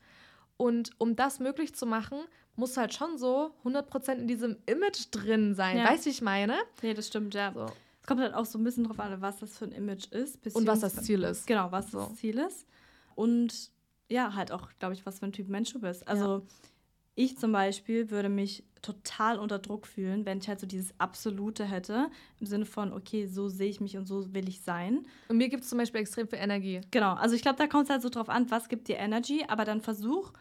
Und 0.57 0.91
um 0.97 1.15
das 1.15 1.39
möglich 1.39 1.73
zu 1.73 1.85
machen, 1.85 2.19
muss 2.55 2.75
halt 2.75 2.93
schon 2.93 3.17
so 3.17 3.55
100% 3.63 4.13
in 4.13 4.27
diesem 4.27 4.57
Image 4.65 5.07
drin 5.11 5.55
sein. 5.55 5.77
Ja. 5.77 5.89
Weißt 5.89 6.05
du, 6.05 6.09
wie 6.09 6.13
ich 6.13 6.21
meine? 6.21 6.55
Nee, 6.81 6.93
das 6.93 7.07
stimmt, 7.07 7.33
ja. 7.33 7.53
So. 7.53 7.65
Es 8.01 8.07
kommt 8.07 8.19
halt 8.19 8.33
auch 8.33 8.45
so 8.45 8.59
ein 8.59 8.63
bisschen 8.63 8.83
drauf 8.83 8.99
an, 8.99 9.21
was 9.21 9.39
das 9.39 9.57
für 9.57 9.65
ein 9.65 9.71
Image 9.71 10.11
ist. 10.11 10.45
Und 10.53 10.67
was 10.67 10.81
das 10.81 10.97
Ziel 11.03 11.23
ist. 11.23 11.47
Genau, 11.47 11.71
was 11.71 11.91
so. 11.91 11.99
das 11.99 12.15
Ziel 12.15 12.39
ist. 12.39 12.67
Und 13.15 13.71
ja, 14.11 14.35
halt 14.35 14.51
auch, 14.51 14.69
glaube 14.79 14.93
ich, 14.93 15.05
was 15.05 15.19
für 15.19 15.25
ein 15.25 15.31
Typ 15.31 15.47
Mensch 15.47 15.71
du 15.73 15.79
bist. 15.79 16.07
Also 16.07 16.39
ja. 16.39 16.43
ich 17.15 17.37
zum 17.37 17.51
Beispiel 17.51 18.11
würde 18.11 18.29
mich 18.29 18.63
total 18.81 19.39
unter 19.39 19.59
Druck 19.59 19.87
fühlen, 19.87 20.25
wenn 20.25 20.39
ich 20.39 20.47
halt 20.47 20.59
so 20.59 20.67
dieses 20.67 20.93
Absolute 20.99 21.65
hätte, 21.65 22.09
im 22.39 22.47
Sinne 22.47 22.65
von, 22.65 22.93
okay, 22.93 23.27
so 23.27 23.47
sehe 23.47 23.69
ich 23.69 23.79
mich 23.79 23.97
und 23.97 24.05
so 24.05 24.33
will 24.33 24.49
ich 24.49 24.61
sein. 24.61 25.05
Und 25.29 25.37
mir 25.37 25.49
gibt 25.49 25.63
es 25.63 25.69
zum 25.69 25.77
Beispiel 25.77 26.01
extrem 26.01 26.27
viel 26.27 26.39
Energie. 26.39 26.81
Genau, 26.91 27.13
also 27.13 27.35
ich 27.35 27.41
glaube, 27.41 27.57
da 27.57 27.67
kommt 27.67 27.85
es 27.85 27.89
halt 27.89 28.01
so 28.01 28.09
drauf 28.09 28.29
an, 28.29 28.49
was 28.49 28.69
gibt 28.69 28.87
dir 28.87 28.97
Energy, 28.97 29.45
aber 29.47 29.65
dann 29.65 29.81
versuch 29.81 30.33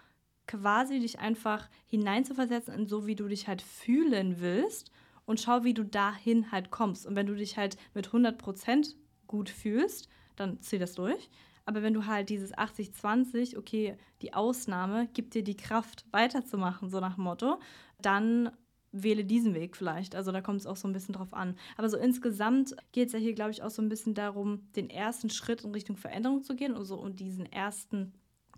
quasi 0.47 0.99
dich 0.99 1.21
einfach 1.21 1.69
hineinzuversetzen 1.87 2.75
in 2.75 2.87
so, 2.87 3.07
wie 3.07 3.15
du 3.15 3.29
dich 3.29 3.47
halt 3.47 3.63
fühlen 3.63 4.41
willst 4.41 4.91
und 5.27 5.41
schau, 5.41 5.63
wie 5.63 5.75
du 5.75 5.85
dahin 5.85 6.51
halt 6.51 6.71
kommst. 6.71 7.07
Und 7.07 7.15
wenn 7.15 7.27
du 7.27 7.35
dich 7.37 7.57
halt 7.57 7.77
mit 7.95 8.09
100% 8.09 8.95
gut 9.27 9.49
fühlst, 9.49 10.09
dann 10.35 10.61
zieh 10.61 10.79
das 10.79 10.95
durch. 10.95 11.31
Aber 11.71 11.85
wenn 11.85 11.95
du 11.95 12.07
halt 12.07 12.31
dieses 12.31 12.53
80-20, 12.53 13.57
okay, 13.57 13.97
die 14.23 14.35
Ausnahme 14.35 15.07
gibt 15.15 15.35
dir 15.35 15.45
die 15.45 15.57
Kraft 15.57 16.05
weiterzumachen, 16.11 16.91
so 16.91 16.99
nach 16.99 17.17
Motto, 17.17 17.61
dann 18.03 18.51
wähle 18.91 19.25
diesen 19.25 19.55
Weg 19.55 19.77
vielleicht. 19.77 20.17
Also 20.17 20.33
da 20.33 20.41
kommt 20.41 20.59
es 20.59 20.67
auch 20.67 20.75
so 20.75 20.89
ein 20.89 20.93
bisschen 20.93 21.15
drauf 21.15 21.33
an. 21.33 21.57
Aber 21.77 21.89
so 21.89 21.97
insgesamt 21.97 22.75
geht 22.91 23.07
es 23.07 23.13
ja 23.13 23.21
hier, 23.21 23.35
glaube 23.35 23.53
ich, 23.53 23.63
auch 23.63 23.71
so 23.71 23.83
ein 23.83 23.89
bisschen 23.89 24.15
darum, 24.15 24.69
den 24.75 24.91
ersten 24.91 25.31
Schritt 25.31 25.63
in 25.63 25.71
Richtung 25.71 25.97
Veränderung 25.97 26.43
zu 26.43 26.57
gehen 26.57 26.75
und 26.75 26.87
so 26.87 26.97
und 26.97 27.21
diesen 27.21 27.47
ersten 27.47 28.15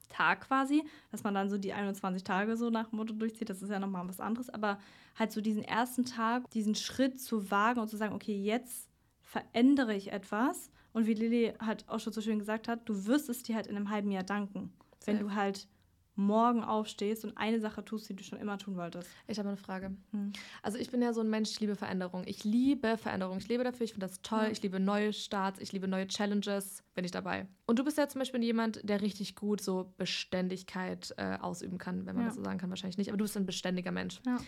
Tag 0.09 0.49
quasi, 0.49 0.83
dass 1.11 1.23
man 1.23 1.35
dann 1.35 1.51
so 1.51 1.59
die 1.59 1.75
21 1.75 2.25
Tage 2.25 2.57
so 2.57 2.71
nach 2.71 2.93
Motto 2.93 3.13
durchzieht, 3.13 3.51
das 3.51 3.61
ist 3.61 3.69
ja 3.69 3.79
nochmal 3.79 4.09
was 4.09 4.21
anderes, 4.21 4.49
aber 4.49 4.79
halt 5.19 5.33
so 5.33 5.43
diesen 5.43 5.65
ersten 5.65 6.07
Tag, 6.07 6.51
diesen 6.53 6.77
Schritt 6.77 7.21
zu 7.21 7.51
wagen 7.51 7.81
und 7.81 7.89
zu 7.89 7.99
sagen, 7.99 8.15
okay, 8.15 8.35
jetzt 8.35 8.89
verändere 9.21 9.95
ich 9.95 10.13
etwas 10.13 10.71
und 10.93 11.07
wie 11.07 11.15
Lilly 11.15 11.55
halt 11.59 11.89
auch 11.89 12.01
schon 12.01 12.13
so 12.13 12.21
schön 12.21 12.39
gesagt 12.39 12.69
hat, 12.69 12.89
du 12.89 13.07
wirst 13.07 13.29
es 13.29 13.43
dir 13.43 13.55
halt 13.55 13.67
in 13.67 13.77
einem 13.77 13.91
halben 13.91 14.11
Jahr 14.11 14.25
danken, 14.25 14.73
Safe. 15.01 15.07
wenn 15.07 15.19
du 15.21 15.35
halt 15.35 15.69
morgen 16.15 16.63
aufstehst 16.63 17.25
und 17.25 17.37
eine 17.37 17.61
Sache 17.61 17.85
tust, 17.85 18.09
die 18.09 18.15
du 18.15 18.23
schon 18.23 18.39
immer 18.39 18.59
tun 18.59 18.77
wolltest. 18.77 19.09
Ich 19.27 19.39
habe 19.39 19.49
eine 19.49 19.57
Frage. 19.57 19.97
Hm. 20.11 20.33
Also 20.63 20.79
ich 20.79 20.91
bin 20.91 21.01
ja 21.01 21.13
so 21.13 21.21
ein 21.21 21.31
Mensch, 21.31 21.51
ich 21.51 21.61
liebe 21.61 21.75
Veränderung. 21.75 22.25
Ich 22.27 22.45
liebe 22.45 22.99
Veränderung. 22.99 23.39
Ich 23.39 23.49
lebe 23.49 23.65
dafür, 23.65 23.85
ich 23.85 23.93
finde 23.93 24.07
das 24.07 24.21
toll. 24.21 24.45
Ja. 24.45 24.51
Ich 24.51 24.63
liebe 24.63 24.79
neue 24.79 25.13
Starts, 25.13 25.59
ich 25.61 25.73
liebe 25.73 25.89
neue 25.89 26.07
Challenges, 26.07 26.85
bin 26.95 27.05
ich 27.05 27.11
dabei. 27.11 27.47
Und 27.67 27.79
du 27.79 27.85
bist 27.85 27.97
ja 27.97 28.09
zum 28.09 28.19
Beispiel 28.19 28.43
jemand, 28.43 28.87
der 28.87 29.01
richtig 29.01 29.37
gut 29.37 29.63
so 29.63 29.95
Beständigkeit 29.97 31.15
äh, 31.17 31.39
ausüben 31.41 31.79
kann, 31.79 32.07
wenn 32.07 32.15
man 32.15 32.25
ja. 32.25 32.29
das 32.29 32.37
so 32.37 32.45
sagen 32.45 32.59
kann, 32.59 32.69
wahrscheinlich 32.69 32.99
nicht. 32.99 33.09
Aber 33.09 33.17
du 33.17 33.25
bist 33.25 33.37
ein 33.37 33.47
beständiger 33.47 33.91
Mensch. 33.91 34.21
Ja. 34.27 34.39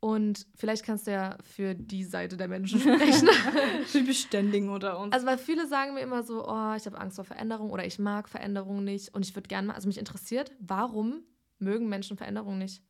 Und 0.00 0.46
vielleicht 0.56 0.84
kannst 0.84 1.06
du 1.06 1.12
ja 1.12 1.36
für 1.42 1.74
die 1.74 2.04
Seite 2.04 2.38
der 2.38 2.48
Menschen 2.48 2.80
sprechen. 2.80 3.28
für 3.86 4.02
Beständigen 4.02 4.70
unter 4.70 4.98
uns. 4.98 5.12
Also, 5.12 5.26
weil 5.26 5.36
viele 5.36 5.66
sagen 5.66 5.94
mir 5.94 6.00
immer 6.00 6.22
so, 6.22 6.46
oh, 6.46 6.74
ich 6.74 6.86
habe 6.86 6.98
Angst 6.98 7.16
vor 7.16 7.24
Veränderung 7.24 7.70
oder 7.70 7.84
ich 7.84 7.98
mag 7.98 8.28
Veränderung 8.28 8.82
nicht. 8.82 9.14
Und 9.14 9.26
ich 9.26 9.36
würde 9.36 9.48
gerne 9.48 9.68
mal, 9.68 9.74
also 9.74 9.88
mich 9.88 9.98
interessiert, 9.98 10.52
warum 10.58 11.22
mögen 11.58 11.88
Menschen 11.88 12.16
Veränderung 12.16 12.56
nicht? 12.56 12.82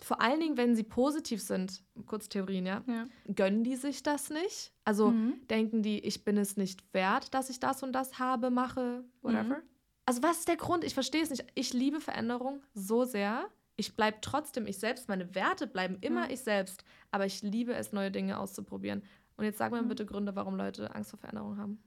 Vor 0.00 0.20
allen 0.20 0.40
Dingen, 0.40 0.56
wenn 0.56 0.74
sie 0.74 0.82
positiv 0.82 1.40
sind, 1.40 1.82
kurz 2.06 2.28
Theorien, 2.28 2.66
ja, 2.66 2.82
ja. 2.86 3.06
gönnen 3.32 3.62
die 3.62 3.76
sich 3.76 4.02
das 4.02 4.30
nicht? 4.30 4.72
Also 4.84 5.10
mhm. 5.10 5.46
denken 5.48 5.82
die, 5.82 6.00
ich 6.00 6.24
bin 6.24 6.36
es 6.36 6.56
nicht 6.56 6.82
wert, 6.92 7.32
dass 7.32 7.48
ich 7.48 7.60
das 7.60 7.82
und 7.82 7.92
das 7.92 8.18
habe, 8.18 8.50
mache, 8.50 9.04
whatever? 9.22 9.58
Mhm. 9.58 9.62
Also 10.06 10.22
was 10.22 10.40
ist 10.40 10.48
der 10.48 10.56
Grund? 10.56 10.82
Ich 10.82 10.94
verstehe 10.94 11.22
es 11.22 11.30
nicht. 11.30 11.44
Ich 11.54 11.72
liebe 11.72 12.00
Veränderung 12.00 12.60
so 12.74 13.04
sehr 13.04 13.48
ich 13.76 13.96
bleibe 13.96 14.18
trotzdem 14.20 14.66
ich 14.66 14.78
selbst, 14.78 15.08
meine 15.08 15.34
Werte 15.34 15.66
bleiben 15.66 15.98
immer 16.00 16.26
mhm. 16.26 16.30
ich 16.30 16.40
selbst, 16.40 16.84
aber 17.10 17.26
ich 17.26 17.42
liebe 17.42 17.74
es, 17.74 17.92
neue 17.92 18.10
Dinge 18.10 18.38
auszuprobieren. 18.38 19.02
Und 19.36 19.44
jetzt 19.44 19.58
sag 19.58 19.72
mir 19.72 19.82
mhm. 19.82 19.88
bitte 19.88 20.06
Gründe, 20.06 20.36
warum 20.36 20.56
Leute 20.56 20.94
Angst 20.94 21.10
vor 21.10 21.18
Veränderung 21.18 21.58
haben. 21.58 21.82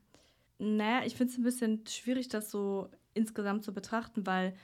Naja, 0.60 1.06
ich 1.06 1.16
finde 1.16 1.32
es 1.32 1.38
ein 1.38 1.44
bisschen 1.44 1.86
schwierig, 1.88 2.30
das 2.30 2.52
so 2.52 2.90
insgesamt 3.14 3.64
zu 3.64 3.74
betrachten, 3.74 4.26
weil 4.26 4.56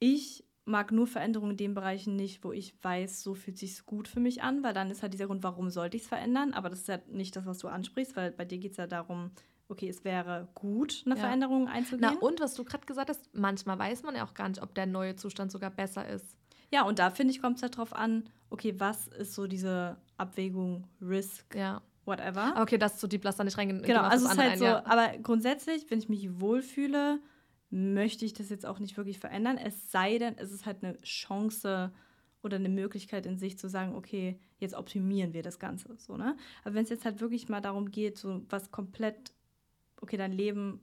ich 0.00 0.44
mag 0.64 0.92
nur 0.92 1.06
Veränderungen 1.06 1.52
in 1.52 1.56
den 1.58 1.74
Bereichen 1.74 2.16
nicht, 2.16 2.42
wo 2.42 2.52
ich 2.52 2.74
weiß, 2.82 3.22
so 3.22 3.34
fühlt 3.34 3.58
sich 3.58 3.84
gut 3.84 4.08
für 4.08 4.20
mich 4.20 4.42
an, 4.42 4.62
weil 4.62 4.72
dann 4.72 4.90
ist 4.90 5.02
halt 5.02 5.12
dieser 5.12 5.26
Grund, 5.26 5.42
warum 5.42 5.70
sollte 5.70 5.96
ich 5.96 6.04
es 6.04 6.08
verändern, 6.08 6.54
aber 6.54 6.70
das 6.70 6.80
ist 6.80 6.88
ja 6.88 6.98
nicht 7.08 7.36
das, 7.36 7.44
was 7.44 7.58
du 7.58 7.68
ansprichst, 7.68 8.16
weil 8.16 8.30
bei 8.30 8.46
dir 8.46 8.58
geht 8.58 8.72
es 8.72 8.78
ja 8.78 8.86
darum, 8.86 9.30
okay, 9.68 9.88
es 9.88 10.04
wäre 10.04 10.48
gut, 10.54 11.02
eine 11.04 11.16
ja. 11.16 11.20
Veränderung 11.20 11.68
einzugehen. 11.68 12.12
Na, 12.14 12.26
und 12.26 12.40
was 12.40 12.54
du 12.54 12.64
gerade 12.64 12.86
gesagt 12.86 13.10
hast, 13.10 13.28
manchmal 13.34 13.78
weiß 13.78 14.02
man 14.02 14.14
ja 14.16 14.24
auch 14.24 14.34
gar 14.34 14.48
nicht, 14.48 14.62
ob 14.62 14.74
der 14.74 14.86
neue 14.86 15.16
Zustand 15.16 15.52
sogar 15.52 15.70
besser 15.70 16.08
ist. 16.08 16.36
Ja, 16.74 16.82
und 16.82 16.98
da 16.98 17.10
finde 17.10 17.32
ich, 17.32 17.40
kommt 17.40 17.58
es 17.58 17.62
halt 17.62 17.76
drauf 17.76 17.94
an, 17.94 18.24
okay, 18.50 18.74
was 18.78 19.06
ist 19.06 19.34
so 19.34 19.46
diese 19.46 19.96
Abwägung, 20.16 20.88
Risk, 21.00 21.54
ja. 21.54 21.80
whatever. 22.04 22.52
Okay, 22.60 22.78
das 22.78 22.98
zu 22.98 23.06
Deep 23.06 23.22
Lass 23.22 23.36
da 23.36 23.44
nicht 23.44 23.56
reingehen. 23.56 23.80
Genau, 23.80 24.00
also 24.00 24.26
es 24.26 24.32
ist 24.32 24.38
halt 24.38 24.52
ein, 24.54 24.58
so, 24.58 24.64
ja. 24.64 24.84
aber 24.84 25.16
grundsätzlich, 25.18 25.88
wenn 25.88 26.00
ich 26.00 26.08
mich 26.08 26.40
wohlfühle, 26.40 27.20
möchte 27.70 28.24
ich 28.24 28.32
das 28.32 28.48
jetzt 28.48 28.66
auch 28.66 28.80
nicht 28.80 28.96
wirklich 28.96 29.20
verändern. 29.20 29.56
Es 29.56 29.92
sei 29.92 30.18
denn, 30.18 30.36
es 30.36 30.50
ist 30.50 30.66
halt 30.66 30.82
eine 30.82 31.00
Chance 31.02 31.92
oder 32.42 32.56
eine 32.56 32.68
Möglichkeit 32.68 33.24
in 33.24 33.38
sich 33.38 33.56
zu 33.56 33.68
sagen, 33.68 33.94
okay, 33.94 34.40
jetzt 34.58 34.74
optimieren 34.74 35.32
wir 35.32 35.44
das 35.44 35.60
Ganze. 35.60 35.96
So, 35.98 36.16
ne? 36.16 36.36
Aber 36.64 36.74
wenn 36.74 36.82
es 36.82 36.90
jetzt 36.90 37.04
halt 37.04 37.20
wirklich 37.20 37.48
mal 37.48 37.60
darum 37.60 37.92
geht, 37.92 38.18
so 38.18 38.42
was 38.48 38.72
komplett, 38.72 39.32
okay, 40.00 40.16
dein 40.16 40.32
Leben 40.32 40.80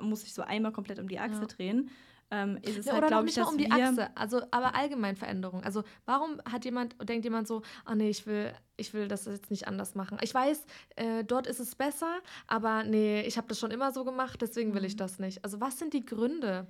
muss 0.00 0.20
sich 0.20 0.32
so 0.32 0.42
einmal 0.42 0.70
komplett 0.70 1.00
um 1.00 1.08
die 1.08 1.18
Achse 1.18 1.40
ja. 1.40 1.46
drehen, 1.46 1.90
ähm, 2.30 2.58
ist 2.62 2.78
es 2.78 2.86
ja, 2.86 2.94
halt, 2.94 3.06
glaube 3.06 3.28
ich, 3.28 3.34
dass 3.34 3.48
um 3.48 3.56
die 3.56 3.70
Achse, 3.70 4.14
also 4.16 4.42
aber 4.50 4.74
allgemein 4.74 5.16
Veränderung. 5.16 5.62
Also 5.64 5.82
warum 6.04 6.40
hat 6.50 6.64
jemand, 6.64 6.96
denkt 7.08 7.24
jemand 7.24 7.48
so, 7.48 7.62
oh 7.90 7.94
nee, 7.94 8.10
ich 8.10 8.26
will, 8.26 8.52
ich 8.76 8.92
will 8.92 9.08
das 9.08 9.24
jetzt 9.24 9.50
nicht 9.50 9.66
anders 9.66 9.94
machen. 9.94 10.18
Ich 10.20 10.34
weiß, 10.34 10.66
äh, 10.96 11.24
dort 11.24 11.46
ist 11.46 11.60
es 11.60 11.74
besser, 11.74 12.18
aber 12.46 12.84
nee, 12.84 13.22
ich 13.22 13.38
habe 13.38 13.48
das 13.48 13.58
schon 13.58 13.70
immer 13.70 13.92
so 13.92 14.04
gemacht, 14.04 14.42
deswegen 14.42 14.74
will 14.74 14.84
ich 14.84 14.94
mhm. 14.94 14.98
das 14.98 15.18
nicht. 15.18 15.42
Also 15.44 15.60
was 15.60 15.78
sind 15.78 15.94
die 15.94 16.04
Gründe? 16.04 16.66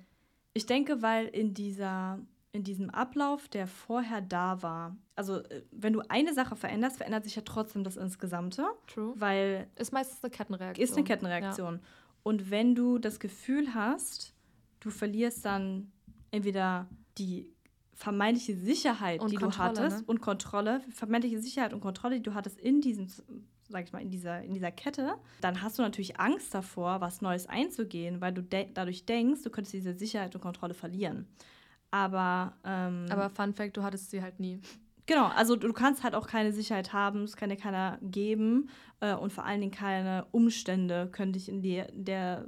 Ich 0.53 0.65
denke, 0.65 1.01
weil 1.01 1.27
in 1.27 1.53
dieser 1.53 2.19
in 2.51 2.63
diesem 2.63 2.89
Ablauf, 2.89 3.47
der 3.47 3.67
vorher 3.67 4.21
da 4.21 4.63
war, 4.63 4.97
also 5.15 5.37
äh, 5.37 5.63
wenn 5.71 5.93
du 5.93 6.01
eine 6.09 6.33
Sache 6.33 6.55
veränderst, 6.55 6.97
verändert 6.97 7.23
sich 7.23 7.35
ja 7.35 7.43
trotzdem 7.45 7.83
das 7.83 7.97
Insgesamte. 7.97 8.65
True. 8.87 9.13
Weil. 9.15 9.67
Ist 9.75 9.93
meistens 9.93 10.23
eine 10.23 10.31
Kettenreaktion. 10.31 10.83
Ist 10.83 10.95
eine 10.95 11.03
Kettenreaktion. 11.03 11.75
Ja. 11.75 11.81
Und 12.23 12.49
wenn 12.49 12.73
du 12.73 12.97
das 12.97 13.19
Gefühl 13.19 13.75
hast, 13.75 14.33
du 14.79 14.89
verlierst 14.89 15.45
dann 15.45 15.91
entweder 16.31 16.87
die 17.17 17.51
vermeintliche 17.93 18.55
Sicherheit, 18.55 19.21
und 19.21 19.31
die 19.31 19.35
Kontrolle, 19.35 19.73
du 19.73 19.81
hattest, 19.81 19.99
ne? 19.99 20.03
und 20.07 20.21
Kontrolle, 20.21 20.81
vermeintliche 20.91 21.41
Sicherheit 21.41 21.73
und 21.73 21.81
Kontrolle, 21.81 22.15
die 22.15 22.23
du 22.23 22.33
hattest 22.33 22.57
in 22.57 22.79
diesem, 22.79 23.07
sag 23.67 23.83
ich 23.83 23.91
mal, 23.91 24.01
in 24.01 24.09
dieser, 24.09 24.41
in 24.41 24.53
dieser 24.53 24.71
Kette, 24.71 25.15
dann 25.41 25.61
hast 25.61 25.77
du 25.77 25.83
natürlich 25.83 26.17
Angst 26.17 26.53
davor, 26.53 27.01
was 27.01 27.21
Neues 27.21 27.47
einzugehen, 27.47 28.21
weil 28.21 28.33
du 28.33 28.41
de 28.41 28.67
dadurch 28.73 29.05
denkst, 29.05 29.43
du 29.43 29.49
könntest 29.49 29.73
diese 29.73 29.93
Sicherheit 29.93 30.33
und 30.33 30.41
Kontrolle 30.41 30.73
verlieren. 30.73 31.27
Aber. 31.91 32.53
Ähm, 32.63 33.07
Aber 33.09 33.29
Fun 33.29 33.53
Fact, 33.53 33.75
du 33.75 33.83
hattest 33.83 34.11
sie 34.11 34.21
halt 34.21 34.39
nie. 34.39 34.61
Genau, 35.05 35.25
also 35.25 35.55
du 35.55 35.73
kannst 35.73 36.03
halt 36.03 36.13
auch 36.13 36.27
keine 36.27 36.53
Sicherheit 36.53 36.93
haben, 36.93 37.23
es 37.23 37.35
kann 37.35 37.49
dir 37.49 37.55
keiner 37.55 37.97
geben 37.99 38.69
äh, 38.99 39.15
und 39.15 39.33
vor 39.33 39.43
allen 39.43 39.59
Dingen 39.59 39.71
keine 39.71 40.27
Umstände 40.31 41.09
können 41.11 41.33
dich 41.33 41.49
in, 41.49 41.63
die, 41.63 41.77
in 41.77 42.05
der 42.05 42.47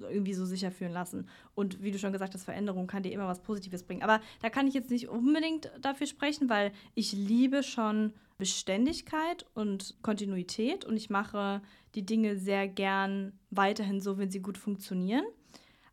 irgendwie 0.00 0.34
so 0.34 0.44
sicher 0.44 0.70
fühlen 0.70 0.92
lassen. 0.92 1.28
Und 1.54 1.82
wie 1.82 1.90
du 1.90 1.98
schon 1.98 2.12
gesagt 2.12 2.34
hast, 2.34 2.44
Veränderung 2.44 2.86
kann 2.86 3.02
dir 3.02 3.12
immer 3.12 3.28
was 3.28 3.42
Positives 3.42 3.82
bringen. 3.82 4.02
Aber 4.02 4.20
da 4.42 4.50
kann 4.50 4.66
ich 4.66 4.74
jetzt 4.74 4.90
nicht 4.90 5.08
unbedingt 5.08 5.70
dafür 5.80 6.06
sprechen, 6.06 6.48
weil 6.48 6.72
ich 6.94 7.12
liebe 7.12 7.62
schon 7.62 8.12
Beständigkeit 8.38 9.46
und 9.54 9.96
Kontinuität 10.02 10.84
und 10.84 10.96
ich 10.96 11.10
mache 11.10 11.60
die 11.94 12.06
Dinge 12.06 12.36
sehr 12.36 12.68
gern 12.68 13.32
weiterhin 13.50 14.00
so, 14.00 14.18
wenn 14.18 14.30
sie 14.30 14.40
gut 14.40 14.58
funktionieren. 14.58 15.24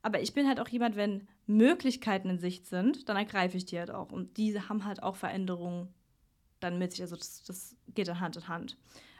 Aber 0.01 0.22
ich 0.22 0.34
bin 0.34 0.47
halt 0.47 0.60
auch 0.60 0.70
jemand, 0.70 0.95
wenn 0.95 1.28
Möglichkeiten 1.47 2.30
in 2.30 2.39
Sicht 2.39 2.66
sind, 2.66 3.10
dann 3.10 3.18
ergreife 3.18 3.58
ich 3.58 3.66
die 3.66 3.78
halt 3.80 3.91
auch. 3.91 4.12
Und 4.12 4.38
diese 4.38 4.70
haben 4.70 4.86
halt 4.86 5.03
auch 5.03 5.16
Veränderungen 5.16 5.89
dann 6.60 6.78
mit 6.78 6.91
sich. 6.91 7.01
Also 7.01 7.16
das, 7.16 7.43
das 7.43 7.76
geht 7.93 8.08
dann 8.08 8.20
Hand 8.20 8.38
in 8.38 8.47
Hand. 8.47 8.78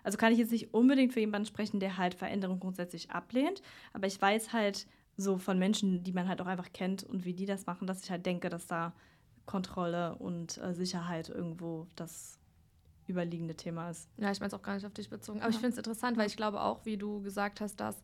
Also 0.08 0.18
kann 0.18 0.32
ich 0.32 0.40
jetzt 0.40 0.54
nicht 0.54 0.74
unbedingt 0.74 1.12
für 1.12 1.20
jemanden 1.20 1.46
sprechen, 1.46 1.82
der 1.82 1.98
halt 1.98 2.16
Veränderung 2.16 2.62
grundsätzlich 2.62 3.12
ablehnt, 3.12 3.62
aber 3.92 4.08
ich 4.08 4.22
weiß 4.22 4.54
halt 4.54 4.88
so 5.18 5.38
von 5.38 5.60
Menschen, 5.60 6.02
die 6.02 6.14
man 6.14 6.30
halt 6.30 6.40
auch 6.40 6.46
einfach 6.46 6.72
kennt 6.72 7.04
und 7.04 7.26
wie 7.26 7.34
die 7.34 7.46
das 7.46 7.66
machen, 7.66 7.88
dass 7.88 8.06
ich 8.06 8.10
halt 8.10 8.26
denke, 8.26 8.48
dass 8.48 8.68
da 8.68 8.94
Kontrolle 9.46 10.16
und 10.16 10.60
äh, 10.60 10.74
Sicherheit 10.74 11.28
irgendwo 11.28 11.88
das 11.98 12.40
überliegende 13.10 13.56
Thema 13.56 13.90
ist. 13.90 14.08
Ja, 14.16 14.32
ich 14.32 14.40
meine 14.40 14.48
es 14.48 14.54
auch 14.54 14.62
gar 14.62 14.76
nicht 14.76 14.86
auf 14.86 14.94
dich 14.94 15.10
bezogen. 15.10 15.42
Aber 15.42 15.50
ja. 15.50 15.56
ich 15.56 15.60
finde 15.60 15.74
es 15.74 15.78
interessant, 15.78 16.16
weil 16.16 16.28
ich 16.28 16.38
glaube 16.38 16.62
auch, 16.62 16.86
wie 16.86 16.96
du 16.96 17.22
gesagt 17.22 17.60
hast, 17.60 17.76
dass 17.76 18.02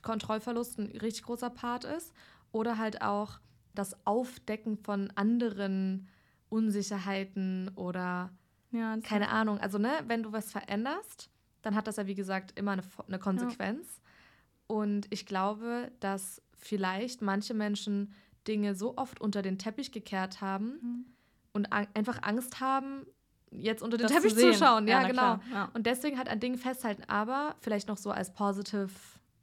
Kontrollverlust 0.00 0.78
ein 0.78 0.86
richtig 0.96 1.24
großer 1.24 1.50
Part 1.50 1.84
ist. 1.84 2.14
Oder 2.52 2.78
halt 2.78 3.02
auch 3.02 3.38
das 3.74 3.94
Aufdecken 4.06 4.78
von 4.78 5.10
anderen 5.14 6.08
Unsicherheiten 6.48 7.70
oder 7.76 8.30
ja, 8.70 8.96
keine 8.98 9.28
Ahnung. 9.28 9.58
Also, 9.58 9.78
ne, 9.78 9.90
wenn 10.06 10.22
du 10.22 10.32
was 10.32 10.50
veränderst, 10.52 11.30
dann 11.62 11.74
hat 11.74 11.86
das 11.86 11.96
ja, 11.96 12.06
wie 12.06 12.14
gesagt, 12.14 12.58
immer 12.58 12.72
eine, 12.72 12.82
eine 13.06 13.18
Konsequenz. 13.18 13.86
Ja. 13.86 14.76
Und 14.76 15.06
ich 15.10 15.26
glaube, 15.26 15.90
dass 16.00 16.42
vielleicht 16.56 17.22
manche 17.22 17.54
Menschen 17.54 18.12
Dinge 18.46 18.74
so 18.74 18.96
oft 18.96 19.20
unter 19.20 19.42
den 19.42 19.58
Teppich 19.58 19.92
gekehrt 19.92 20.40
haben 20.40 20.78
mhm. 20.82 21.04
und 21.52 21.72
einfach 21.72 22.22
Angst 22.22 22.60
haben, 22.60 23.06
jetzt 23.50 23.82
unter 23.82 23.96
den 23.96 24.06
das 24.06 24.12
Teppich 24.12 24.34
zu, 24.34 24.52
zu 24.52 24.54
schauen. 24.54 24.86
Ja, 24.86 25.02
ja 25.02 25.08
genau. 25.08 25.40
Ja. 25.52 25.70
Und 25.74 25.86
deswegen 25.86 26.18
halt 26.18 26.28
an 26.28 26.40
Dingen 26.40 26.58
festhalten. 26.58 27.04
Aber 27.08 27.56
vielleicht 27.60 27.88
noch 27.88 27.96
so 27.96 28.10
als 28.10 28.32
positive 28.32 28.90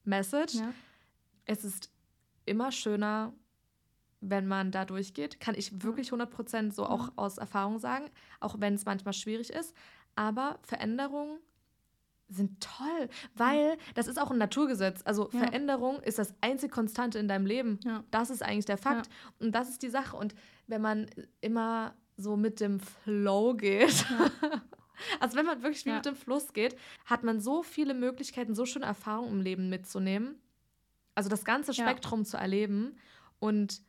Message. 0.04 0.56
Es 1.46 1.64
ist 1.64 1.92
immer 2.46 2.72
schöner, 2.72 3.34
wenn 4.30 4.48
man 4.48 4.72
da 4.72 4.86
durchgeht. 4.86 5.40
Kann 5.40 5.56
ich 5.56 5.84
wirklich 5.84 6.12
100% 6.12 6.72
so 6.72 6.86
auch 6.86 7.12
aus 7.16 7.38
Erfahrung 7.38 7.80
sagen, 7.80 8.06
auch 8.40 8.56
wenn 8.60 8.76
es 8.76 8.86
manchmal 8.86 9.14
schwierig 9.14 9.50
ist. 9.50 9.76
Aber 10.16 10.60
Veränderungen 10.64 11.40
sind 12.28 12.60
toll, 12.60 13.10
weil 13.36 13.78
das 13.94 14.08
ist 14.08 14.20
auch 14.20 14.32
ein 14.32 14.38
Naturgesetz. 14.38 15.02
Also 15.06 15.30
ja. 15.32 15.40
Veränderung 15.40 16.02
ist 16.02 16.18
das 16.18 16.34
einzig 16.42 16.72
Konstante 16.72 17.20
in 17.20 17.28
deinem 17.28 17.46
Leben. 17.46 17.80
Ja. 17.84 18.04
Das 18.12 18.30
ist 18.30 18.42
eigentlich 18.42 18.66
der 18.66 18.78
Fakt. 18.78 19.08
Ja. 19.08 19.14
Und 19.40 19.54
das 19.54 19.70
ist 19.70 19.84
die 19.84 19.90
Sache. 19.90 20.18
Und 20.18 20.34
wenn 20.68 20.82
man 20.82 21.08
immer 21.42 21.94
so 22.18 22.36
mit 22.36 22.60
dem 22.60 22.80
Flow 22.80 23.54
geht, 23.54 24.06
also 25.20 25.38
wenn 25.38 25.46
man 25.46 25.62
wirklich 25.62 25.86
wie 25.86 25.92
mit 25.92 26.06
dem 26.06 26.16
Fluss 26.16 26.54
geht, 26.54 26.76
hat 27.06 27.24
man 27.24 27.40
so 27.40 27.62
viele 27.62 27.94
Möglichkeiten, 27.94 28.56
so 28.56 28.66
schöne 28.66 28.86
Erfahrungen 28.86 29.34
im 29.34 29.42
Leben 29.42 29.70
mitzunehmen. 29.70 30.36
Also 31.14 31.30
das 31.30 31.46
ganze 31.46 31.74
Spektrum 31.74 32.26
zu 32.26 32.38
erleben. 32.38 32.98
Und 33.40 33.82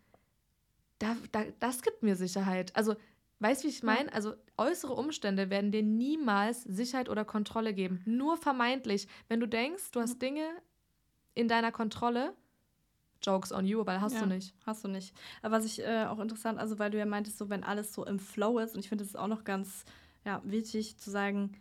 da, 0.98 1.16
da, 1.32 1.44
das 1.60 1.82
gibt 1.82 2.02
mir 2.02 2.16
Sicherheit. 2.16 2.74
Also, 2.74 2.96
weißt 3.40 3.62
du, 3.62 3.68
wie 3.68 3.72
ich 3.72 3.82
meine? 3.82 4.12
Also, 4.12 4.34
äußere 4.56 4.94
Umstände 4.94 5.50
werden 5.50 5.72
dir 5.72 5.82
niemals 5.82 6.62
Sicherheit 6.62 7.08
oder 7.08 7.24
Kontrolle 7.24 7.74
geben. 7.74 8.02
Nur 8.06 8.36
vermeintlich. 8.36 9.08
Wenn 9.28 9.40
du 9.40 9.46
denkst, 9.46 9.90
du 9.92 10.00
hast 10.00 10.20
Dinge 10.20 10.46
in 11.34 11.48
deiner 11.48 11.72
Kontrolle, 11.72 12.34
Jokes 13.22 13.52
on 13.52 13.66
you, 13.66 13.80
aber 13.80 14.00
hast 14.00 14.14
ja, 14.14 14.20
du 14.20 14.26
nicht. 14.26 14.54
Hast 14.64 14.84
du 14.84 14.88
nicht. 14.88 15.14
Aber 15.42 15.56
was 15.56 15.64
ich 15.64 15.82
äh, 15.82 16.04
auch 16.04 16.18
interessant, 16.18 16.58
also 16.58 16.78
weil 16.78 16.90
du 16.90 16.98
ja 16.98 17.06
meintest, 17.06 17.38
so 17.38 17.48
wenn 17.50 17.64
alles 17.64 17.92
so 17.92 18.04
im 18.04 18.18
Flow 18.18 18.58
ist, 18.58 18.74
und 18.74 18.80
ich 18.80 18.88
finde 18.88 19.04
es 19.04 19.16
auch 19.16 19.26
noch 19.26 19.44
ganz 19.44 19.84
ja, 20.24 20.40
wichtig 20.44 20.98
zu 20.98 21.10
sagen, 21.10 21.52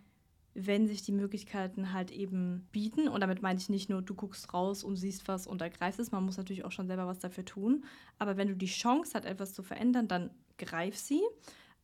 wenn 0.56 0.88
sich 0.88 1.04
die 1.04 1.12
Möglichkeiten 1.12 1.92
halt 1.92 2.12
eben 2.12 2.68
bieten. 2.72 3.10
Und 3.10 3.20
damit 3.20 3.42
meine 3.42 3.60
ich 3.60 3.70
nicht 3.70 3.90
nur, 3.90 4.02
du 4.02 4.16
guckst 4.16 4.54
raus 4.54 4.84
und 4.84 4.96
siehst 4.96 5.28
was 5.28 5.48
und 5.48 5.62
ergreifst 5.62 6.00
es. 6.00 6.12
Man 6.12 6.24
muss 6.24 6.38
natürlich 6.38 6.64
auch 6.64 6.72
schon 6.72 6.88
selber 6.88 7.06
was 7.06 7.20
dafür 7.20 7.44
tun. 7.44 7.84
Aber 8.18 8.38
wenn 8.38 8.48
du 8.48 8.56
die 8.56 8.66
Chance 8.66 9.12
hast, 9.14 9.26
etwas 9.26 9.54
zu 9.54 9.64
verändern, 9.64 10.08
dann 10.08 10.32
greif 10.58 10.98
sie. 10.98 11.22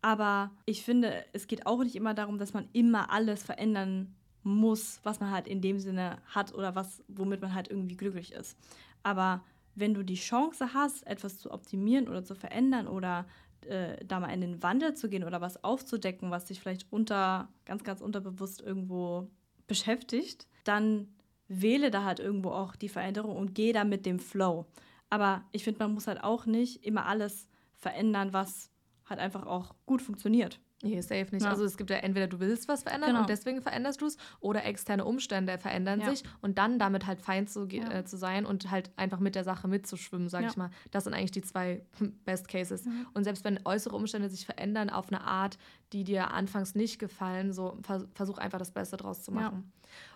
Aber 0.01 0.51
ich 0.65 0.83
finde, 0.83 1.25
es 1.33 1.47
geht 1.47 1.67
auch 1.67 1.83
nicht 1.83 1.95
immer 1.95 2.13
darum, 2.13 2.37
dass 2.37 2.53
man 2.53 2.69
immer 2.71 3.11
alles 3.11 3.43
verändern 3.43 4.15
muss, 4.43 5.01
was 5.03 5.19
man 5.19 5.31
halt 5.31 5.47
in 5.47 5.61
dem 5.61 5.77
Sinne 5.77 6.17
hat 6.25 6.53
oder 6.53 6.73
was, 6.73 7.03
womit 7.09 7.41
man 7.41 7.53
halt 7.53 7.69
irgendwie 7.69 7.97
glücklich 7.97 8.31
ist. 8.31 8.57
Aber 9.03 9.43
wenn 9.75 9.93
du 9.93 10.03
die 10.03 10.15
Chance 10.15 10.73
hast, 10.73 11.05
etwas 11.05 11.37
zu 11.39 11.51
optimieren 11.51 12.07
oder 12.07 12.23
zu 12.23 12.35
verändern 12.35 12.87
oder 12.87 13.27
äh, 13.65 14.03
da 14.05 14.19
mal 14.19 14.29
in 14.29 14.41
den 14.41 14.63
Wandel 14.63 14.93
zu 14.93 15.09
gehen 15.09 15.23
oder 15.23 15.41
was 15.41 15.63
aufzudecken, 15.63 16.31
was 16.31 16.45
dich 16.45 16.59
vielleicht 16.59 16.91
unter, 16.91 17.49
ganz, 17.65 17.83
ganz 17.83 18.01
unterbewusst 18.01 18.61
irgendwo 18.61 19.29
beschäftigt, 19.67 20.47
dann 20.63 21.07
wähle 21.47 21.91
da 21.91 22.03
halt 22.03 22.19
irgendwo 22.19 22.51
auch 22.51 22.75
die 22.75 22.89
Veränderung 22.89 23.35
und 23.35 23.53
geh 23.55 23.73
da 23.73 23.83
mit 23.83 24.05
dem 24.05 24.19
Flow. 24.19 24.65
Aber 25.09 25.43
ich 25.51 25.63
finde, 25.63 25.79
man 25.79 25.93
muss 25.93 26.07
halt 26.07 26.23
auch 26.23 26.45
nicht 26.45 26.85
immer 26.85 27.05
alles 27.05 27.47
verändern, 27.73 28.31
was 28.33 28.69
halt 29.05 29.19
einfach 29.19 29.45
auch 29.45 29.75
gut 29.85 30.01
funktioniert. 30.01 30.59
Nee, 30.83 30.99
safe 31.01 31.27
nicht. 31.31 31.43
Ja. 31.43 31.51
Also 31.51 31.63
es 31.63 31.77
gibt 31.77 31.89
ja 31.89 31.97
entweder 31.97 32.27
du 32.27 32.39
willst 32.39 32.67
was 32.67 32.83
verändern 32.83 33.11
genau. 33.11 33.21
und 33.21 33.29
deswegen 33.29 33.61
veränderst 33.61 34.01
du 34.01 34.07
es 34.07 34.17
oder 34.39 34.65
externe 34.65 35.05
Umstände 35.05 35.57
verändern 35.57 36.01
ja. 36.01 36.09
sich 36.09 36.23
und 36.41 36.57
dann 36.57 36.79
damit 36.79 37.05
halt 37.05 37.21
fein 37.21 37.47
zu, 37.47 37.67
ja. 37.67 37.91
äh, 37.91 38.05
zu 38.05 38.17
sein 38.17 38.45
und 38.45 38.71
halt 38.71 38.89
einfach 38.95 39.19
mit 39.19 39.35
der 39.35 39.43
Sache 39.43 39.67
mitzuschwimmen, 39.67 40.29
sag 40.29 40.45
ich 40.45 40.57
mal. 40.57 40.71
Das 40.89 41.03
sind 41.03 41.13
eigentlich 41.13 41.31
die 41.31 41.43
zwei 41.43 41.85
Best 42.25 42.47
Cases. 42.47 42.83
Und 43.13 43.23
selbst 43.23 43.43
wenn 43.43 43.59
äußere 43.63 43.95
Umstände 43.95 44.29
sich 44.29 44.45
verändern 44.45 44.89
auf 44.89 45.07
eine 45.09 45.21
Art, 45.21 45.57
die 45.93 46.03
dir 46.03 46.31
anfangs 46.31 46.73
nicht 46.73 46.99
gefallen, 46.99 47.53
so 47.53 47.77
versuch 48.13 48.37
einfach 48.37 48.59
das 48.59 48.71
Beste 48.71 48.97
draus 48.97 49.23
zu 49.23 49.31
machen. 49.31 49.71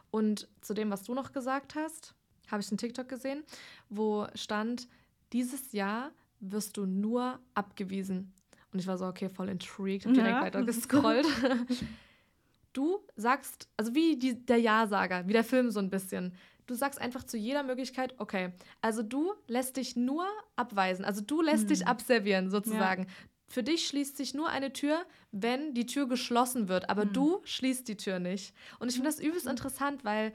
Und 0.09 0.47
zu 0.61 0.74
dem, 0.74 0.89
was 0.89 1.03
du 1.03 1.13
noch 1.13 1.32
gesagt 1.32 1.76
hast, 1.76 2.16
habe 2.49 2.61
ich 2.61 2.70
einen 2.70 2.78
TikTok 2.78 3.09
gesehen, 3.09 3.43
wo 3.89 4.28
stand, 4.36 4.88
dieses 5.34 5.72
Jahr 5.74 6.11
wirst 6.39 6.78
du 6.78 6.86
nur 6.86 7.39
abgewiesen. 7.53 8.34
Und 8.76 8.80
ich 8.80 8.88
war 8.88 8.97
so, 8.97 9.05
okay, 9.05 9.30
voll 9.30 9.47
intrigued, 9.47 10.05
hab 10.05 10.13
direkt 10.13 10.36
ja. 10.36 10.41
weiter 10.41 10.63
gescrollt. 10.63 11.26
du 12.73 12.99
sagst, 13.15 13.69
also 13.78 13.95
wie 13.95 14.17
die, 14.17 14.45
der 14.45 14.57
Ja-Sager, 14.57 15.26
wie 15.30 15.32
der 15.32 15.45
Film 15.45 15.71
so 15.71 15.80
ein 15.80 15.89
bisschen. 15.89 16.34
du 16.67 16.76
sagst 16.76 16.99
einfach 16.99 17.23
zu 17.23 17.38
jeder 17.38 17.63
Möglichkeit, 17.63 18.15
okay, 18.17 18.51
also 18.82 19.01
du 19.01 19.32
lässt 19.47 19.78
dich 19.78 19.95
nur 19.95 20.26
abweisen, 20.57 21.05
also 21.05 21.21
du 21.21 21.41
lässt 21.41 21.63
mhm. 21.63 21.67
dich 21.69 21.88
abservieren 21.88 22.49
sozusagen. 22.49 23.03
Ja. 23.03 23.09
Für 23.47 23.63
dich 23.63 23.88
schließt 23.88 24.17
sich 24.17 24.34
nur 24.34 24.49
eine 24.49 24.73
Tür, 24.73 25.05
wenn 25.32 25.73
die 25.73 25.86
Tür 25.86 26.09
geschlossen 26.09 26.67
wird, 26.67 26.89
aber 26.89 27.05
mhm. 27.05 27.13
du 27.13 27.41
schließt 27.45 27.88
die 27.88 27.95
Tür 27.95 28.19
nicht. 28.19 28.53
Und 28.80 28.89
ich 28.89 28.95
finde 28.95 29.09
das 29.09 29.21
übelst 29.21 29.47
interessant, 29.47 30.03
weil 30.03 30.34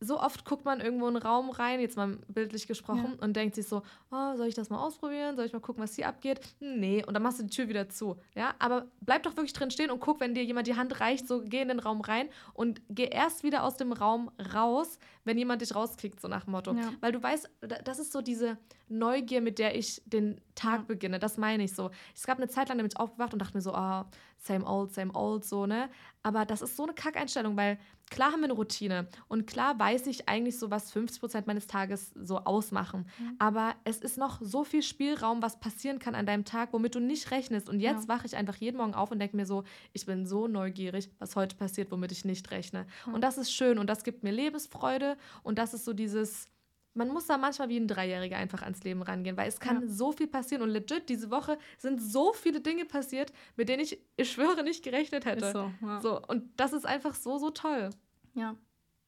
so 0.00 0.20
oft 0.20 0.44
guckt 0.44 0.64
man 0.64 0.80
irgendwo 0.80 1.08
in 1.08 1.16
einen 1.16 1.24
Raum 1.24 1.50
rein, 1.50 1.80
jetzt 1.80 1.96
mal 1.96 2.18
bildlich 2.28 2.66
gesprochen, 2.66 3.14
ja. 3.18 3.24
und 3.24 3.34
denkt 3.34 3.54
sich 3.54 3.66
so, 3.66 3.82
oh, 4.10 4.36
soll 4.36 4.46
ich 4.46 4.54
das 4.54 4.68
mal 4.68 4.78
ausprobieren? 4.78 5.36
Soll 5.36 5.46
ich 5.46 5.52
mal 5.52 5.60
gucken, 5.60 5.82
was 5.82 5.94
hier 5.94 6.08
abgeht? 6.08 6.40
Nee, 6.60 7.04
und 7.04 7.14
dann 7.14 7.22
machst 7.22 7.38
du 7.38 7.44
die 7.44 7.50
Tür 7.50 7.68
wieder 7.68 7.88
zu. 7.88 8.16
Ja, 8.34 8.54
aber 8.58 8.86
bleib 9.00 9.22
doch 9.22 9.36
wirklich 9.36 9.54
drin 9.54 9.70
stehen 9.70 9.90
und 9.90 10.00
guck, 10.00 10.20
wenn 10.20 10.34
dir 10.34 10.44
jemand 10.44 10.66
die 10.66 10.76
Hand 10.76 11.00
reicht, 11.00 11.26
so 11.26 11.42
geh 11.42 11.62
in 11.62 11.68
den 11.68 11.80
Raum 11.80 12.02
rein 12.02 12.28
und 12.52 12.82
geh 12.90 13.06
erst 13.06 13.42
wieder 13.42 13.64
aus 13.64 13.76
dem 13.76 13.92
Raum 13.92 14.30
raus, 14.54 14.98
wenn 15.24 15.38
jemand 15.38 15.62
dich 15.62 15.74
rauskickt, 15.74 16.20
so 16.20 16.28
nach 16.28 16.44
dem 16.44 16.52
Motto. 16.52 16.72
Ja. 16.72 16.92
Weil 17.00 17.12
du 17.12 17.22
weißt, 17.22 17.50
das 17.60 17.98
ist 17.98 18.12
so 18.12 18.20
diese 18.20 18.58
Neugier, 18.88 19.40
mit 19.40 19.58
der 19.58 19.76
ich 19.76 20.02
den 20.06 20.40
Tag 20.54 20.80
ja. 20.80 20.84
beginne. 20.86 21.18
Das 21.18 21.36
meine 21.36 21.64
ich 21.64 21.74
so. 21.74 21.90
Es 22.14 22.26
gab 22.26 22.38
eine 22.38 22.48
Zeit 22.48 22.68
lang, 22.68 22.78
da 22.78 22.82
bin 22.82 22.90
ich 22.92 23.00
aufgewacht 23.00 23.32
und 23.32 23.40
dachte 23.40 23.56
mir 23.56 23.62
so, 23.62 23.74
oh, 23.74 24.04
same 24.38 24.64
old, 24.64 24.92
same 24.92 25.12
old, 25.12 25.44
so, 25.44 25.66
ne? 25.66 25.88
Aber 26.22 26.44
das 26.44 26.62
ist 26.62 26.76
so 26.76 26.82
eine 26.82 26.94
Kackeinstellung, 26.94 27.56
weil 27.56 27.78
klar 28.10 28.32
haben 28.32 28.40
wir 28.40 28.46
eine 28.46 28.54
Routine 28.54 29.08
und 29.28 29.46
klar 29.46 29.78
weiß 29.78 30.06
ich 30.08 30.28
eigentlich 30.28 30.58
so, 30.58 30.70
was 30.70 30.90
50 30.90 31.20
Prozent 31.20 31.46
meines 31.46 31.66
Tages 31.66 32.12
so 32.14 32.38
ausmachen. 32.38 33.06
Mhm. 33.18 33.36
Aber 33.38 33.74
es 33.84 33.98
ist 33.98 34.18
noch 34.18 34.40
so 34.40 34.64
viel 34.64 34.82
Spielraum, 34.82 35.42
was 35.42 35.60
passieren 35.60 35.98
kann 35.98 36.14
an 36.14 36.26
deinem 36.26 36.44
Tag, 36.44 36.72
womit 36.72 36.94
du 36.94 37.00
nicht 37.00 37.30
rechnest. 37.30 37.68
Und 37.68 37.80
jetzt 37.80 38.08
ja. 38.08 38.08
wache 38.08 38.26
ich 38.26 38.36
einfach 38.36 38.56
jeden 38.56 38.78
Morgen 38.78 38.94
auf 38.94 39.10
und 39.10 39.18
denke 39.18 39.36
mir 39.36 39.46
so, 39.46 39.64
ich 39.92 40.06
bin 40.06 40.26
so 40.26 40.48
neugierig, 40.48 41.10
was 41.18 41.36
heute 41.36 41.56
passiert, 41.56 41.90
womit 41.90 42.12
ich 42.12 42.24
nicht 42.24 42.50
rechne. 42.50 42.86
Mhm. 43.06 43.14
Und 43.14 43.20
das 43.22 43.38
ist 43.38 43.52
schön 43.52 43.78
und 43.78 43.88
das 43.88 44.04
gibt 44.04 44.22
mir 44.22 44.32
Lebensfreude 44.32 45.16
und 45.42 45.58
das 45.58 45.74
ist 45.74 45.84
so 45.84 45.92
dieses 45.92 46.48
man 46.96 47.08
muss 47.08 47.26
da 47.26 47.36
manchmal 47.38 47.68
wie 47.68 47.78
ein 47.78 47.86
Dreijähriger 47.86 48.36
einfach 48.36 48.62
ans 48.62 48.82
Leben 48.82 49.02
rangehen, 49.02 49.36
weil 49.36 49.48
es 49.48 49.60
kann 49.60 49.82
ja. 49.82 49.88
so 49.88 50.12
viel 50.12 50.26
passieren. 50.26 50.62
Und 50.62 50.70
legit, 50.70 51.08
diese 51.08 51.30
Woche 51.30 51.58
sind 51.78 52.00
so 52.00 52.32
viele 52.32 52.60
Dinge 52.60 52.84
passiert, 52.84 53.32
mit 53.56 53.68
denen 53.68 53.82
ich, 53.82 54.00
ich 54.16 54.30
schwöre, 54.30 54.62
nicht 54.62 54.82
gerechnet 54.82 55.24
hätte. 55.26 55.52
So, 55.52 55.70
ja. 55.86 56.00
so, 56.00 56.20
und 56.26 56.50
das 56.56 56.72
ist 56.72 56.86
einfach 56.86 57.14
so, 57.14 57.38
so 57.38 57.50
toll. 57.50 57.90
Ja 58.34 58.56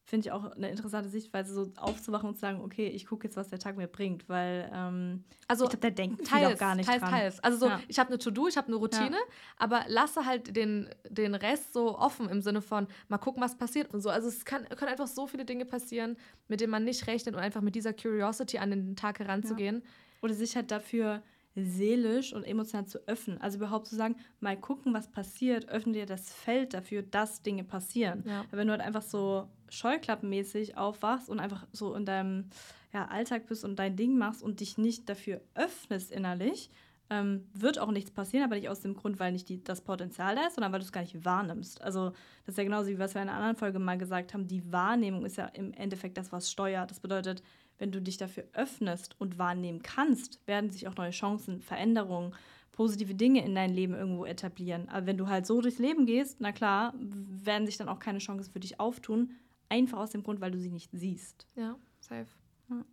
finde 0.09 0.27
ich 0.27 0.31
auch 0.31 0.51
eine 0.55 0.69
interessante 0.69 1.07
Sichtweise, 1.07 1.53
so 1.53 1.71
aufzuwachen 1.77 2.29
und 2.29 2.35
zu 2.35 2.41
sagen, 2.41 2.61
okay, 2.61 2.87
ich 2.87 3.05
gucke 3.05 3.27
jetzt, 3.27 3.37
was 3.37 3.47
der 3.47 3.59
Tag 3.59 3.77
mir 3.77 3.87
bringt, 3.87 4.27
weil 4.27 4.69
ähm, 4.73 5.23
also 5.47 5.65
ich 5.65 5.69
glaube, 5.69 5.81
der 5.81 5.91
denkt 5.91 6.25
teils, 6.25 6.55
auch 6.55 6.59
gar 6.59 6.73
nicht 6.73 6.89
teils, 6.89 7.01
dran. 7.01 7.11
Teils. 7.11 7.39
Also 7.43 7.59
so, 7.59 7.67
ja. 7.67 7.79
ich 7.87 7.99
habe 7.99 8.09
eine 8.09 8.17
To-Do, 8.17 8.47
ich 8.47 8.57
habe 8.57 8.67
eine 8.67 8.77
Routine, 8.77 9.11
ja. 9.11 9.33
aber 9.57 9.85
lasse 9.87 10.25
halt 10.25 10.55
den, 10.55 10.89
den 11.07 11.35
Rest 11.35 11.73
so 11.73 11.95
offen 11.97 12.27
im 12.27 12.41
Sinne 12.41 12.61
von, 12.61 12.87
mal 13.07 13.19
gucken, 13.19 13.43
was 13.43 13.55
passiert 13.55 13.93
und 13.93 14.01
so. 14.01 14.09
Also 14.09 14.27
es 14.27 14.45
kann, 14.45 14.67
können 14.69 14.91
einfach 14.91 15.07
so 15.07 15.27
viele 15.27 15.45
Dinge 15.45 15.65
passieren, 15.65 16.17
mit 16.47 16.59
denen 16.59 16.71
man 16.71 16.83
nicht 16.83 17.05
rechnet 17.05 17.35
und 17.35 17.41
einfach 17.41 17.61
mit 17.61 17.75
dieser 17.75 17.93
Curiosity 17.93 18.57
an 18.57 18.71
den 18.71 18.95
Tag 18.95 19.19
heranzugehen. 19.19 19.83
Ja. 19.83 19.89
Oder 20.23 20.33
sich 20.33 20.55
halt 20.55 20.71
dafür 20.71 21.21
seelisch 21.55 22.33
und 22.33 22.43
emotional 22.43 22.85
zu 22.85 22.99
öffnen. 23.07 23.39
Also 23.41 23.57
überhaupt 23.57 23.87
zu 23.87 23.95
sagen, 23.95 24.15
mal 24.39 24.57
gucken, 24.57 24.93
was 24.93 25.09
passiert, 25.09 25.69
öffne 25.69 25.93
dir 25.93 26.05
das 26.05 26.31
Feld 26.31 26.73
dafür, 26.73 27.01
dass 27.01 27.41
Dinge 27.41 27.63
passieren. 27.63 28.23
Ja. 28.25 28.45
Wenn 28.51 28.67
du 28.67 28.71
halt 28.71 28.81
einfach 28.81 29.01
so 29.01 29.47
scheuklappenmäßig 29.69 30.77
aufwachst 30.77 31.29
und 31.29 31.39
einfach 31.39 31.67
so 31.71 31.93
in 31.95 32.05
deinem 32.05 32.49
ja, 32.93 33.07
Alltag 33.07 33.47
bist 33.47 33.63
und 33.63 33.77
dein 33.77 33.95
Ding 33.95 34.17
machst 34.17 34.41
und 34.41 34.59
dich 34.59 34.77
nicht 34.77 35.09
dafür 35.09 35.41
öffnest 35.55 36.11
innerlich, 36.11 36.69
ähm, 37.11 37.47
wird 37.53 37.79
auch 37.79 37.91
nichts 37.91 38.11
passieren, 38.11 38.45
aber 38.45 38.55
nicht 38.55 38.69
aus 38.69 38.81
dem 38.81 38.93
Grund, 38.93 39.19
weil 39.19 39.31
nicht 39.31 39.49
die, 39.49 39.63
das 39.63 39.81
Potenzial 39.81 40.35
da 40.35 40.45
ist, 40.45 40.55
sondern 40.55 40.71
weil 40.71 40.79
du 40.79 40.85
es 40.85 40.91
gar 40.91 41.01
nicht 41.01 41.25
wahrnimmst. 41.25 41.81
Also 41.81 42.09
das 42.45 42.53
ist 42.53 42.57
ja 42.57 42.63
genauso 42.63 42.89
wie 42.89 42.99
was 42.99 43.15
wir 43.15 43.21
in 43.21 43.29
einer 43.29 43.37
anderen 43.37 43.55
Folge 43.55 43.79
mal 43.79 43.97
gesagt 43.97 44.33
haben, 44.33 44.47
die 44.47 44.71
Wahrnehmung 44.71 45.25
ist 45.25 45.37
ja 45.37 45.45
im 45.45 45.73
Endeffekt 45.73 46.17
das, 46.17 46.31
was 46.31 46.51
steuert. 46.51 46.91
Das 46.91 46.99
bedeutet, 46.99 47.41
wenn 47.79 47.91
du 47.91 48.01
dich 48.01 48.17
dafür 48.17 48.43
öffnest 48.53 49.19
und 49.19 49.39
wahrnehmen 49.39 49.81
kannst, 49.81 50.45
werden 50.45 50.69
sich 50.69 50.87
auch 50.87 50.95
neue 50.95 51.11
Chancen, 51.11 51.61
Veränderungen, 51.61 52.35
positive 52.71 53.15
Dinge 53.15 53.43
in 53.43 53.55
dein 53.55 53.73
Leben 53.73 53.93
irgendwo 53.93 54.25
etablieren. 54.25 54.87
Aber 54.89 55.05
wenn 55.05 55.17
du 55.17 55.27
halt 55.27 55.47
so 55.47 55.59
durchs 55.61 55.79
Leben 55.79 56.05
gehst, 56.05 56.39
na 56.39 56.51
klar, 56.51 56.93
werden 56.97 57.65
sich 57.65 57.77
dann 57.77 57.89
auch 57.89 57.99
keine 57.99 58.19
Chancen 58.19 58.51
für 58.51 58.59
dich 58.59 58.79
auftun. 58.79 59.31
Einfach 59.69 59.97
aus 59.97 60.11
dem 60.11 60.23
Grund, 60.23 60.41
weil 60.41 60.51
du 60.51 60.59
sie 60.59 60.71
nicht 60.71 60.91
siehst. 60.93 61.47
Ja, 61.55 61.75
safe. 61.99 62.27
Ja, 62.69 62.83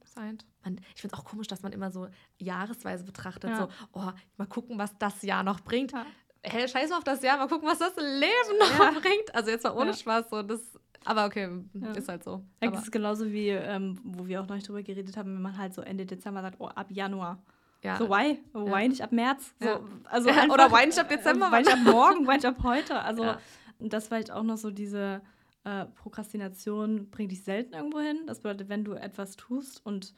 Man, 0.64 0.80
ich 0.94 1.02
finde 1.02 1.14
es 1.14 1.20
auch 1.20 1.24
komisch, 1.24 1.48
dass 1.48 1.62
man 1.62 1.72
immer 1.72 1.90
so 1.90 2.08
jahresweise 2.38 3.04
betrachtet, 3.04 3.50
ja. 3.50 3.58
so, 3.58 3.68
oh, 3.92 4.10
mal 4.38 4.46
gucken, 4.46 4.78
was 4.78 4.96
das 4.98 5.22
Jahr 5.22 5.42
noch 5.42 5.60
bringt. 5.60 5.92
Ja. 5.92 6.06
Hey, 6.42 6.66
scheiß 6.66 6.92
auf 6.92 7.04
das 7.04 7.22
Jahr, 7.22 7.36
mal 7.36 7.48
gucken, 7.48 7.68
was 7.68 7.78
das 7.78 7.94
Leben 7.96 8.58
noch 8.58 8.78
ja. 8.78 8.90
bringt. 8.92 9.34
Also 9.34 9.50
jetzt 9.50 9.64
mal 9.64 9.76
ohne 9.76 9.92
Spaß, 9.92 10.30
so, 10.30 10.42
das 10.42 10.60
aber 11.06 11.26
okay, 11.26 11.48
ja. 11.74 11.92
ist 11.92 12.08
halt 12.08 12.24
so. 12.24 12.42
Das 12.60 12.82
ist 12.82 12.92
genauso 12.92 13.30
wie, 13.32 13.48
ähm, 13.50 13.98
wo 14.04 14.26
wir 14.26 14.40
auch 14.40 14.46
noch 14.46 14.56
nicht 14.56 14.68
drüber 14.68 14.82
geredet 14.82 15.16
haben, 15.16 15.34
wenn 15.34 15.42
man 15.42 15.56
halt 15.56 15.72
so 15.72 15.82
Ende 15.82 16.04
Dezember 16.04 16.42
sagt, 16.42 16.56
oh, 16.58 16.66
ab 16.66 16.90
Januar. 16.90 17.42
Ja. 17.82 17.96
So, 17.96 18.08
why? 18.08 18.40
Why 18.52 18.82
ja. 18.82 18.88
nicht 18.88 19.02
ab 19.02 19.12
März? 19.12 19.54
So, 19.60 19.80
also 20.04 20.28
einfach, 20.30 20.48
Oder 20.48 20.72
why 20.72 20.86
nicht 20.86 20.98
ab 20.98 21.08
Dezember? 21.08 21.50
Why 21.52 21.58
nicht 21.58 21.72
ab 21.72 21.84
morgen? 21.84 22.26
Why 22.26 22.34
nicht 22.34 22.46
ab 22.46 22.56
heute? 22.62 23.00
Also, 23.00 23.34
das 23.78 24.10
war 24.10 24.16
halt 24.16 24.30
auch 24.30 24.42
noch 24.42 24.56
so 24.56 24.70
diese 24.70 25.22
äh, 25.64 25.84
Prokrastination 25.84 27.10
bringt 27.10 27.32
dich 27.32 27.42
selten 27.42 27.74
irgendwo 27.74 28.00
hin. 28.00 28.20
Das 28.26 28.40
bedeutet, 28.40 28.68
wenn 28.68 28.84
du 28.84 28.94
etwas 28.94 29.36
tust 29.36 29.84
und 29.84 30.14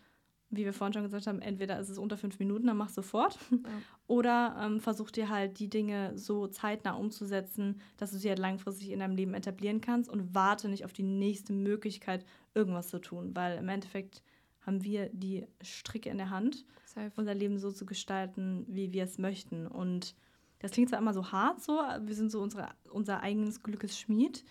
wie 0.51 0.65
wir 0.65 0.73
vorhin 0.73 0.95
schon 0.95 1.03
gesagt 1.03 1.27
haben, 1.27 1.43
entweder 1.43 1.79
ist 1.79 1.91
es 1.91 1.99
unter 1.99 2.17
fünf 2.17 2.39
Minuten, 2.39 2.67
dann 2.67 2.77
mach 2.77 2.89
sofort. 2.89 3.39
Ja. 3.51 3.59
Oder 4.07 4.57
ähm, 4.63 4.81
versuch 4.81 5.11
dir 5.11 5.29
halt 5.29 5.59
die 5.59 5.69
Dinge 5.69 6.17
so 6.17 6.47
zeitnah 6.47 6.93
umzusetzen, 6.93 7.81
dass 7.99 8.13
du 8.13 8.17
sie 8.17 8.29
halt 8.29 8.39
langfristig 8.39 8.91
in 8.91 9.01
deinem 9.01 9.17
Leben 9.17 9.35
etablieren 9.35 9.81
kannst 9.81 10.09
und 10.09 10.35
warte 10.35 10.69
nicht 10.69 10.85
auf 10.85 10.93
die 10.93 11.03
nächste 11.03 11.53
Möglichkeit, 11.53 12.25
irgendwas 12.55 12.89
zu 12.89 12.99
tun. 12.99 13.37
Weil 13.37 13.59
im 13.59 13.69
Endeffekt 13.69 14.23
haben 14.63 14.83
wir 14.85 15.11
die 15.13 15.47
Stricke 15.63 16.09
in 16.09 16.19
der 16.19 16.31
Hand, 16.31 16.65
Safe. 16.87 17.13
unser 17.17 17.35
Leben 17.35 17.59
so 17.59 17.71
zu 17.71 17.85
gestalten, 17.85 18.65
wie 18.69 18.93
wir 18.93 19.05
es 19.05 19.19
möchten. 19.19 19.67
Und 19.67 20.15
das 20.61 20.73
klingt 20.73 20.89
zwar 20.89 20.99
immer 20.99 21.15
so 21.15 21.31
hart 21.31 21.63
so, 21.63 21.79
wir 22.01 22.15
sind 22.15 22.31
so 22.31 22.41
unsere, 22.41 22.69
unser 22.91 23.21
eigenes 23.21 23.63
Glückes 23.63 23.99
Schmied, 23.99 24.45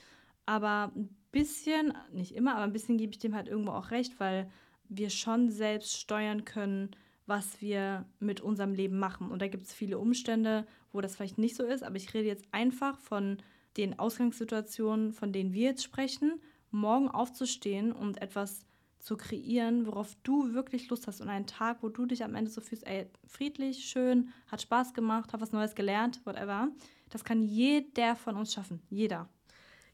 aber 0.45 0.91
ein 0.95 1.09
bisschen, 1.31 1.93
nicht 2.11 2.35
immer, 2.35 2.55
aber 2.55 2.63
ein 2.63 2.73
bisschen 2.73 2.97
gebe 2.97 3.11
ich 3.11 3.19
dem 3.19 3.35
halt 3.35 3.47
irgendwo 3.47 3.71
auch 3.71 3.91
recht, 3.91 4.19
weil 4.19 4.49
wir 4.89 5.09
schon 5.09 5.49
selbst 5.49 5.97
steuern 5.97 6.45
können, 6.45 6.91
was 7.25 7.61
wir 7.61 8.05
mit 8.19 8.41
unserem 8.41 8.73
Leben 8.73 8.99
machen. 8.99 9.29
Und 9.29 9.41
da 9.41 9.47
gibt 9.47 9.65
es 9.65 9.73
viele 9.73 9.99
Umstände, 9.99 10.65
wo 10.91 11.01
das 11.01 11.15
vielleicht 11.15 11.37
nicht 11.37 11.55
so 11.55 11.63
ist, 11.63 11.83
aber 11.83 11.97
ich 11.97 12.13
rede 12.13 12.27
jetzt 12.27 12.45
einfach 12.51 12.97
von 12.97 13.37
den 13.75 13.99
Ausgangssituationen, 13.99 15.13
von 15.13 15.31
denen 15.31 15.53
wir 15.53 15.69
jetzt 15.69 15.83
sprechen, 15.83 16.41
morgen 16.71 17.09
aufzustehen 17.09 17.91
und 17.91 18.21
etwas 18.21 18.65
zu 18.99 19.15
kreieren, 19.15 19.85
worauf 19.85 20.15
du 20.23 20.53
wirklich 20.53 20.89
Lust 20.89 21.07
hast 21.07 21.21
und 21.21 21.29
einen 21.29 21.45
Tag, 21.45 21.77
wo 21.81 21.89
du 21.89 22.05
dich 22.05 22.23
am 22.23 22.35
Ende 22.35 22.49
so 22.49 22.61
fühlst, 22.61 22.85
ey, 22.87 23.07
friedlich, 23.25 23.85
schön, 23.85 24.29
hat 24.47 24.61
Spaß 24.61 24.93
gemacht, 24.93 25.31
hat 25.31 25.41
was 25.41 25.51
Neues 25.51 25.75
gelernt, 25.75 26.25
whatever. 26.25 26.69
Das 27.09 27.23
kann 27.23 27.43
jeder 27.43 28.15
von 28.15 28.35
uns 28.35 28.53
schaffen, 28.53 28.81
jeder. 28.89 29.29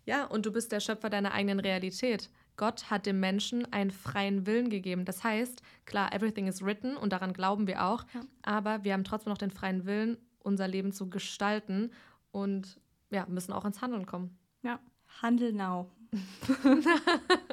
Ja, 0.06 0.26
und 0.26 0.46
du 0.46 0.52
bist 0.52 0.72
der 0.72 0.80
Schöpfer 0.80 1.10
deiner 1.10 1.34
eigenen 1.34 1.60
Realität. 1.60 2.30
Gott 2.58 2.90
hat 2.90 3.06
dem 3.06 3.20
Menschen 3.20 3.72
einen 3.74 3.92
freien 3.92 4.46
Willen 4.46 4.70
gegeben. 4.70 5.06
Das 5.06 5.24
heißt, 5.24 5.62
klar, 5.86 6.14
everything 6.14 6.48
is 6.48 6.64
written 6.64 6.96
und 6.96 7.14
daran 7.14 7.34
glauben 7.34 7.68
wir 7.68 7.84
auch, 7.84 8.06
ja. 8.14 8.22
aber 8.44 8.84
wir 8.84 8.94
haben 8.94 9.04
trotzdem 9.04 9.32
noch 9.32 9.38
den 9.38 9.52
freien 9.52 9.86
Willen, 9.86 10.18
unser 10.40 10.68
Leben 10.68 10.92
zu 10.92 11.10
gestalten 11.10 11.92
und 12.32 12.80
ja, 13.10 13.26
müssen 13.28 13.54
auch 13.54 13.66
ins 13.66 13.82
Handeln 13.82 14.06
kommen. 14.06 14.38
Ja, 14.62 14.80
handel 15.22 15.54
now. 15.54 15.90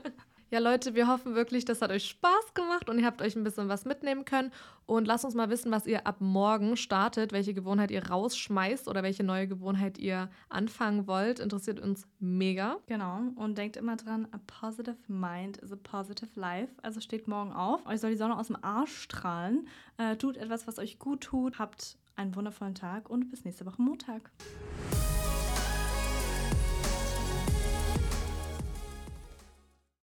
Ja, 0.52 0.58
Leute, 0.58 0.96
wir 0.96 1.06
hoffen 1.06 1.36
wirklich, 1.36 1.64
das 1.64 1.80
hat 1.80 1.92
euch 1.92 2.08
Spaß 2.08 2.54
gemacht 2.54 2.88
und 2.88 2.98
ihr 2.98 3.06
habt 3.06 3.22
euch 3.22 3.36
ein 3.36 3.44
bisschen 3.44 3.68
was 3.68 3.84
mitnehmen 3.84 4.24
können. 4.24 4.50
Und 4.84 5.06
lasst 5.06 5.24
uns 5.24 5.36
mal 5.36 5.48
wissen, 5.48 5.70
was 5.70 5.86
ihr 5.86 6.08
ab 6.08 6.16
morgen 6.18 6.76
startet, 6.76 7.30
welche 7.30 7.54
Gewohnheit 7.54 7.92
ihr 7.92 8.08
rausschmeißt 8.08 8.88
oder 8.88 9.04
welche 9.04 9.22
neue 9.22 9.46
Gewohnheit 9.46 9.96
ihr 9.96 10.28
anfangen 10.48 11.06
wollt. 11.06 11.38
Interessiert 11.38 11.78
uns 11.78 12.08
mega. 12.18 12.78
Genau. 12.88 13.20
Und 13.36 13.58
denkt 13.58 13.76
immer 13.76 13.94
dran, 13.94 14.26
a 14.32 14.40
positive 14.48 14.96
mind 15.06 15.58
is 15.58 15.72
a 15.72 15.76
positive 15.76 16.30
life. 16.34 16.72
Also 16.82 17.00
steht 17.00 17.28
morgen 17.28 17.52
auf. 17.52 17.86
Euch 17.86 18.00
soll 18.00 18.10
die 18.10 18.16
Sonne 18.16 18.36
aus 18.36 18.48
dem 18.48 18.58
Arsch 18.60 19.02
strahlen. 19.02 19.68
Äh, 19.98 20.16
tut 20.16 20.36
etwas, 20.36 20.66
was 20.66 20.80
euch 20.80 20.98
gut 20.98 21.20
tut. 21.20 21.60
Habt 21.60 21.96
einen 22.16 22.34
wundervollen 22.34 22.74
Tag 22.74 23.08
und 23.08 23.30
bis 23.30 23.44
nächste 23.44 23.66
Woche 23.66 23.80
Montag. 23.80 24.32